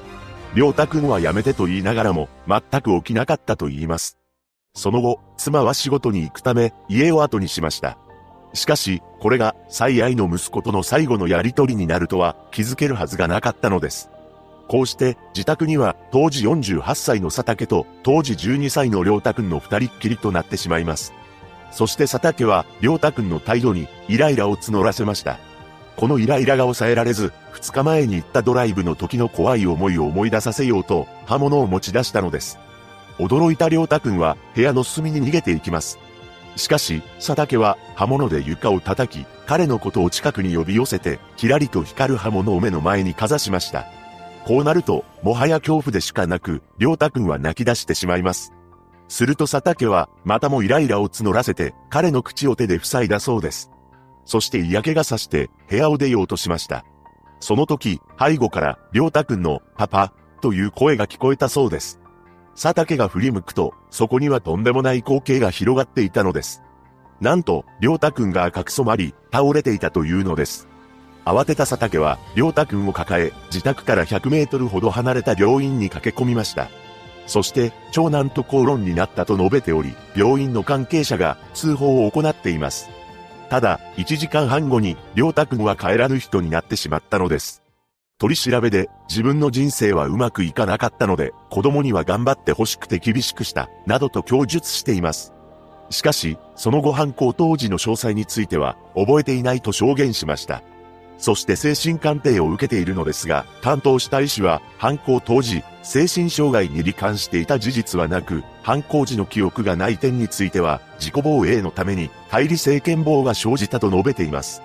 [0.54, 4.19] 良太くんはやめてと言いながらも、全く起きなかったと言います。
[4.74, 7.98] その後、妻は仕事に行くため、家を後にしました。
[8.54, 14.10] しかし、これが最愛の息子との最後のやりとりになるとは気づけるはずがなかったのです。
[14.68, 21.14] こうして自宅には当時48歳の佐竹と当時12歳の良太くんの二人っきりとなってしまいます。
[21.72, 25.40] そして佐竹は良太くんの態度にイライラを募らせました。
[25.98, 32.58] このイライラが抑えられず、二日前に行ったドライブの時の怖い思いを思い出させようと刃物を持ち出したのです。
[33.20, 36.00] 驚いた良太くんは部屋の隅に逃げていきます。
[36.56, 43.86] しかし、佐竹は刃物で床を叩き、彼のことを近くに呼び寄せて、キラリと光る刃物を目の前にかざしました。
[44.46, 48.54] こうなると、もはや恐怖でしかなく、良太くんは泣き出してしまいます。
[49.08, 53.72] すると佐竹は、またもイライラを募らせて、彼の口を手で塞いだそうです。
[54.26, 56.86] そして嫌気がさして、部屋を出ようとしました。
[57.40, 61.99] その時、背後から、良太くんの、パパ、という声が聞こえたそうです。
[62.62, 66.62] 佐竹が振り向くと、そこにはとんでもない光景が広がっていたのです。
[67.22, 70.68] なんと、良太くんが赤く染まり、倒れていたというのです。
[71.24, 76.68] 慌てた佐竹は、良太くんを抱え、自宅から100メートルほど離れた病院に駆け込みました。
[77.28, 82.90] そして長男と口論になったと述べており、病院の関係者が通報を行っています。
[83.50, 87.59] ただ、1時間半後に、良太くんは帰らぬ人になってしまったのです。
[88.20, 95.34] 取り調べで、自分の人生はうまくいかなかったので、子供には頑張って欲しくて厳しくした、などと供述しています。
[95.90, 100.62] しかし、その後犯行当時の詳細については、覚えていないと証言しました。
[101.18, 114.62] そして精神鑑定を受けているのですが、担当した医師は、犯行当時、精神障害に罹患していた事実はなく、犯行時の記憶がない点については、自己防衛のために、対理性健忘が生じたと述べています。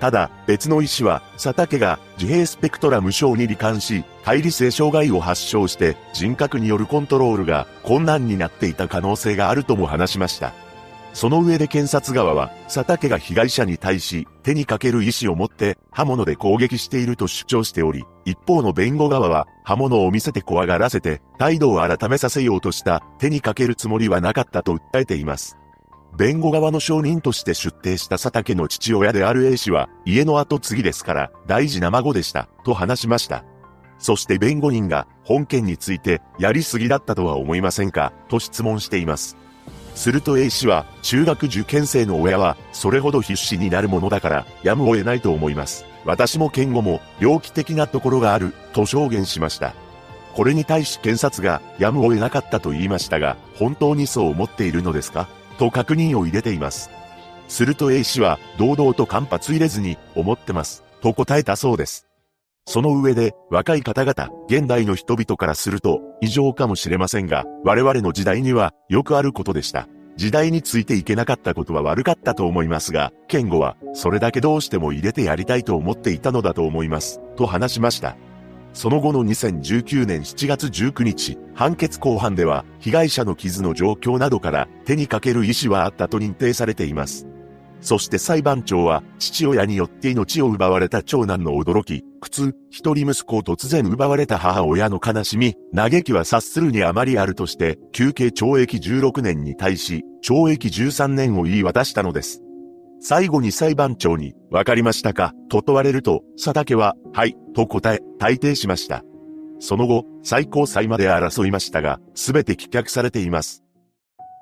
[0.00, 10.52] ただ、別の医師は、佐竹が自閉スペクトラム症に罹患し、対理性障害を発症して、人格によるコントロールが困難になっていた可能性があるとも話しました。
[11.14, 25.58] その上で検察側は、佐竹が被害者に対し、手にかける意思を持って刃物で攻撃していると主張しており、一方の弁護側は、刃物を見せて怖がらせて、態度を改めさせようとした手にかけるつもりはなかったと訴えています。
[26.16, 33.44] 弁護側の証人として出廷した佐竹の父親である A 氏は、家の後継ぎですから、大事な孫でした、と話しました。
[33.98, 39.36] そして弁護人が、本件について、やりすぎだったとは思いませんか、と質問しています。
[39.94, 45.84] すると A 氏は、中学受験生の親は、それほど必死になるものだから、やむを得ないと思います。
[46.04, 49.74] 私も剣護も、猟奇的なところがある、と証言しました。
[50.34, 55.28] これに対し検察が、やむを得なかったと言いましたが、本当にそう思っているのですか？
[55.58, 56.90] と確認を入れています。
[57.48, 62.06] すると A 氏は、堂々と間髪入れずに、思ってます、と答えたそうです。
[62.66, 69.88] その上で、若い方々、現代の人々からすると、異常かもしれませんが、我々の時代には、よくあることでした。
[70.16, 78.16] 時代についていけなかったことは悪かったと思いますが、健吾は、それだけどうしても入れてやりたいと思っていたのだと思います、と話しました。
[78.72, 87.26] その後の2019年7月19日、判決公判では、被害者の傷の状況などから、手にかける意思はあったと認定されています。
[87.80, 102.42] そして裁判長は、父親によって命を奪われた長男の驚き、苦痛、一人息子を突然奪われた母親の悲しみ、嘆きは察するにあまりあるとして、休刑懲役16年に対し、懲役13年を言い渡したのです。
[103.00, 105.32] 最後に裁判長に、わかりましたか？
[105.48, 109.04] と問われると、佐竹は、はい、と答え、退廷しました。
[109.60, 113.64] その後、最高裁まで争いましたが、すべて棄却されています。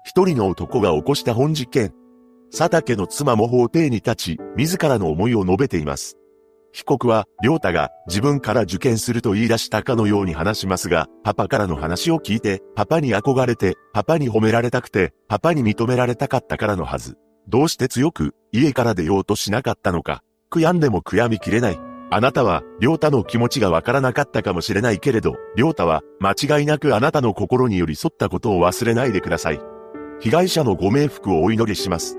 [0.05, 1.93] 一人の男が起こした本事件、
[2.51, 6.17] 佐竹の妻も法廷に立ち、自らの思いを述べています。
[6.73, 17.17] 被告は、良太が自分から受験すると言い出したかのように話しますが、パパからの話を聞いて、パパに憧れて、パパに褒められたくて、パパに認められたかったからのはず。
[17.49, 20.23] どうして強く、家から出ようとしなかったのか。
[20.51, 21.79] 悔やんでも悔やみきれない。
[22.11, 29.61] あなたは、良太の気持ちがわからなかったかもしれないけれど、良太は、間違いなくあなたの心に寄り添ったことを忘れないでください。
[30.21, 32.19] 被害者のご冥福をお祈りします。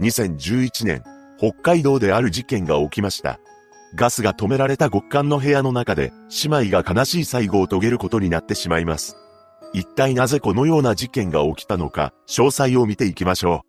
[0.00, 1.02] 2011年、
[1.38, 3.38] 北海道である事件が起きました。
[3.94, 6.12] ガスが止められた極寒の部屋の中で、
[6.44, 9.16] 姉妹が悲しい最後を遂げることになってしまいます。
[9.74, 13.64] 一体なぜこのような事件が起きたのか、詳細を見ていきましょ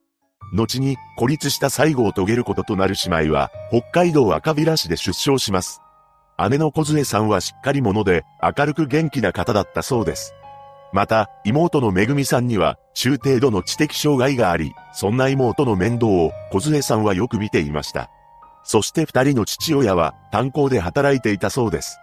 [0.53, 0.55] う。
[0.55, 5.81] 後に、孤立した最後を遂げることとなる姉妹は、北海道赤平市で出生します。
[6.49, 10.35] 姉の小杖さんはしっかり者で、明るく元気な方だったそうです。
[10.91, 18.09] また、妹のめぐみさんには、中程度の知的障害があり、そんな妹の面倒を、小杖さんはよく見ていました。
[18.63, 21.97] そして二人の父親は、炭鉱で働いていたそうです。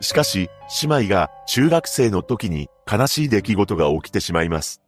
[0.00, 0.50] しかし、
[0.82, 4.80] 姉妹が中学生の時に悲しい出来事が起きてしまいます。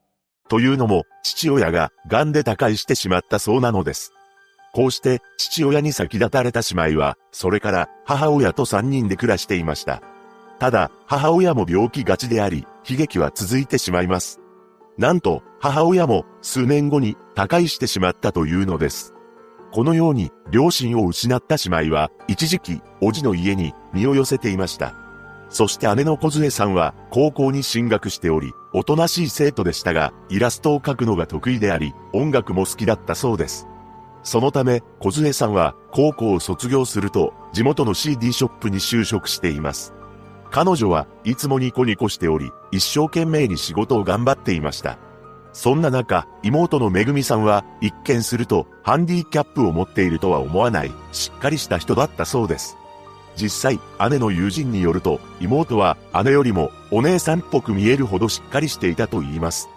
[0.49, 4.13] というのも、父親が癌で他界してしまったそうなのです。
[4.73, 10.03] こうして父親に先立たれた姉妹は、それから母親と三人で暮らしていました。
[10.59, 14.41] ただ、母親も病気がちであり、悲劇は続いてしまいます。
[14.97, 19.15] なんと、母親も数年後に他界してしまったというのです。
[19.73, 25.08] このように、両親を失った姉妹は、一時期、叔父の家に身を寄せていました。
[25.51, 33.67] そして姉の小杖さんは、高校に進学しており、おとなしい生徒でしたが、イラストを描くのが得意であり、音楽も好きだったそうです。
[34.23, 39.95] そのため、小杖さんは、高校を卒業すると、地元の CD ショップに就職しています。
[40.51, 44.99] 彼女はいつもニコニコしており、一生懸命に仕事を頑張っていました。
[45.53, 52.77] そんな中、妹のめぐみさんは、一見すると、ハンディキャップを持っているとは思わない、しっかりした人だったそうです。
[53.41, 59.69] 実際、姉の友人によると、妹は姉よりもお姉さんっぽく見えるほどしっかりしていたと言います。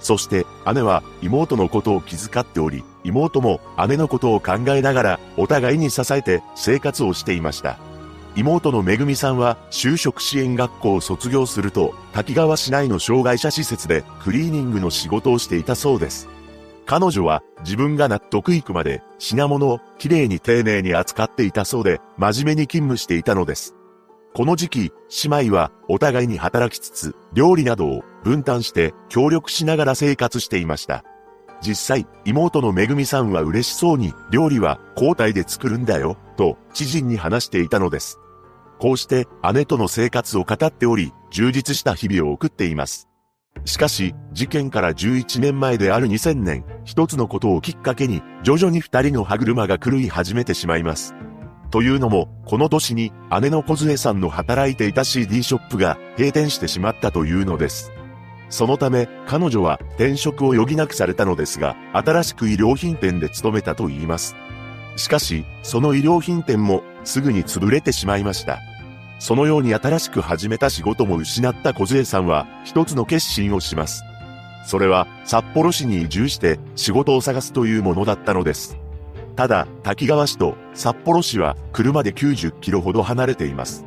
[0.00, 7.78] そして姉は妹のことを気遣っており、妹も姉のことを考えながらお互いに支えて生活をしていました。
[8.36, 16.28] 妹のめぐみさんは就職支援学校を卒業すると滝川市内の障害者施設でクリーニングの仕事をしていたそうです。
[16.86, 23.74] 彼女は自分が納得いくまで品物をきれいに丁寧に扱っていたそうで真面目に勤務していたのです。
[24.32, 24.92] この時期、
[25.28, 31.04] 姉妹はお互いに働きつつ料理などを分担して協力しながら生活していました。
[31.60, 38.18] 実際、妹のめぐみさんは嬉しそうに、料理は交代で作るんだよ、と知人に話していたのです。
[38.78, 43.09] こうして姉との生活を語っており、充実した日々を送っています。
[43.70, 51.14] しかし、事件から11年前である2000年、一つのことをきっかけに、徐々に二人の歯車が狂い始めてしまいます。
[51.70, 57.92] というのも、この年に姉の小杖さんの働いていた CD ショップが閉店してしまったというのです。
[58.48, 64.34] そのため、彼女は転職を余儀なくされたのですが、新しく衣料品店で勤めたと言います。
[64.96, 68.58] しかし、その衣料品店もすぐに潰れてしまいました。
[69.20, 74.02] そのように新しく始めた仕事も失った小杖さんは一つの決心をします。
[74.66, 78.78] それは札幌市に移住して仕事を探すというものだったのです。
[79.36, 83.84] ただ、滝川市と札幌市は車で90キロほど離れています。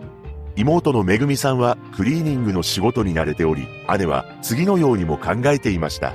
[0.55, 6.13] 妹のめぐみさんはクリーニングの仕事に慣れており、姉は次のようにも考えていました。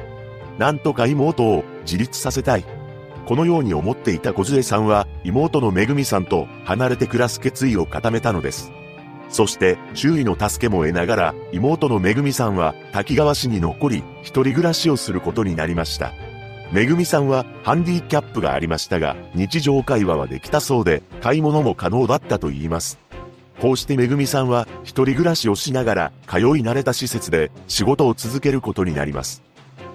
[0.59, 2.65] なんとか妹を自立させたい。
[3.27, 8.73] このように思っていた小杖さんは妹のめぐみさんと離れて暮らす決意を固めたのです。
[9.29, 16.13] そして周囲の助けも得ながら妹のめぐみさんは滝川市に残り一人暮らしをすることになりました。
[16.73, 22.99] めぐみさんはハンディキャップがありましたが日常会話はできたそうで買い物も可能だったと言います。
[23.61, 29.43] こうしてめぐみさんは一人暮らしをしながら通い慣れた施設で仕事を続けることになります。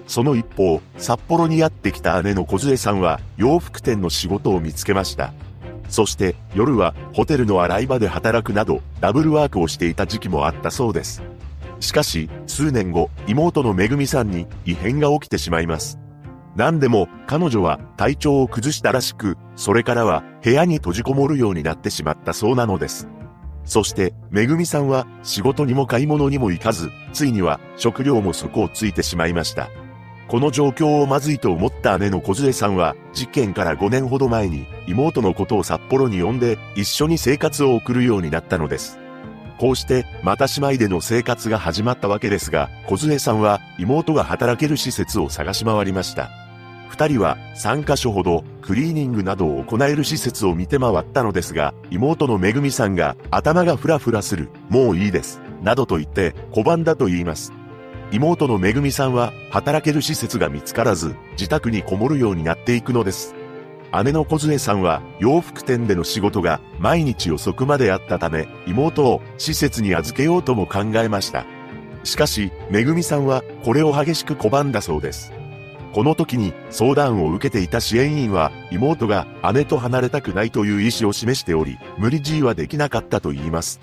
[0.06, 5.32] その一方、札幌にやってきた姉の小杖さんは洋服店の仕事を見つけました。
[5.88, 11.22] そして夜はホテルの洗い場で働くなどダブルワークをしていた時期もあったそうです。
[11.80, 15.98] しかし、数年後、妹のめぐみさんに異変が起きてしまいます。
[16.56, 23.08] 何でも彼女は体調を崩したらしく、それからは部屋に閉じこもるようになってしまったそうなのです。
[23.64, 29.68] そして、めぐみさんは仕事にも買い物にも行かず、ついには食料も底をついてしまいました。
[30.28, 38.98] この状況をまずいと思った姉の小杖さんは、事件から5年ほど前に妹のことを札幌に呼んで一緒に生活を送るようになったのです。
[39.58, 46.30] こうして、また姉妹での生活が始まったわけですが、小杖さんは妹が働ける施設を探し回りました。
[46.88, 57.52] 二人は3カ所ほどクリーニングなどを行える施設を見て回ったのですが、妹のめぐみさんが頭がフラフラする、もういいです、などと言って拒んだと言います。
[58.14, 63.34] 妹のめぐみさんは働ける施設が見つからず、自宅にこもるようになっていくのです。
[64.04, 71.44] 姉の小杖さんは洋服店での仕事が毎日遅くまであったため、妹を施設に預けようとも考えました。
[72.04, 75.32] しかし、めぐみさんはこれを激しく拒んだそうです。
[75.92, 83.80] この時に相談を受けていた支援員は妹が姉と離れたくないという意思を示しており、無理強いはできなかったと言います。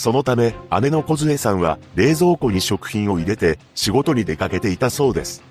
[0.00, 5.42] そのため姉の小杖さんは冷蔵庫に食品を入れて仕事に出かけていたそうです。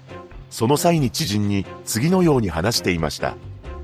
[0.50, 3.36] その際に知人に次のように話していました。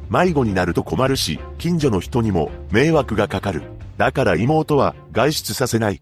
[0.09, 3.61] 迷子になると困るし、近所の人にも迷惑がかかる。
[3.97, 6.01] だから妹は外出させない。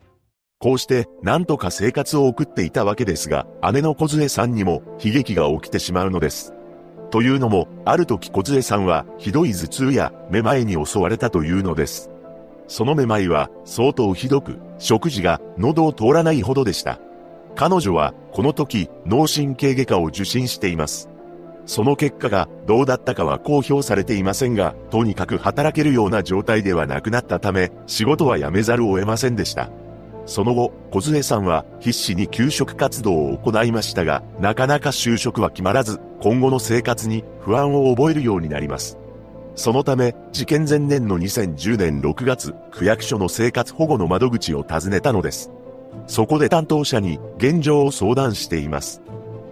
[0.59, 6.53] こうしてなんとか生活を送っていたわけですが、姉の小杖さんにも悲劇が起きてしまうのです。
[7.11, 12.12] というのも、ある時小杖さんはひどい頭痛やめまいに襲われたというのです。
[12.67, 16.99] そのめまいは相当ひどく、食事が喉を通らないほどでした。
[17.55, 21.09] 彼女はこの時脳神経外科を受診しています。
[21.65, 29.69] その結果がどうだったかは公表されていませんが、とにかく働けるような状態ではなくなったため、仕事は辞めざるを得ませんでした。
[30.25, 38.97] その後、小杖さんは必死に給食活動を行いましたが、なかなか就職は決まらず、今後の生活に不安を覚えるようになります。
[39.55, 45.51] そのため、事件前年の2010年6月、区役所の生活保護の窓口を訪ねたのです。
[46.07, 49.01] そこで担当者に現状を相談しています。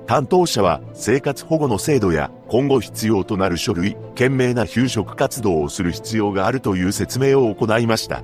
[0.08, 8.24] 担当者は生活保護の制度や今後必要となる書類、懸命な給食活動をする必要があるという説明を行いました。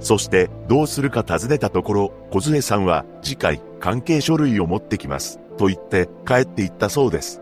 [0.00, 5.38] そしてどうするか尋ねたところ、小杖さんは次回関係書類を持ってきます。
[5.56, 7.41] と言って帰っていったそうです。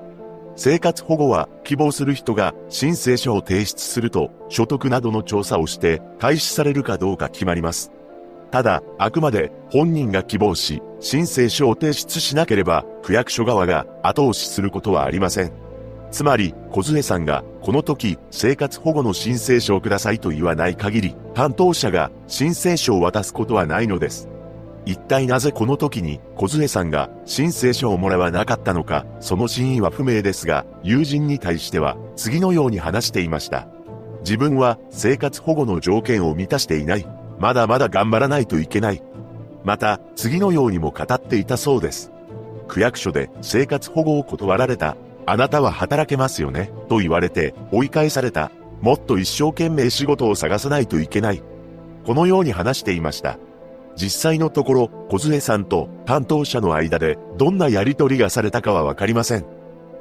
[0.62, 7.90] 生活保護は希望する人が申請書を提出すると所得などの調査をして開始されるかどうか決まります。
[8.50, 15.52] ただ、あくまで本人が希望し、申請書を提出しなければ、区役所側が後押しすることはありません。
[16.10, 24.28] つまり、小杖さんが、この時、生活保護の申請書をくださいと言わない限り、担当者が申請書を渡すことはないのです。
[24.86, 33.68] 一体なぜこの時に小杖さんが申請書をもらわなかったのか、その真意は不明ですが、友人に対しては次のように話していました。
[34.20, 37.06] 自分は生活保護の条件を満たしていない。
[37.38, 39.02] まだまだ頑張らないといけない。
[39.64, 42.12] また、次のようにも語っていたそうです。
[42.68, 44.96] 区役所で生活保護を断られた。
[45.26, 48.50] あなたは働けますよね、と言われて追い返された。
[48.80, 51.42] もっと一生懸命仕事を探さないといけない。
[52.06, 53.38] このように話していました。
[53.96, 59.46] 実際のところ、小杖さんと担当者の間でどんなやりとりがされたかはわかりません。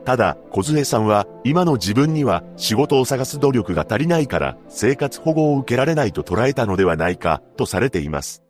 [0.06, 8.44] ただ、小杖さんは、今の自分には仕事を探す努力が足りないから、生活保護を受けられないと捉えたのではないか、とされています。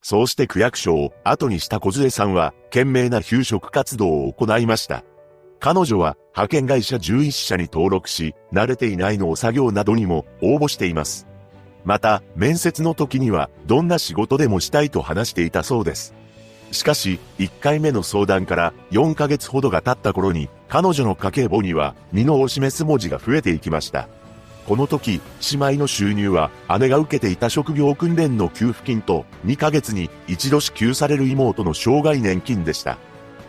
[0.00, 5.04] そうして区役所を後にした小杖さんは、懸命な給食活動を行いました。
[5.60, 11.28] 彼女は派遣会社11社に登録し、慣れていない農作業などにも応募しています。
[11.84, 16.14] また、面接の時には、どんな仕事でもしたいと話していたそうです。
[16.70, 24.08] しかし、1回目の相談から4ヶ月ほどが経った頃に、彼女の家計簿には、身のを示す文字が増えていきました。
[24.66, 25.20] この時、
[25.52, 32.96] 姉妹の収入は、姉が受けていた職業訓練の給付金と、2ヶ月に一度支給される妹の障害年金でした。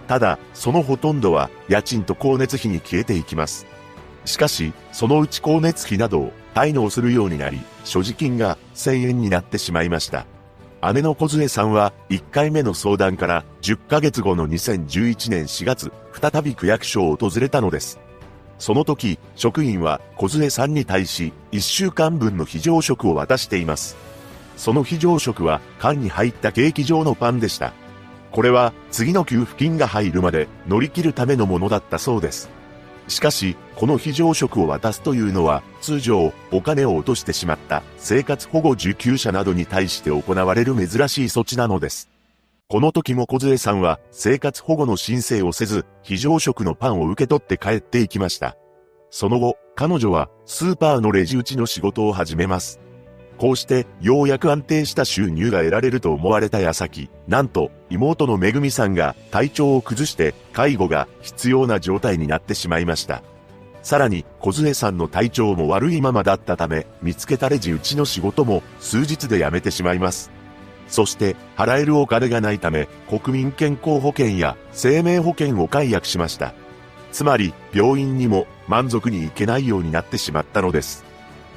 [0.08, 3.68] ただ、そのほとんどは、家賃と光熱費に消えていきます。
[4.26, 10.26] しかし、そのうち光熱費などを滞納するようになり、所持金が1000円になってしまいました。
[10.94, 18.00] 姉の小杖さんは1回目の相談から10ヶ月後の2011年4月、再び区役所を訪れたのです。
[18.60, 23.96] その時、職員は小杖さんに対し1週間分の非常食を渡しています。
[24.58, 27.74] その非常食は缶に入ったケーキ状のパンでした。
[28.32, 32.50] これは次の給付金が入るまで乗り切るためのものだったそうです。
[33.08, 42.10] しかし、この非常食を渡すというのは、通常、お金を落としてしまった生活保護受給者などに対して行われる珍しい措置なのです。
[42.70, 48.56] この時も小杖さんは生活保護の申請をせず、非常食のパンを受け取って帰っていきました。
[49.10, 52.83] その後、彼女はスーパーのレジ打ちの仕事を始めます。
[53.44, 63.22] こうしてようやく安定した収入が得られると思われた矢先、なんと妹のめぐみさんが体調を崩して介護が必要な状態になってしまいました。
[63.82, 70.32] さらに小杖さんの体調も悪いままだったため、見つけたレジ打ちの仕事も数日で辞めてしまいます。
[70.88, 76.54] そして払えるお金がないため国民健康保険や生命保険を解約しました。
[77.12, 81.12] つまり病院にも満足に行けないようになってしまったのです。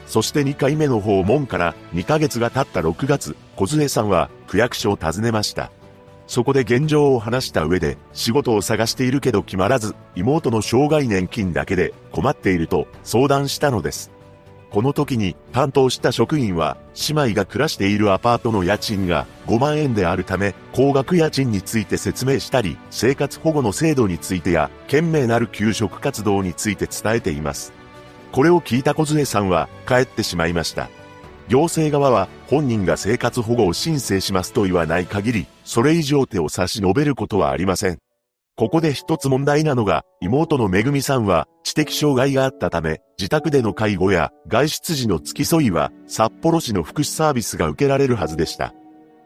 [0.07, 5.71] そして2回目の訪問から2ヶ月が経った6月、小杖さんは区役所を訪ねました。
[6.27, 14.11] そこで現状を話した上で、仕事を探しているけど決まらず、妹の障害年金だけで困っていると相談したのです。
[14.71, 16.77] この時に担当した職員は、
[17.09, 27.73] 姉妹が暮らしているアパートの家賃が5万円であるため、高額家賃について説明したり、生活保護の制度についてや、懸命なる給食活動について伝えています。
[28.37, 30.91] これを聞いた小杖さんは帰ってしまいました。
[31.49, 37.97] 行政側は本人が生活保護を申請しますと言わない限り、それ以上手を差し伸べることはありません。
[38.55, 48.75] ここで一つ問題なのが、妹のめぐみさんは知的障害があったため、自宅での介護や外出時の付き添いは札幌市の福祉サービスが受けられるはずでした。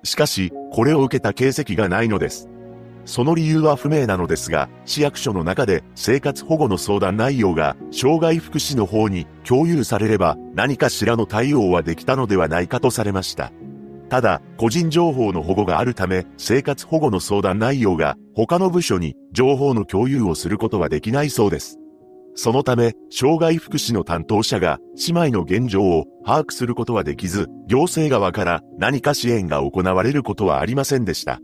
[0.05, 2.49] しかし、これを受けた形跡がないのです。
[3.05, 13.53] その理由は不明なのですが、市役所の中で生活保護の相談内容が障害福祉の方に共有されれば何かしらの対応はできたのではないかとされました。
[14.09, 21.79] ただ、個人情報の保護があるため、生活保護の相談内容が他の部署に情報の共有をすることはできないそうです。
[22.35, 31.41] そのため、障害福祉の担当者が姉妹の現状を把握することはできず、行政側から何か支援が行われることはありませんでした。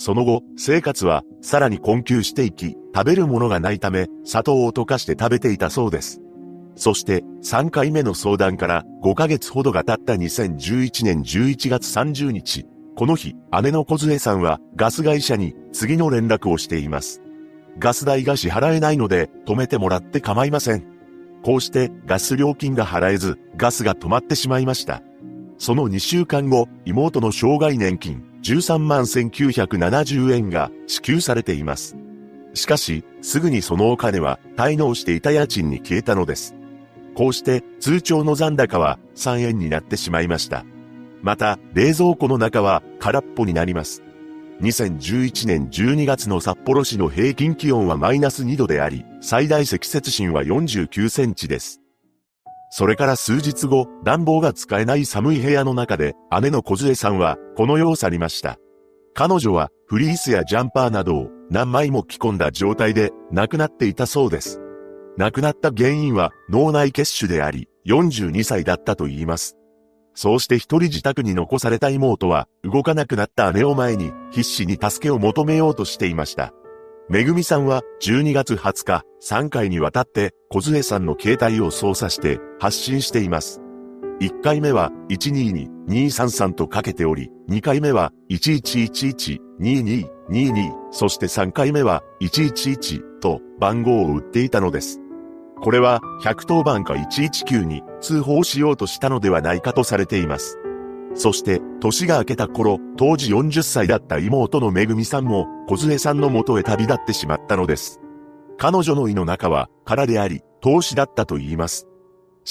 [0.00, 6.22] その後、生活はさらに困窮していき、食べるものがないため、砂糖を溶かして食べていたそうです。
[6.74, 12.64] そして3回目の相談から5ヶ月ほどが経った2011年11月30日、
[12.96, 17.20] この日、姉の小杖さんはガス会社に次の連絡をしています。
[17.78, 20.86] ガス代が支払えないので止めてもらって構いません。
[21.44, 25.02] こうしてガス料金が払えずガスが止まってしまいました。
[25.58, 31.96] その2週間後、妹の障害年金13万1970円が支給されています。
[32.54, 36.54] しかし、すぐにそのお金は滞納していた家賃に消えたのです。
[37.14, 40.64] こうして通帳の残高は3円になってしまいました。
[41.22, 44.02] また、冷蔵庫の中は空っぽになります。
[44.62, 51.79] 2011年12月の札幌市の平均気温はマイナス2度であり、最大積雪深は49センチです。
[52.70, 58.58] それから数日後、暖房が使えない寒い部屋の中で、姉の小杖さんは、この世を去りました。
[59.12, 64.60] 彼女は、フリースやジャンパーなどを何枚も着込んだ状態で亡くなっていたそうです。
[65.18, 69.56] 亡くなった原因は脳内血腫であり、42歳だったと言います。
[70.14, 76.52] そうして一人自宅に残された妹は、動かなくなった姉を前に、必死に助けを求めようとしていました。
[77.08, 83.60] めぐみさんは12月20日、3回にわたって、小杖さんの携帯を操作して発信しています。
[84.20, 95.00] 1回目は122-233とかけており、2回目は1111-2222、そして3回目は111と番号を打っていたのです。
[95.62, 100.58] これは110番か119に通報しようとしたのではないかとされています。
[101.14, 108.00] そして、年が明けた頃、当時40歳だった妹のめぐみさんも、小杖さんの元へ旅立ってしまったのです。
[108.60, 111.86] 彼女の胃の中は空であり、投資だったと言います。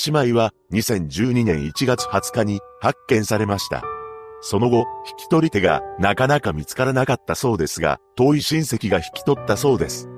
[0.07, 3.83] 姉妹は2012年1月20日に発見されました。
[4.41, 10.09] その後、引き取り手がなかなか見つからなかったそうですが、遠い親戚が引き取ったそうです。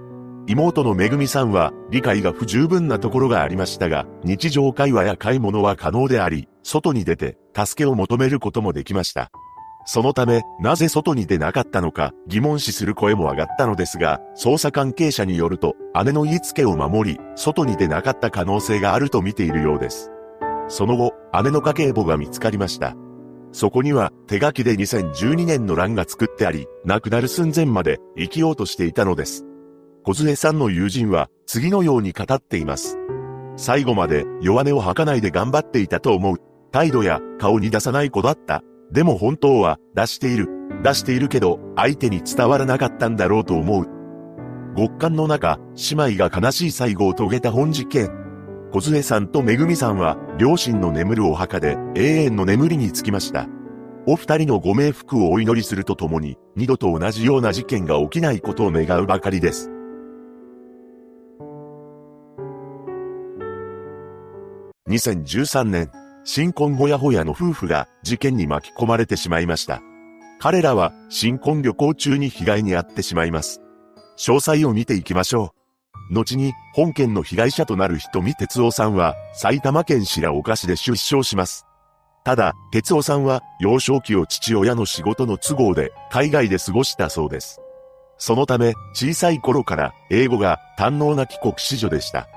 [0.47, 9.29] 妹のめぐみさんは理解が不十分なところがありましたが、日常会話や買い物は可能であり、外に出て助けを求めることもできました。
[9.85, 15.75] そのため、なぜ外に出なかったのか疑問視する声も上がったのですが、捜査関係者によると、
[16.05, 20.11] 姉の言いつけを守り、外に出なかった可能性があると見ているようです。
[20.67, 21.13] その後、
[21.43, 22.95] 姉の家計簿が見つかりました。
[23.51, 29.45] そこには手書きで2012年の欄が作ってあり、亡くなる寸前まで生きようとしていたのです。
[30.03, 32.97] 小杖さんの友人は次のように語っています。
[33.57, 36.37] 最後まで弱音を吐かないで頑張っていたと思う。
[36.71, 38.63] 態度や顔に出さない子だった。
[38.91, 40.49] でも本当は出している。
[40.83, 43.85] 出しているけど相手に伝わらなかったんだろうと思う。
[44.75, 45.59] 極寒の中、
[45.91, 48.09] 姉妹が悲しい最後を遂げた本事件。
[48.71, 53.47] 小杖さんとめぐみさんは両親の眠るお墓で永遠の眠りにつきました。
[54.07, 59.69] お二人のご冥福をお祈りするとともに、二度と同じような事件が起きないことを願うばかりです。
[64.89, 65.91] 2013年、
[66.23, 69.81] 新婚ほやほやの夫婦が事件に巻き込まれてしまいました。
[70.39, 73.61] 彼らは新婚旅行中に被害に遭ってしまいます。
[74.17, 75.53] 詳細を見ていきましょ
[76.11, 76.13] う。
[76.13, 81.65] 後に本件の被害者となる瞳哲夫さんは埼玉県白岡市で出生します。
[82.23, 87.61] ただ、哲夫さんは幼少期を父親の仕事の都合で海外で過ごしたそうです。
[88.17, 92.27] そのため、小さい頃から英語が堪能な帰国子女でした。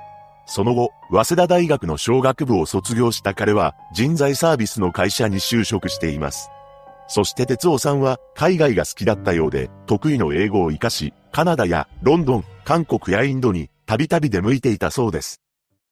[0.46, 6.50] その後、早稲田大学の商学部を卒業した彼は人材サービスの会社に就職しています。
[7.06, 15.40] そして哲夫さんは海外が好きだったようで得意の英語を活かし、カナダやロンドン、韓国やインドにたびたび出向いていたそうです。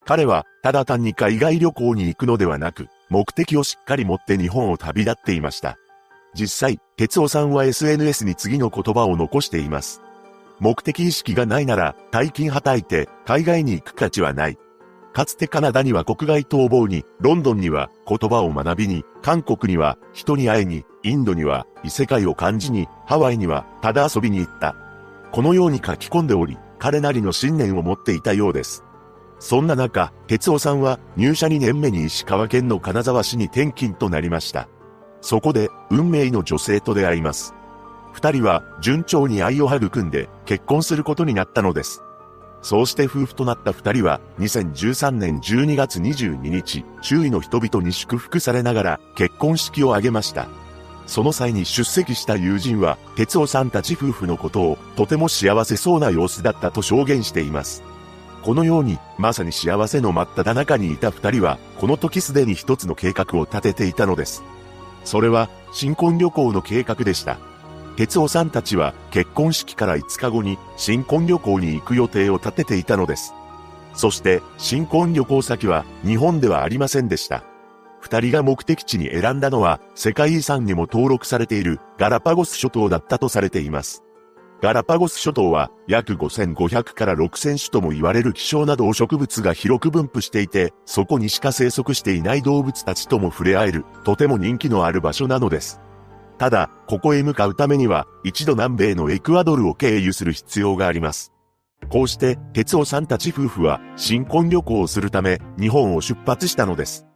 [0.04, 5.76] 彼はただ単に海外旅行に行くのではなく、目的をしっかり持って日本を旅立っていました。
[6.34, 10.01] 実際、哲夫さんは SNS に次の言葉を残しています。
[10.62, 14.56] 目的意識がないなら、大金はたいて、海外に行く価値はない。
[15.12, 24.76] かつてカナダには国外逃亡に、ロンドンには言葉を学びに、韓国には人に会いに、インドには異世界を感じに、ハワイにはただ遊びに行った。
[25.32, 28.84] このように書き込んでおり、彼なりの信念を持っていたようです。
[29.40, 34.68] そんな中、哲夫さんは入社2年目に石川県の金沢市に転勤となりました。
[35.22, 37.52] そこで、運命の女性と出会います。
[38.12, 42.02] 二人は、順調に愛を育んで、結婚することになったのです。
[42.62, 50.46] そうして夫婦となった二人は、2013年12月22日、周囲の人々に祝福されながら、結婚式を挙げました。
[51.06, 57.82] その際に出席した友人は、哲夫さんたち夫婦のことを、とても幸せそうな様子だったと証言しています。
[58.42, 64.44] このように、まさに幸せの真っ只中にいた二人は、この時すでに一つの計画を立てていたのです。
[65.04, 67.38] それは、新婚旅行の計画でした。
[67.96, 73.34] 哲夫さんたちは、結婚式から5日後に、新婚旅行に行く予定を立てていたのです。
[73.94, 77.44] そして、新婚旅行先は、日本ではありませんでした。
[78.00, 84.02] 二人が目的地に選んだのは、世界遺産にも登録されているガラパゴス諸島だったとされています。
[84.62, 95.80] ガラパゴス諸島は約5500から6000種とも言われる希少な動植物が広く分布していて、そこにしか生息していない動物たちとも触れ合える、とても人気のある場所なのです。
[96.42, 101.32] ただ、ここへ向かうためには、一度南米のエクアドルを経由する必要があります。
[101.88, 107.06] こうして、哲夫さんたち夫婦は、新婚旅行をするため、日本を出発したのです。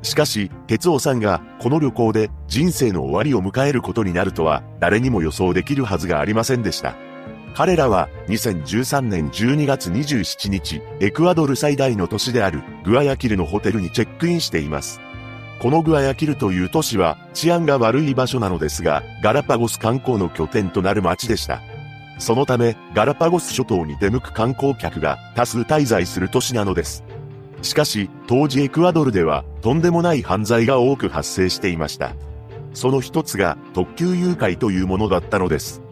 [0.00, 6.94] しかし、哲夫さんがこの旅行で人生の終わりを迎えることになるとは誰にも予想できるはずがありませんでした。
[7.54, 15.02] 彼らは2013年12月27日、エクアドル最大の都市であるグアヤキルのホテルにチェックインしています。
[15.60, 21.60] このグアヤキルという都市は治安が悪い場所なのですが、ガラパゴス観光の拠点となる街でした。
[22.18, 27.04] そのため、ガラパゴス諸島に出向く観光客が多数滞在する都市なのです。
[27.60, 32.14] しかし、当時エクアドルでは、とんでもない犯罪が多く発生していました。
[32.72, 35.82] その一つが、特急誘拐というものだったのです。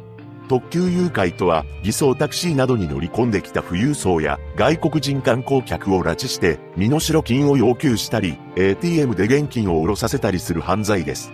[0.49, 11.31] 特急誘拐とは、偽装タクシーなどに乗り込んできた富裕層や外国人観光客を拉致して、身代金を要求したり、ATM で現金を下ろさせたりする犯罪です。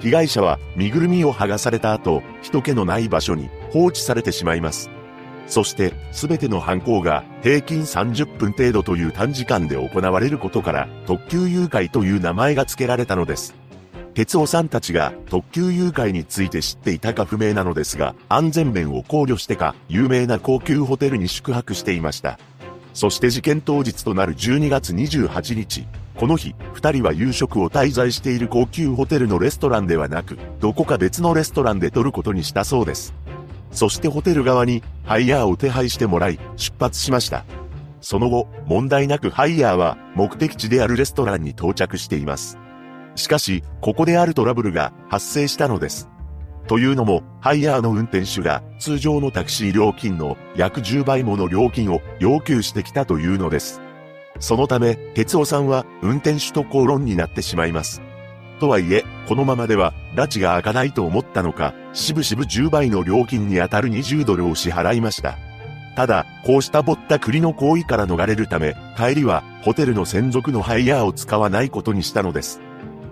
[0.00, 4.90] 被害者は身ぐるみを剥がされた後、人気のない場所に放置されてしまいます。
[5.46, 13.54] そして、すべての犯行が平均30分程度という短時間で行われることから、特急誘拐という名前が付けられたのです。
[14.16, 22.38] 哲夫さんたちが特急誘拐について知っていたか不明なのですが、安全面を考慮してか、有名な高級ホテルに宿泊していました。
[22.94, 33.12] そして事件当日となる12月28日、この日、二人は夕食を滞在している高級ホテルのレストランではなく、どこか別のレストランで取ることにしたそうです。
[33.70, 37.44] そしてホテル側にハイヤーを手配してもらい出発しました。
[38.00, 42.56] その後、問題なくハイヤーは目的地であるレストランに到着しています。
[43.16, 46.08] しかし、ここであるトラブルが発生したのです。
[46.68, 53.80] というのも、ハイヤーの運転手が通常のタクシー料金の約10倍もの料金を要求してきたというのです。
[54.40, 58.02] そのため、哲夫さんは運転手と口論になってしまいます。
[58.58, 65.36] とはいえ、このままでは、拉致が開かないと思ったのか、しぶしぶ10倍の料金に当たる20ドルを支払いました。
[65.94, 72.60] ただ、こうしたぼったくりの行為から逃れるため、帰りは、ホテルの専属のハイヤーを使わないことにしたのです。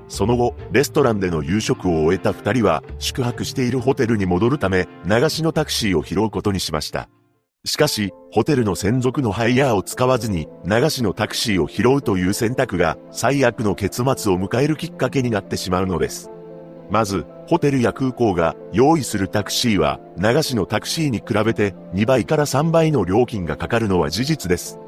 [0.08, 7.08] その後、レストランでの夕食を終えた二人は、宿泊しているホテルに戻るため、流しのタクシーを拾うことにしました。
[7.64, 16.30] しかし、ホテルの専属のハイヤーを使わずに、流しのタクシーを拾うという選択が、最悪の結末を迎えるきっかけになってしまうのです。
[16.90, 24.78] まず、ホテルや空港が用意するタクシーは、流しのタクシーに比べて2倍から3倍の料金がかかるのは事実です。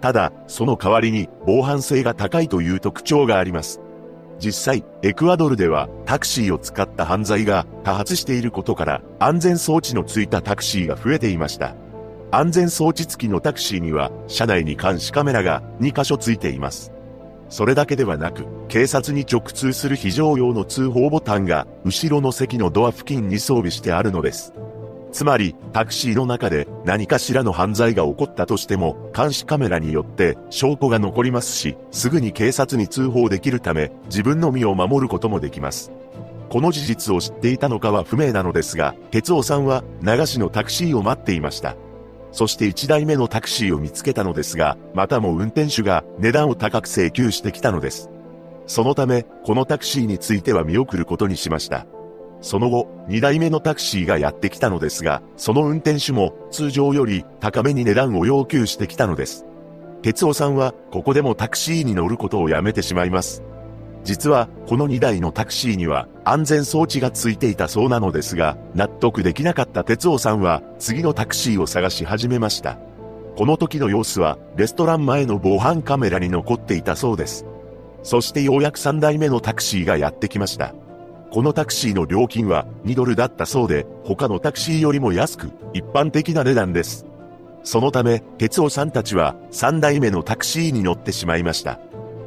[0.00, 3.80] ただ、その代わりに防犯性が高いという特徴があります。
[4.38, 11.74] 実際、エクアドルではタクシーを使った犯罪が多発していることから安全装置のついたタクシーが増えていました。
[12.30, 16.92] 安全装置付きのタクシーには、車内に監視カメラが2箇所ついています。
[17.48, 24.52] それだけではなく、警察に直通する非常用の通報ボタンが、後ろの席のドア付近に装備してあるのです。
[25.12, 35.92] つまり、タクシーの中で何かしらの犯罪が起こったとしても、監視カメラによって証拠が残りますし、すぐに警察に通報できるため、自分の身を守ることもできます。
[36.50, 41.76] この事実を知っていたのかは不明なのですが、哲夫さんは流しのタクシーを待っていました。
[42.32, 48.10] そして1台目のタクシーを見つけたのですが、またも運転手が値段を高く請求してきたのです。
[48.66, 51.86] そのため、このタクシーについては見送ることにしました。
[52.40, 59.44] その後、2台目のタクシーがやってきたのですが、その運転手も通常より高めに値段を要求してきたのです。
[60.02, 63.42] 哲夫さんは、ここでもタクシーに乗ることをやめてしまいます。
[64.04, 72.78] 実は、この2台のタクシーには安全装置がついていたそうなのですが、納得できなかった哲夫さんは、次のタクシーを探し始めました。
[73.36, 77.44] この時の様子は、レストラン前の防犯カメラに残っていたそうです。
[78.02, 80.74] そしてようやく3台目のタクシーがやってきました。
[81.30, 87.06] このタクシーの料金は2ドルだったそうで、他のタクシーよりも安く、一般的な値段です。
[87.64, 91.78] そのため、哲夫さんたちは3台目のタクシーに乗ってしまいました。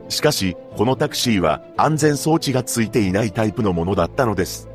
[0.10, 4.69] しかし、このタクシーは安全装置がついていないタイプのものだったのです。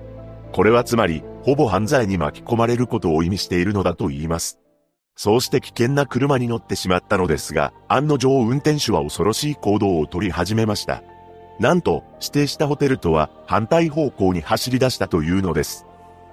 [0.52, 4.58] これはつまり、ほぼ犯罪に巻き込まれることを意味しているのだと言います。
[5.14, 11.02] そうして危険な車に乗ってしまったのですが、案の定運転手は恐ろしい行動を取り始めました。
[11.58, 15.86] なんと、指定したホテルとは反対方向に走り出したというのです。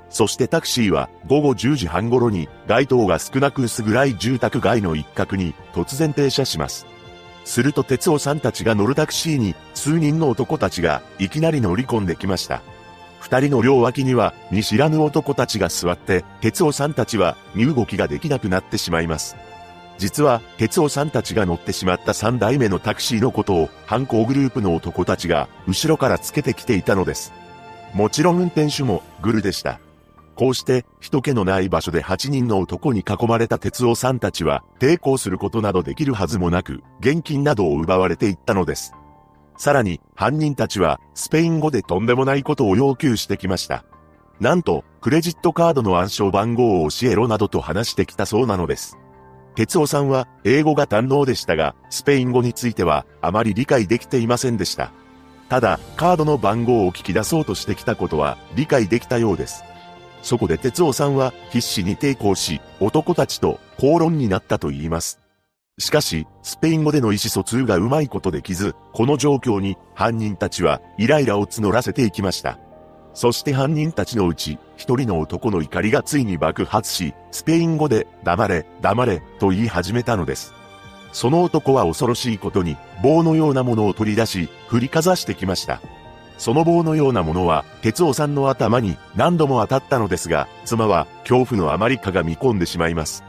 [0.09, 6.85] そしてタクシーは午後10時半頃に街灯が少なく薄暗い住宅街の一角に突然停車します。
[7.45, 12.61] すると哲夫さんたちが乗るタクシーに数人の男たちがいきなり乗り込んできました。
[13.19, 19.35] 二人の両脇には見知らぬ男たちが座って、哲夫さんたちは身動きができなくなってしまいます。
[19.97, 27.33] 実は、哲夫さんたちが乗ってしまった三代目のタクシーのことを、犯行グループの男たちが、後ろからつけてきていたのです。
[27.93, 29.79] もちろん運転手も、グルでした。
[30.35, 38.93] こうして、人気のない場所で8人の男に囲まれた哲夫さんたちは、抵抗することなどできるはずもなく、現金などを奪われていったのです。
[39.57, 43.85] さらに、犯人たちは、スペイン語でとんでもないことを要求してきました。
[44.39, 48.97] なんと、クレジットカードの暗証番号を教えろなどと話してきたそうなのです。
[49.55, 54.91] 哲夫さんは、英語が堪能でしたが、スペイン語については、あまり理解できていませんでした。
[55.49, 59.63] ただ、カードの番号を聞き出そうとしてきたことは、理解できたようです。
[60.23, 65.19] そこで哲夫さんは、必死に抵抗し、男たちと口論になったと言います。
[65.79, 72.59] しかし、スペイン語での意思疎通がうまいことできず、この状況に犯人たちはイライラを募らせていきました。
[73.13, 80.53] そして犯人たちのうち、一人の男の怒りがついに爆発し、スペイン語で、黙れ、黙れ、と言い始めたのです。
[81.11, 85.79] その男は恐ろしいことに、棒のようなものを取り出し、振りかざしてきました。
[86.39, 93.23] その棒のようなものは、鉄夫さんの頭に何度も当たったのですが、妻は恐怖のあまりかが見込んでしまいます。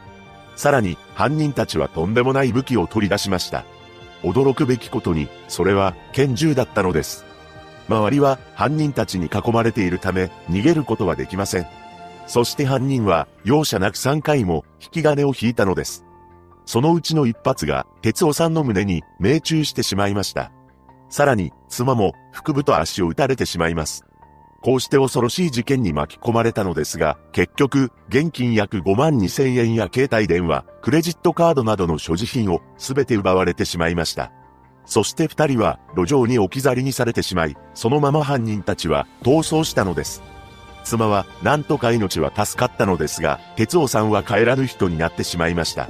[0.56, 3.64] さらに、犯人たちはとんでもない武器を取り出しました。
[4.22, 7.33] 驚くべきことに、それは拳銃だったのです。
[7.88, 11.66] 周りは犯人たちに囲まれているため、逃げることはできません。
[12.26, 16.04] そして犯人は、容赦なく3回も引き金を引いたのです。
[16.64, 20.50] そのうちの一発が、哲夫さんの胸に命中してしまいました。
[21.10, 24.04] さらに、妻も腹部と足を撃たれてしまいます。
[24.62, 34.32] こうして恐ろしい事件に巻き込まれたのですが、結局、現金約5万2千円や携帯電話、クレジットカードなどの所持品を全て奪われてしまいました。
[34.86, 40.22] そして二人は路上に置き去りにされてしまい、そのまま犯人たちは逃走したのです。
[40.84, 45.88] 妻は何とか命は助かったのですが、哲夫さんは帰らぬ人になってしまいました。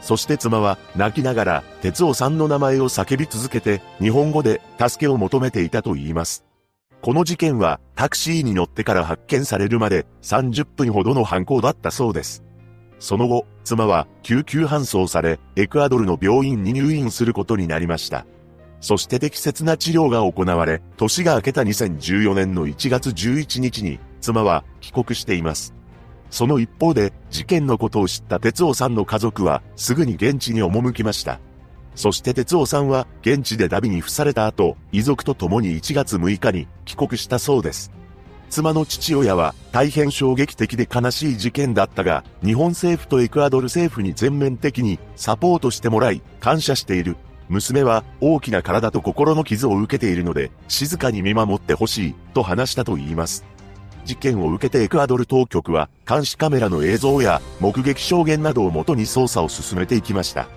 [0.00, 6.44] そして妻は泣きながら哲夫さんの名前を叫び続けて日本語で助けを求めていたと言います。
[7.02, 12.44] この事件はタクシーに乗ってから発見されるまで30分ほどの犯行だったそうです。
[12.98, 18.26] その後、妻は救急搬送され、エクアドルの病院に入院することになりました。
[18.80, 25.74] そして適切な治療が行われ、年が明けた2014年の1月11日に、妻は帰国しています。
[26.30, 31.40] その一方で、事件のことを知った哲夫さんの家族は、すぐに現地に赴きました。
[31.98, 37.90] そして哲夫さんは現地でダビに付された後、遺族と共に1月6日に帰国したそうです。
[38.48, 47.16] 妻の父親は大変衝撃的で悲しい事件だったが、日本政府とエクアドル政府に全面的にサポートしてもらい、感謝している。
[47.48, 53.44] 娘は大きな体と心の傷を受けているので、静かに見守ってほしい、と話したと言います。
[54.04, 60.48] 事件を受けてエクアドル当局は、監視カメラの映像や目撃証言などをもとに捜査を進めていきました。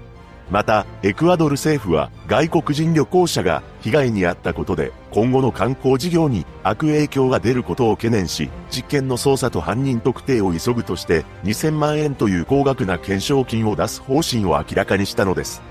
[0.51, 15.61] また、エクアドル政府は外国人旅行者が被害に遭ったことで今後の観光事業に悪影響が出ることを懸念し、実験の捜査と犯人特定を急ぐとして2000万円という高額な懸賞金を出す方針を明らかにしたのです。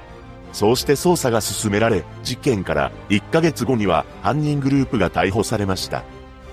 [0.55, 6.03] そうして捜査が進められ、事件から1ヶ月後には犯人グループが逮捕されました。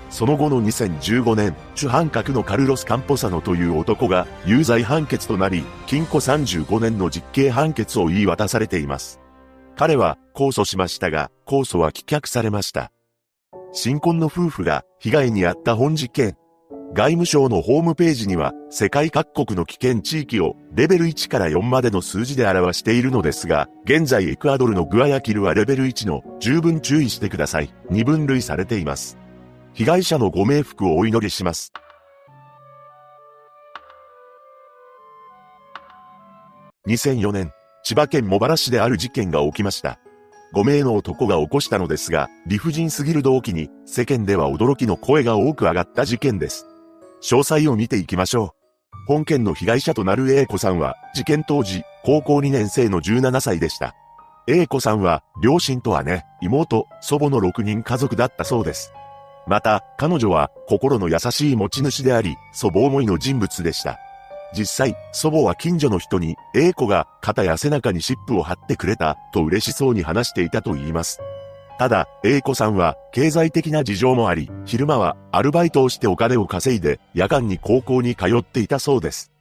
[0.09, 9.19] その後の2015年、主犯格のカルロス・カンポサノという男が有罪判決となり、禁錮35年の実刑判決を言い渡されています。
[9.75, 12.91] 彼は控訴しましたが、控訴は棄却されました。
[13.73, 16.35] 新婚の夫婦が被害に遭った本事件。
[16.93, 27.73] 外務省のホームページには世界各国の危険地域をレベル1から4までの数字で表しているのですが、現在エクアドルのグアヤキルはレベル1の十分注意してください。
[27.89, 29.17] に分類されています。
[29.77, 31.71] 被害者のご冥福をお祈りします。
[36.87, 37.51] 2004年、
[37.83, 39.99] 千葉県茂原市である事件が起きました。
[40.55, 46.65] 5名の男が起こしたのですが、理不尽すぎる動機に、世間では驚きの声が多く上がった事件です。
[47.21, 48.49] 詳細を見ていきましょう。
[49.07, 53.93] 本件の被害者となる A 子さんは、事件当時、高校2年生の17歳でした。
[54.47, 58.91] A 子さんは、両親と姉、妹、祖母の6人家族だったそうです。
[59.47, 63.97] また、彼女は、心の優しい持ち主であり、祖母思いの人物でした。
[64.53, 71.19] 実際、祖母は近所の人に、A 子が肩や背中に湿布を貼ってくれた、と嬉しそうに話していたと言います。
[71.79, 79.31] ただ、A 子さんは、経済的な事情もあり、昼間は、アルバイトをしてお金を稼いで、夜間に高校に通っていたそうです。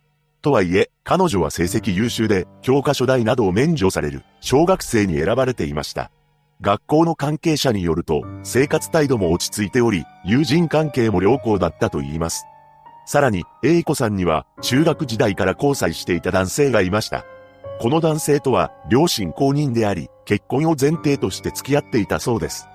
[0.42, 6.10] とはいえ、彼女は成績優秀で、教科書代などを免除される、小学生に選ばれていました。
[6.60, 12.44] 学校の関係者によると、生活態度も落ち着いており、友人関係も良好だったと言います。
[13.04, 17.24] さらに、A 子さんには、中学時代から交際していた男性がいました。
[17.80, 22.66] この男性とは、両親公認であり、結婚を前提として付き合っていたそうです。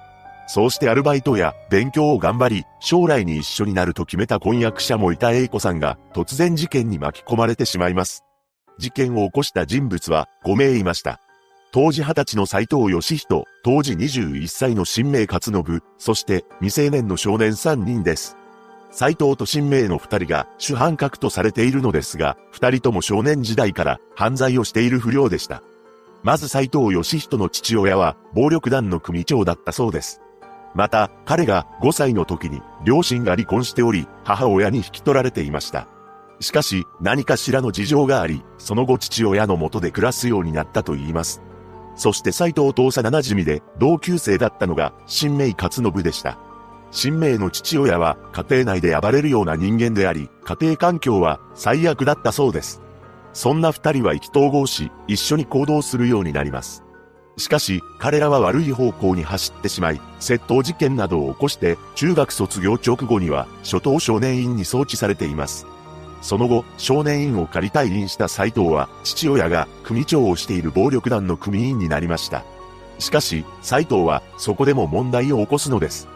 [0.48, 8.24] そうしてアルバイトや勉強を頑張り、将来に一緒になると決めた婚約者もいた A 子さんが突然事件に巻き込まれてしまいます。
[8.78, 11.22] 事件を起こした人物は5名いました。
[11.74, 18.36] 当時20歳の斎藤義人、当時21歳の新名勝信、そして未成年の少年3人です。
[18.92, 25.64] 斎藤と新名の二人が主犯格とされているのですが、二人とも少年時代から犯罪をしている不良でした。
[26.24, 30.20] まず斎藤義人の父親は暴力団の組長だったそうです。
[30.76, 35.88] また、彼が5歳の時に両親が離婚しており、母親に引き取られていました。
[36.42, 41.42] しかし、何かしらの事情があり、その後父親の元で暮らすようになったと言います。
[42.02, 46.40] そして斎藤と幼馴染で同級生だったのが、新名勝信でした。
[46.90, 52.82] 新名の父親は家庭内で暴れるような人間であり、家庭環境は最悪だったそうです。
[53.34, 56.84] そんな二人は意気投合し、一緒に行動するようになります。
[57.38, 65.68] しかし、彼らは悪い方向に走ってしまい、窃盗事件などを起こして、中学卒業直後には、初等少年院に送致されています。
[66.22, 72.44] その後、少年院を仮退院した斎藤は、父親が組長をしている暴力団の組員になりました。
[73.00, 76.08] しかし、斎藤は、そこでも問題を起こすのです。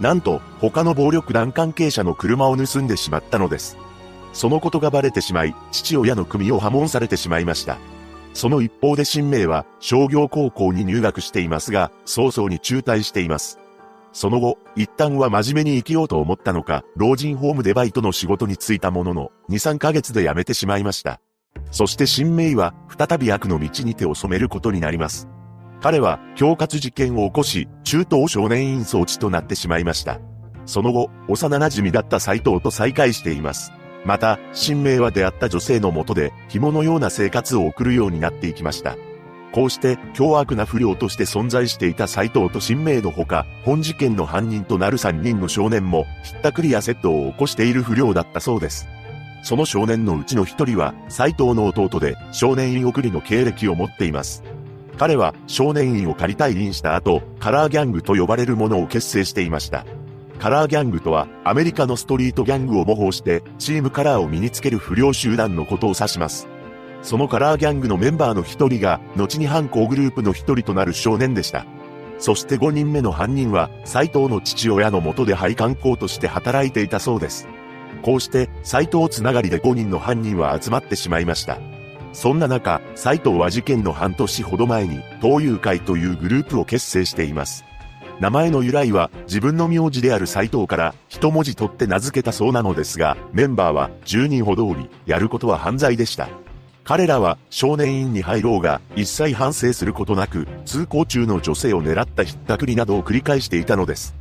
[0.00, 3.76] なんと、他の暴力団関係者の車を盗んでしまったのです。
[4.32, 7.78] そのことがバレてしまい、父親の組を破門されてしまいました。
[8.34, 13.58] その一方で新名は商業高校に入学していますが、早々に中退しています。
[14.18, 21.20] その後、一旦は真面目に生きようと思ったのか、老人ホームでバイトの仕事に就いたものの、2、3ヶ月で辞めてしまいました。
[21.70, 25.28] そして新名は再び悪の道に手を染めることになります。
[25.80, 30.18] 彼は恐喝事件を起こし、中等少年院装置となってしまいました。
[30.66, 33.70] その後、幼馴染だった斎藤と再会しています。
[34.04, 38.96] また、新名は出会った女性のもとで、紐のような生活を送るようになっていきました。
[39.52, 48.88] こうして、凶悪な不良として存在していた斎藤と新名のほか、本事件の犯人となる3人の少年も、ひったくりや窃盗を起こしている不良だったそうです。
[49.42, 54.42] その少年のうちの一人は、斎藤の弟で、少年院送りの経歴を持っています。
[54.98, 59.86] 彼は少年院を仮退院した後、カラーギャングと呼ばれるものを結成していました。
[60.40, 66.48] カラーギャングとは、アメリカのストリートギャングを模倣して、チームカラーを身につける不良集団のことを指します。
[67.02, 71.64] そのカラーギャングのメンバーの一人が、後に犯行グループの一人となる少年でした。
[72.18, 77.48] そして5人目の犯人は、斎藤の父親の元で配管工として働いていたそうです。
[78.02, 81.58] こうして、斎藤つながりで5人の犯人は集まってしまいました。
[82.12, 87.64] そんな中、斎藤は事件の半年ほど前に、東友会というグループを結成しています。
[88.20, 96.28] 名前の由来は自分の名字である斎藤から一文字取って名付けたそうなのですが、メンバーは10人ほどおり、やることは犯罪でした。
[96.88, 104.14] 彼らは少年院に入ろうが一切反省することなく通行中の女性を狙ったひったくりなどを繰り返していたのです。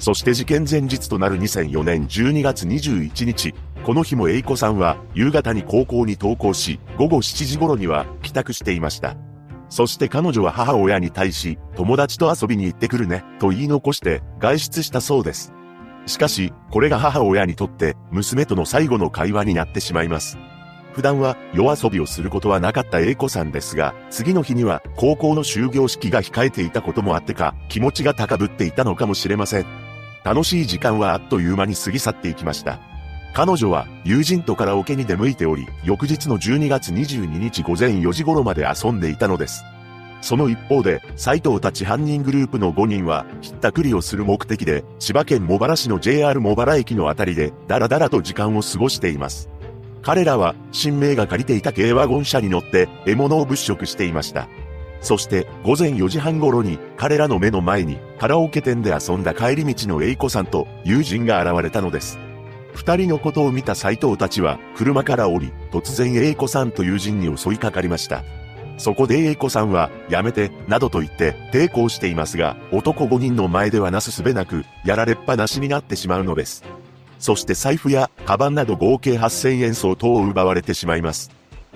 [0.00, 3.54] そして事件前日となる2004年12月21日、
[3.84, 9.14] この日も栄子さんは夕方に高校に登校し、午後7時頃には帰宅していました。
[9.68, 15.52] そして彼女は母親に対し、友達と遊びに行ってくるね、と言い残して外出したそうです。
[16.06, 20.36] しかし、これが母親にとって娘との最後の会話になってしまいます。
[20.92, 29.66] 普段は夜遊びをすることはなかった栄子さんですが、次の日には高校の終業式が控えていたこともあってか、気持ちが高ぶっていたのかもしれません。
[30.24, 32.80] 楽しい時間はあっという間に過ぎ去っていきました。
[33.34, 39.64] 彼女は友人とカラオケに出向いており、翌日の12月22日午前4時頃まで遊んでいたのです。
[40.20, 49.48] その一方で、斎藤たち犯人グループの5人は、ひったくりをする目的で、千葉県茂原市の JR 茂原駅のあたりで、ダラダラと時間を過ごしています。
[50.02, 54.48] 彼らは、新名が借りていた軽ワゴン車に乗って、獲物を物色していました。
[55.00, 62.18] そして午前4時半頃に彼らの目の前にカラオケ店で遊んだ帰り道の A 子さんと友人が現れたのです。
[62.74, 68.24] 二人のことを見た斎藤たちは車から降り、突然 A 子さんと友人に襲いかかりました。
[68.76, 76.62] そこで A 子さんは、やめて、などと言って抵抗していますが、男5人の前ではなすすべなく、やられっぱなしになってしまうのです。
[77.18, 81.30] そして財布や、カバンなど合計8000円相当を奪われてしまいます。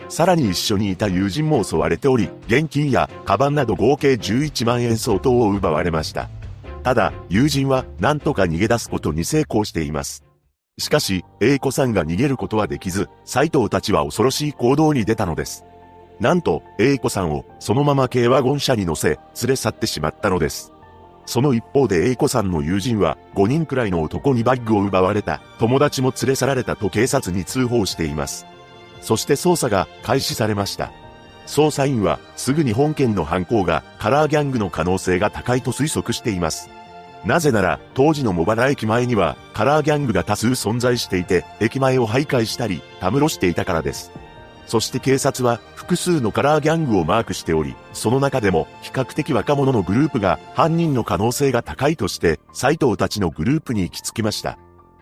[0.09, 6.29] さらに一緒にいた友人も襲われており、現金やカバンなど合計11万円相当を奪われました。
[6.83, 10.25] ただ、友人は何とか逃げ出すことに成功しています。
[10.79, 15.65] しかし、A 子さんが逃げることはできず、斎藤たちは恐ろしい行動に出たのです。
[16.19, 20.72] なんと、A 子さんをそのまま軽ワゴン車に乗せ、連れ去ってしまったのです。
[21.27, 28.47] その一方で A 子さんの友人は、5人くらいの男にバッグを奪われた、友達も連れ去られたと警察に通報しています。
[29.01, 30.93] そして捜査が開始されました。
[31.47, 36.71] 捜査員はすぐに本件の犯行がカラーギャングの可能性が高いと推測しています。
[37.25, 44.11] なぜなら、当時の茂原駅前にはカラーギャングが多数存在していて、駅前を徘徊したり、たむろしていたからです。
[44.67, 54.59] そして警察は複数のカラーギャングをマークしており、その中でも比較的若者のグループが犯人の可能性が高いとして、斎藤たちのグループに行き着きました。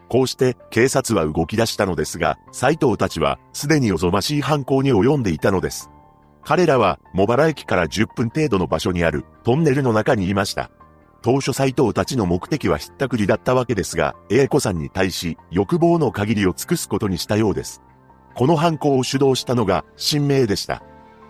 [0.08, 5.90] こうして警察は動き出したのですが、斎藤たちはすでにおぞましい犯行に及んでいたのです。
[6.42, 10.70] 彼らは茂原駅から10分程度の場所にあるトンネルの中にいました。
[11.22, 17.82] 当初斎藤たちの目的はひったくりだったわけですが、英子さんに対し欲望の限りを尽くすことにしたようです。
[18.40, 20.82] この犯行を主導したのが新名でした。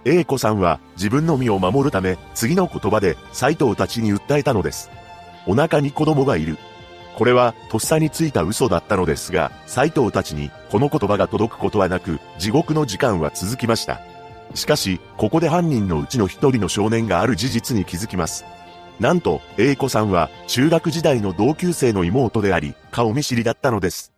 [0.05, 4.91] 英子さんは自分の身を守るため次の言葉で斎藤たちに訴えたのです。
[5.45, 6.57] お腹に子供がいる。
[7.17, 14.01] これは、とっさについた嘘だったのですが、斎藤たちに、この言葉が届くことはなく、地獄の時間は続きました。
[14.55, 18.45] しかし、ここで犯人のうちの一人の少年がある事実に気づきます。
[19.01, 24.13] なんと、英子さんは、中学時代の同級生の妹であり、顔見知りだったのです。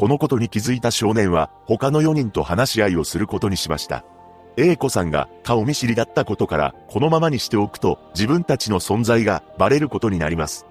[0.00, 4.02] このことに気づいた少年は、他の4人と話し合いをすることにしました。
[4.56, 10.64] 英子さんが顔見知りだったことから、このままにしておくと、自分たちの存在がバレることになります。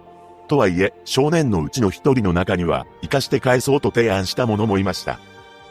[0.48, 5.20] とはいえ、少年のうちの一人の中には、生かして返そうと提案した者もいました。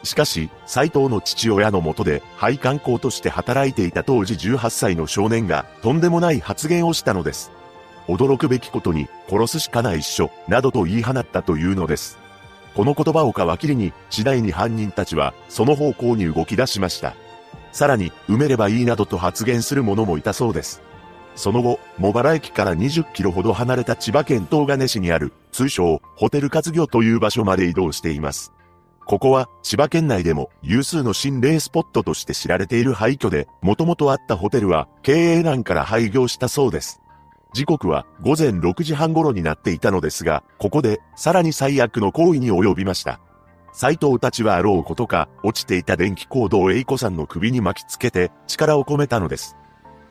[0.03, 7.51] しかし、斎藤の父親のもとで、配管工として働いていた当時18歳の少年が、とんでもない発言をしたのです。
[8.07, 12.28] 驚くべきことに、殺すしかないっしょ、などと言い放ったというのです。
[12.79, 17.13] この言葉を皮切りに、次第に犯人たちは、その方向に動き出しました。
[17.73, 20.81] さらに、埋めればいいなどと発言する者もいたそうです。
[21.35, 28.53] その後、茂原駅から20キロほど離れた千葉県東金市にある、通称、ホテル活業という場所まで移動しています。
[29.05, 37.01] ここは、千葉県内でも有数の心霊スポットとして知られている廃墟で、もともとあったホテルは、経営難から廃業したそうです。
[37.53, 43.19] 時刻は午前6時半頃になっていたのですが、ここで、さらに最悪の行為に及びました。
[43.73, 49.55] 斎藤たちはあろうことか、落ちていた電気コードをエイコさんの首に巻きつけて、力を込めたのです。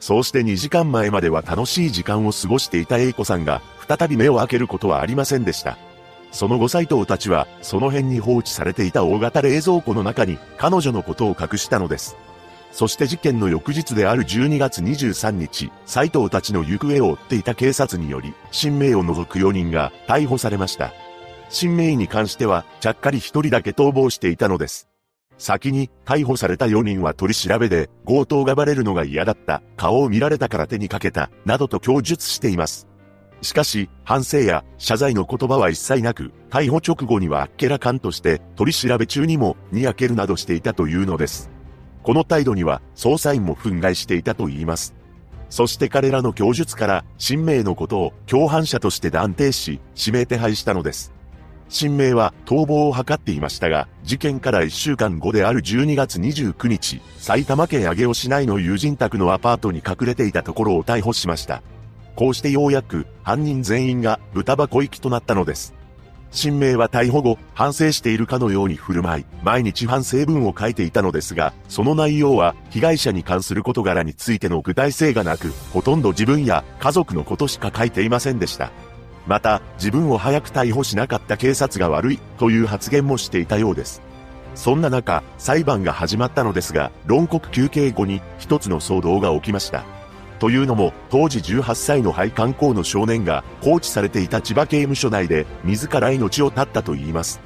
[0.00, 5.78] そうして2時間前までは楽しい時間を過ごしていた A 子さんが、再び目を開けることはありませんでした。
[6.30, 12.16] その後斎藤たちは、その辺に放置されていた大型冷蔵庫の中に、彼女のことを隠したのです。
[12.72, 20.92] そして事件の翌日である12月23日、斎藤たちの行方を追っていた警察により、新名を除く4人が逮捕されました。
[21.48, 24.88] 新名に関しては、ちゃっかり1人だけ逃亡していたのです。
[25.38, 32.86] 先に逮捕された4人は取り調べで強盗がバレるのが嫌だった、顔を見られたから手にかけた、などと供述しています。
[33.40, 41.50] しかし、反省や謝罪の言葉は一切なく、逮捕直後にはあっけらかんとして取り調べ中にもにやけるなどしていたというのです。
[42.02, 44.94] この態度には捜査員も憤慨していたと言います。
[45.50, 51.12] そして彼らの供述から、新名のことを共犯者として断定し、指名手配したのです。
[51.70, 61.62] 新名は逃亡を図っていましたが、事件から1週間後である12月29日、埼玉県上尾市内の友人宅のアパートに隠れていたところを逮捕しました。
[62.14, 65.74] こうしてようやく犯人全員が豚箱行きとなったのです。
[66.30, 78.70] 新名は逮捕後、反省しているかのように振る舞い、毎日反省文を書いていたのですが、その内容は被害者に関する事柄についての具体性がなく、ほとんど自分や家族のことしか書いていませんでした。
[79.26, 84.02] また、自分を早く逮捕しなかった警察が悪いという発言もしていたようです。
[84.54, 89.97] そんな中、裁判が始まったのですが、論告休憩後に一つの騒動が起きました。
[90.38, 97.40] というのも、当時18歳の廃観光の少年が放置されていた千葉刑務所内で自ら命を絶ったと言います。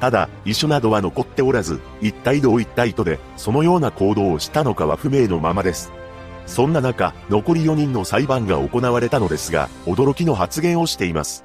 [0.00, 5.92] ただ、遺書などは残っておらず、一体どういった意図で、そのような行動をしたのかは不明のままです。
[6.46, 11.44] そんな中、残り4人の裁判が行われたのですが、驚きの発言をしています。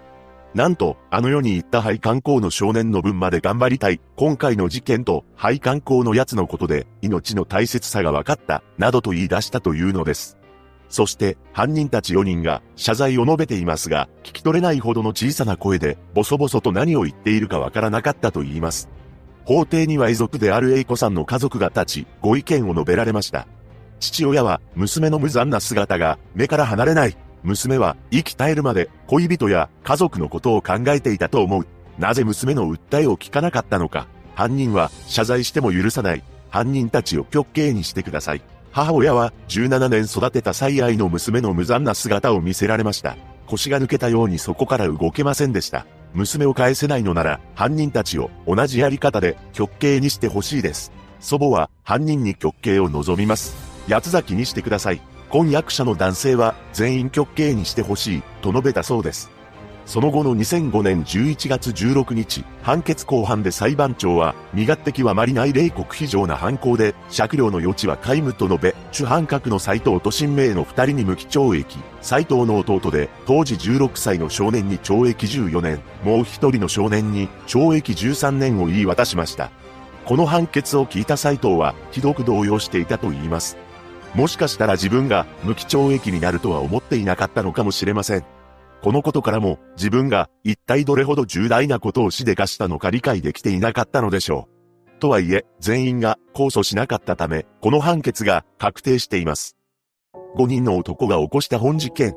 [0.56, 4.00] なんと、あの世に行った廃観光の少年の分まで頑張りたい。
[4.16, 10.38] 今回の事件と廃観光のやつのことで命の大切さが分かった、などと言い出したというのです。
[10.96, 18.88] そして、犯人たち4人が謝罪を述べていますが、聞き取れないほどの小さな声で、ボソボソと何を言っているかわからなかったと言います。
[19.44, 23.46] 法廷には遺族である A 子さんの家族が立ち、ご意見を述べられました。
[24.00, 27.18] 父親は、娘の無残な姿が目から離れない。
[27.44, 31.68] 娘は生き絶えるまで恋人や家族のことを考えていたと思う。
[32.00, 34.08] なぜ娘の訴えを聞かなかったのか。
[34.34, 36.24] 犯人は謝罪しても許さない。
[36.50, 38.42] 犯人たちを極刑にしてください。
[38.76, 43.16] 母親は17年育てた最愛の娘の無残な姿を見せられました。
[43.48, 45.86] 腰が抜けたようにそこから動けませんでした。
[46.14, 50.92] 娘を返せないのなら犯人たちを同じやり方で極刑にしてほしいです。
[51.22, 53.56] 祖母は犯人に極刑を望みます。
[53.88, 55.00] 八つ崎にしてください。
[55.30, 59.32] 婚約者の男性は全員極刑にしてほしいと述べたそうです。
[59.86, 79.52] その後の2005年11月16日、判決公判で裁判長は、身勝手極まりない冷酷非常な犯行で、酌量の余地は皆無と述べ、主犯格の斎藤と新明の二人に無期懲役、斎藤の弟で、当時16歳の少年に懲役14年、もう一人の少年に懲役13年を言い渡しました。
[80.06, 83.56] この判決を聞いた斎藤は、ひどく動揺していたと言います。
[84.16, 88.35] もしかしたら自分が無期懲役になるとは思っていなかったのかもしれません。
[88.86, 94.48] このことからも自分が一体どれほど重大なことをしでかしたのか理解できていなかったのでしょ
[94.96, 95.00] う。
[95.00, 99.58] とはいえ、全員が控訴しなかったため、この判決が確定しています。
[100.38, 102.14] 5人の男が起こした本事件。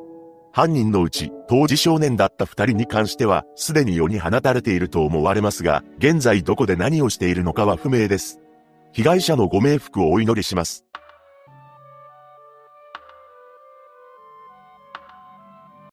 [0.53, 8.41] 犯人のうち、当時少年だった2人に関しては、すでに世に放たれていると思われますが、現在どこで何をしているのかは不明です。
[8.93, 10.85] 被害者のご冥福をお祈りします。